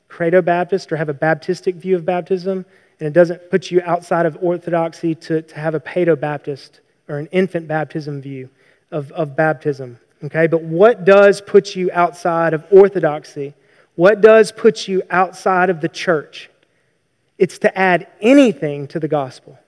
credo 0.07 0.40
Baptist 0.40 0.92
or 0.92 0.96
have 0.96 1.09
a 1.09 1.14
Baptistic 1.14 1.74
view 1.74 1.96
of 1.96 2.05
baptism. 2.05 2.64
And 3.01 3.07
it 3.07 3.12
doesn't 3.12 3.51
put 3.51 3.70
you 3.70 3.80
outside 3.84 4.26
of 4.26 4.38
orthodoxy 4.40 5.14
to, 5.14 5.42
to 5.42 5.55
have 5.55 5.74
a 5.74 5.80
paedo 5.80 6.18
Baptist 6.18 6.80
or 7.09 7.18
an 7.18 7.26
infant 7.26 7.68
baptism 7.68 8.20
view 8.20 8.51
of, 8.90 9.12
of 9.12 9.36
baptism. 9.36 9.99
Okay? 10.24 10.46
But 10.46 10.62
what 10.62 11.05
does 11.05 11.40
put 11.40 11.76
you 11.76 11.90
outside 11.92 12.55
of 12.55 12.64
orthodoxy? 12.70 13.55
What 13.94 14.20
does 14.20 14.53
put 14.53 14.88
you 14.88 15.03
outside 15.11 15.70
of 15.70 15.80
the 15.80 15.88
church? 15.88 16.51
It's 17.38 17.59
to 17.59 17.78
add 17.78 18.09
anything 18.20 18.88
to 18.88 18.99
the 18.99 19.09
gospel 19.09 19.59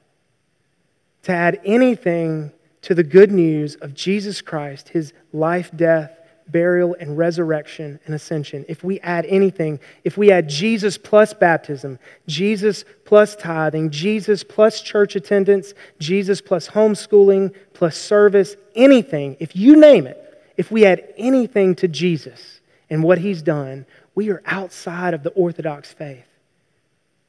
to 1.23 1.33
add 1.33 1.61
anything 1.65 2.53
to 2.83 2.95
the 2.95 3.03
good 3.03 3.31
news 3.31 3.77
of 3.77 3.95
Jesus 3.95 4.41
Christ, 4.41 4.91
his 4.91 5.13
life, 5.33 5.71
death, 5.75 6.17
burial, 6.51 6.97
and 6.99 7.17
resurrection 7.17 8.01
and 8.07 8.15
ascension, 8.15 8.65
if 8.69 8.83
we 8.83 9.01
add 9.01 9.27
anything, 9.27 9.81
if 10.05 10.17
we 10.17 10.31
add 10.31 10.49
Jesus 10.49 10.99
plus 10.99 11.33
baptism, 11.35 11.99
Jesus 12.27 12.85
plus 13.05 13.37
tithing, 13.37 13.91
Jesus 13.91 14.43
plus 14.45 14.81
church 14.81 15.17
attendance, 15.17 15.75
Jesus 15.99 16.41
plus 16.41 16.69
homeschooling, 16.69 17.55
plus 17.75 17.97
service, 17.97 18.57
anything, 18.75 19.37
if 19.41 19.55
you 19.55 19.77
name 19.77 20.07
it, 20.07 20.43
if 20.57 20.71
we 20.71 20.85
add 20.85 21.13
anything 21.17 21.75
to 21.77 21.89
Jesus 21.89 22.61
and 22.91 23.03
what 23.03 23.19
he's 23.19 23.43
done, 23.43 23.87
we 24.15 24.31
are 24.31 24.43
outside 24.47 25.15
of 25.15 25.23
the 25.23 25.31
Orthodox 25.31 25.93
faith. 25.93 26.27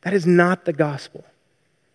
That 0.02 0.14
is 0.14 0.26
not 0.26 0.66
the 0.66 0.74
gospel. 0.74 1.24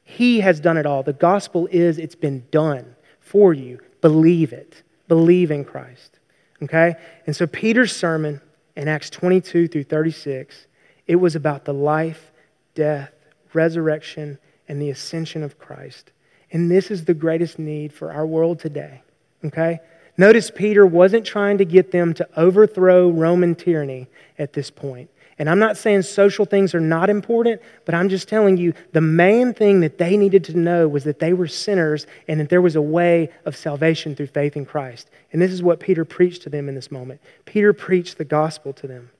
He 0.04 0.40
has 0.40 0.60
done 0.60 0.76
it 0.76 0.86
all. 0.86 1.02
The 1.02 1.12
gospel 1.12 1.68
is 1.70 1.98
it's 1.98 2.14
been 2.14 2.46
done 2.50 2.94
for 3.20 3.52
you. 3.52 3.80
Believe 4.00 4.52
it. 4.52 4.82
Believe 5.08 5.50
in 5.50 5.64
Christ. 5.64 6.15
Okay? 6.62 6.94
And 7.26 7.34
so 7.34 7.46
Peter's 7.46 7.94
sermon 7.94 8.40
in 8.76 8.88
Acts 8.88 9.10
22 9.10 9.68
through 9.68 9.84
36, 9.84 10.66
it 11.06 11.16
was 11.16 11.34
about 11.34 11.64
the 11.64 11.74
life, 11.74 12.32
death, 12.74 13.12
resurrection, 13.52 14.38
and 14.68 14.80
the 14.80 14.90
ascension 14.90 15.42
of 15.42 15.58
Christ. 15.58 16.12
And 16.52 16.70
this 16.70 16.90
is 16.90 17.04
the 17.04 17.14
greatest 17.14 17.58
need 17.58 17.92
for 17.92 18.12
our 18.12 18.26
world 18.26 18.60
today. 18.60 19.02
Okay? 19.44 19.80
Notice 20.16 20.50
Peter 20.50 20.86
wasn't 20.86 21.26
trying 21.26 21.58
to 21.58 21.64
get 21.64 21.90
them 21.90 22.14
to 22.14 22.28
overthrow 22.36 23.10
Roman 23.10 23.54
tyranny 23.54 24.08
at 24.38 24.52
this 24.52 24.70
point. 24.70 25.10
And 25.38 25.50
I'm 25.50 25.58
not 25.58 25.76
saying 25.76 26.02
social 26.02 26.46
things 26.46 26.74
are 26.74 26.80
not 26.80 27.10
important, 27.10 27.60
but 27.84 27.94
I'm 27.94 28.08
just 28.08 28.26
telling 28.26 28.56
you 28.56 28.72
the 28.92 29.02
main 29.02 29.52
thing 29.52 29.80
that 29.80 29.98
they 29.98 30.16
needed 30.16 30.44
to 30.44 30.56
know 30.56 30.88
was 30.88 31.04
that 31.04 31.18
they 31.18 31.34
were 31.34 31.46
sinners 31.46 32.06
and 32.26 32.40
that 32.40 32.48
there 32.48 32.62
was 32.62 32.74
a 32.74 32.82
way 32.82 33.30
of 33.44 33.54
salvation 33.54 34.16
through 34.16 34.28
faith 34.28 34.56
in 34.56 34.64
Christ. 34.64 35.10
And 35.32 35.42
this 35.42 35.52
is 35.52 35.62
what 35.62 35.78
Peter 35.78 36.06
preached 36.06 36.42
to 36.42 36.50
them 36.50 36.70
in 36.70 36.74
this 36.74 36.90
moment. 36.90 37.20
Peter 37.44 37.74
preached 37.74 38.16
the 38.16 38.24
gospel 38.24 38.72
to 38.74 38.86
them. 38.86 39.10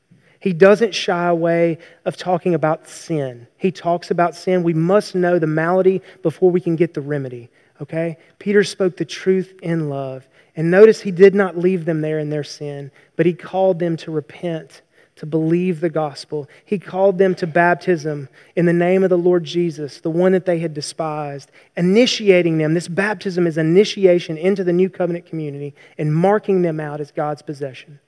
He 0.41 0.55
doesn't 0.55 0.95
shy 0.95 1.27
away 1.27 1.79
of 2.05 2.17
talking 2.17 2.55
about 2.55 2.89
sin. 2.89 3.47
He 3.59 3.71
talks 3.71 4.11
about 4.11 4.35
sin. 4.35 4.63
We 4.63 4.75
must 4.75 5.15
know 5.15 5.39
the 5.39 5.47
malady 5.47 6.01
before 6.23 6.51
we 6.51 6.61
can 6.61 6.77
get 6.77 6.95
the 6.95 7.01
remedy. 7.01 7.51
Okay? 7.83 8.17
Peter 8.39 8.65
spoke 8.65 8.97
the 8.97 9.05
truth 9.05 9.59
in 9.63 9.91
love. 9.91 10.27
And 10.55 10.71
notice 10.71 11.01
he 11.01 11.11
did 11.11 11.35
not 11.35 11.59
leave 11.59 11.85
them 11.85 12.01
there 12.01 12.19
in 12.19 12.31
their 12.31 12.45
sin, 12.45 12.91
but 13.17 13.27
he 13.27 13.35
called 13.35 13.79
them 13.79 13.97
to 13.99 14.11
repent 14.11 14.81
to 15.17 15.27
believe 15.27 15.81
the 15.81 15.91
gospel. 15.91 16.49
He 16.65 16.79
called 16.79 17.19
them 17.19 17.35
to 17.37 17.47
baptism 17.47 18.29
in 18.55 18.67
the 18.67 18.73
name 18.73 19.03
of 19.03 19.11
the 19.11 19.19
Lord 19.19 19.45
Jesus, 19.45 20.01
the 20.01 20.11
one 20.11 20.33
that 20.33 20.45
they 20.45 20.59
had 20.59 20.75
despised, 20.75 21.51
initiating 21.77 22.59
them. 22.59 22.75
This 22.75 22.89
baptism 22.89 23.47
is 23.47 23.57
initiation 23.57 24.37
into 24.37 24.63
the 24.63 24.75
new 24.75 24.91
covenant 24.91 25.27
community 25.27 25.75
and 25.97 26.15
marking 26.15 26.63
them 26.63 26.79
out 26.79 27.01
as 27.01 27.11
God's 27.11 27.43
possession. 27.43 27.99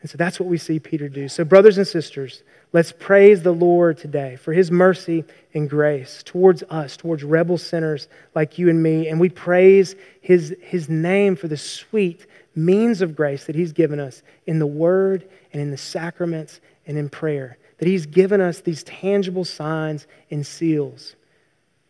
And 0.00 0.10
so 0.10 0.16
that's 0.16 0.38
what 0.38 0.48
we 0.48 0.58
see 0.58 0.78
Peter 0.78 1.08
do. 1.08 1.28
So, 1.28 1.44
brothers 1.44 1.76
and 1.76 1.86
sisters, 1.86 2.42
let's 2.72 2.92
praise 2.92 3.42
the 3.42 3.52
Lord 3.52 3.98
today 3.98 4.36
for 4.36 4.52
his 4.52 4.70
mercy 4.70 5.24
and 5.54 5.68
grace 5.68 6.22
towards 6.24 6.62
us, 6.64 6.96
towards 6.96 7.24
rebel 7.24 7.58
sinners 7.58 8.06
like 8.34 8.58
you 8.58 8.68
and 8.68 8.80
me. 8.80 9.08
And 9.08 9.18
we 9.18 9.28
praise 9.28 9.96
his, 10.20 10.54
his 10.60 10.88
name 10.88 11.34
for 11.34 11.48
the 11.48 11.56
sweet 11.56 12.26
means 12.54 13.02
of 13.02 13.16
grace 13.16 13.44
that 13.46 13.56
he's 13.56 13.72
given 13.72 13.98
us 13.98 14.22
in 14.46 14.58
the 14.58 14.66
word 14.66 15.28
and 15.52 15.62
in 15.62 15.70
the 15.70 15.76
sacraments 15.76 16.60
and 16.86 16.98
in 16.98 17.08
prayer. 17.08 17.58
That 17.78 17.88
He's 17.88 18.06
given 18.06 18.40
us 18.40 18.60
these 18.60 18.82
tangible 18.82 19.44
signs 19.44 20.06
and 20.30 20.46
seals. 20.46 21.14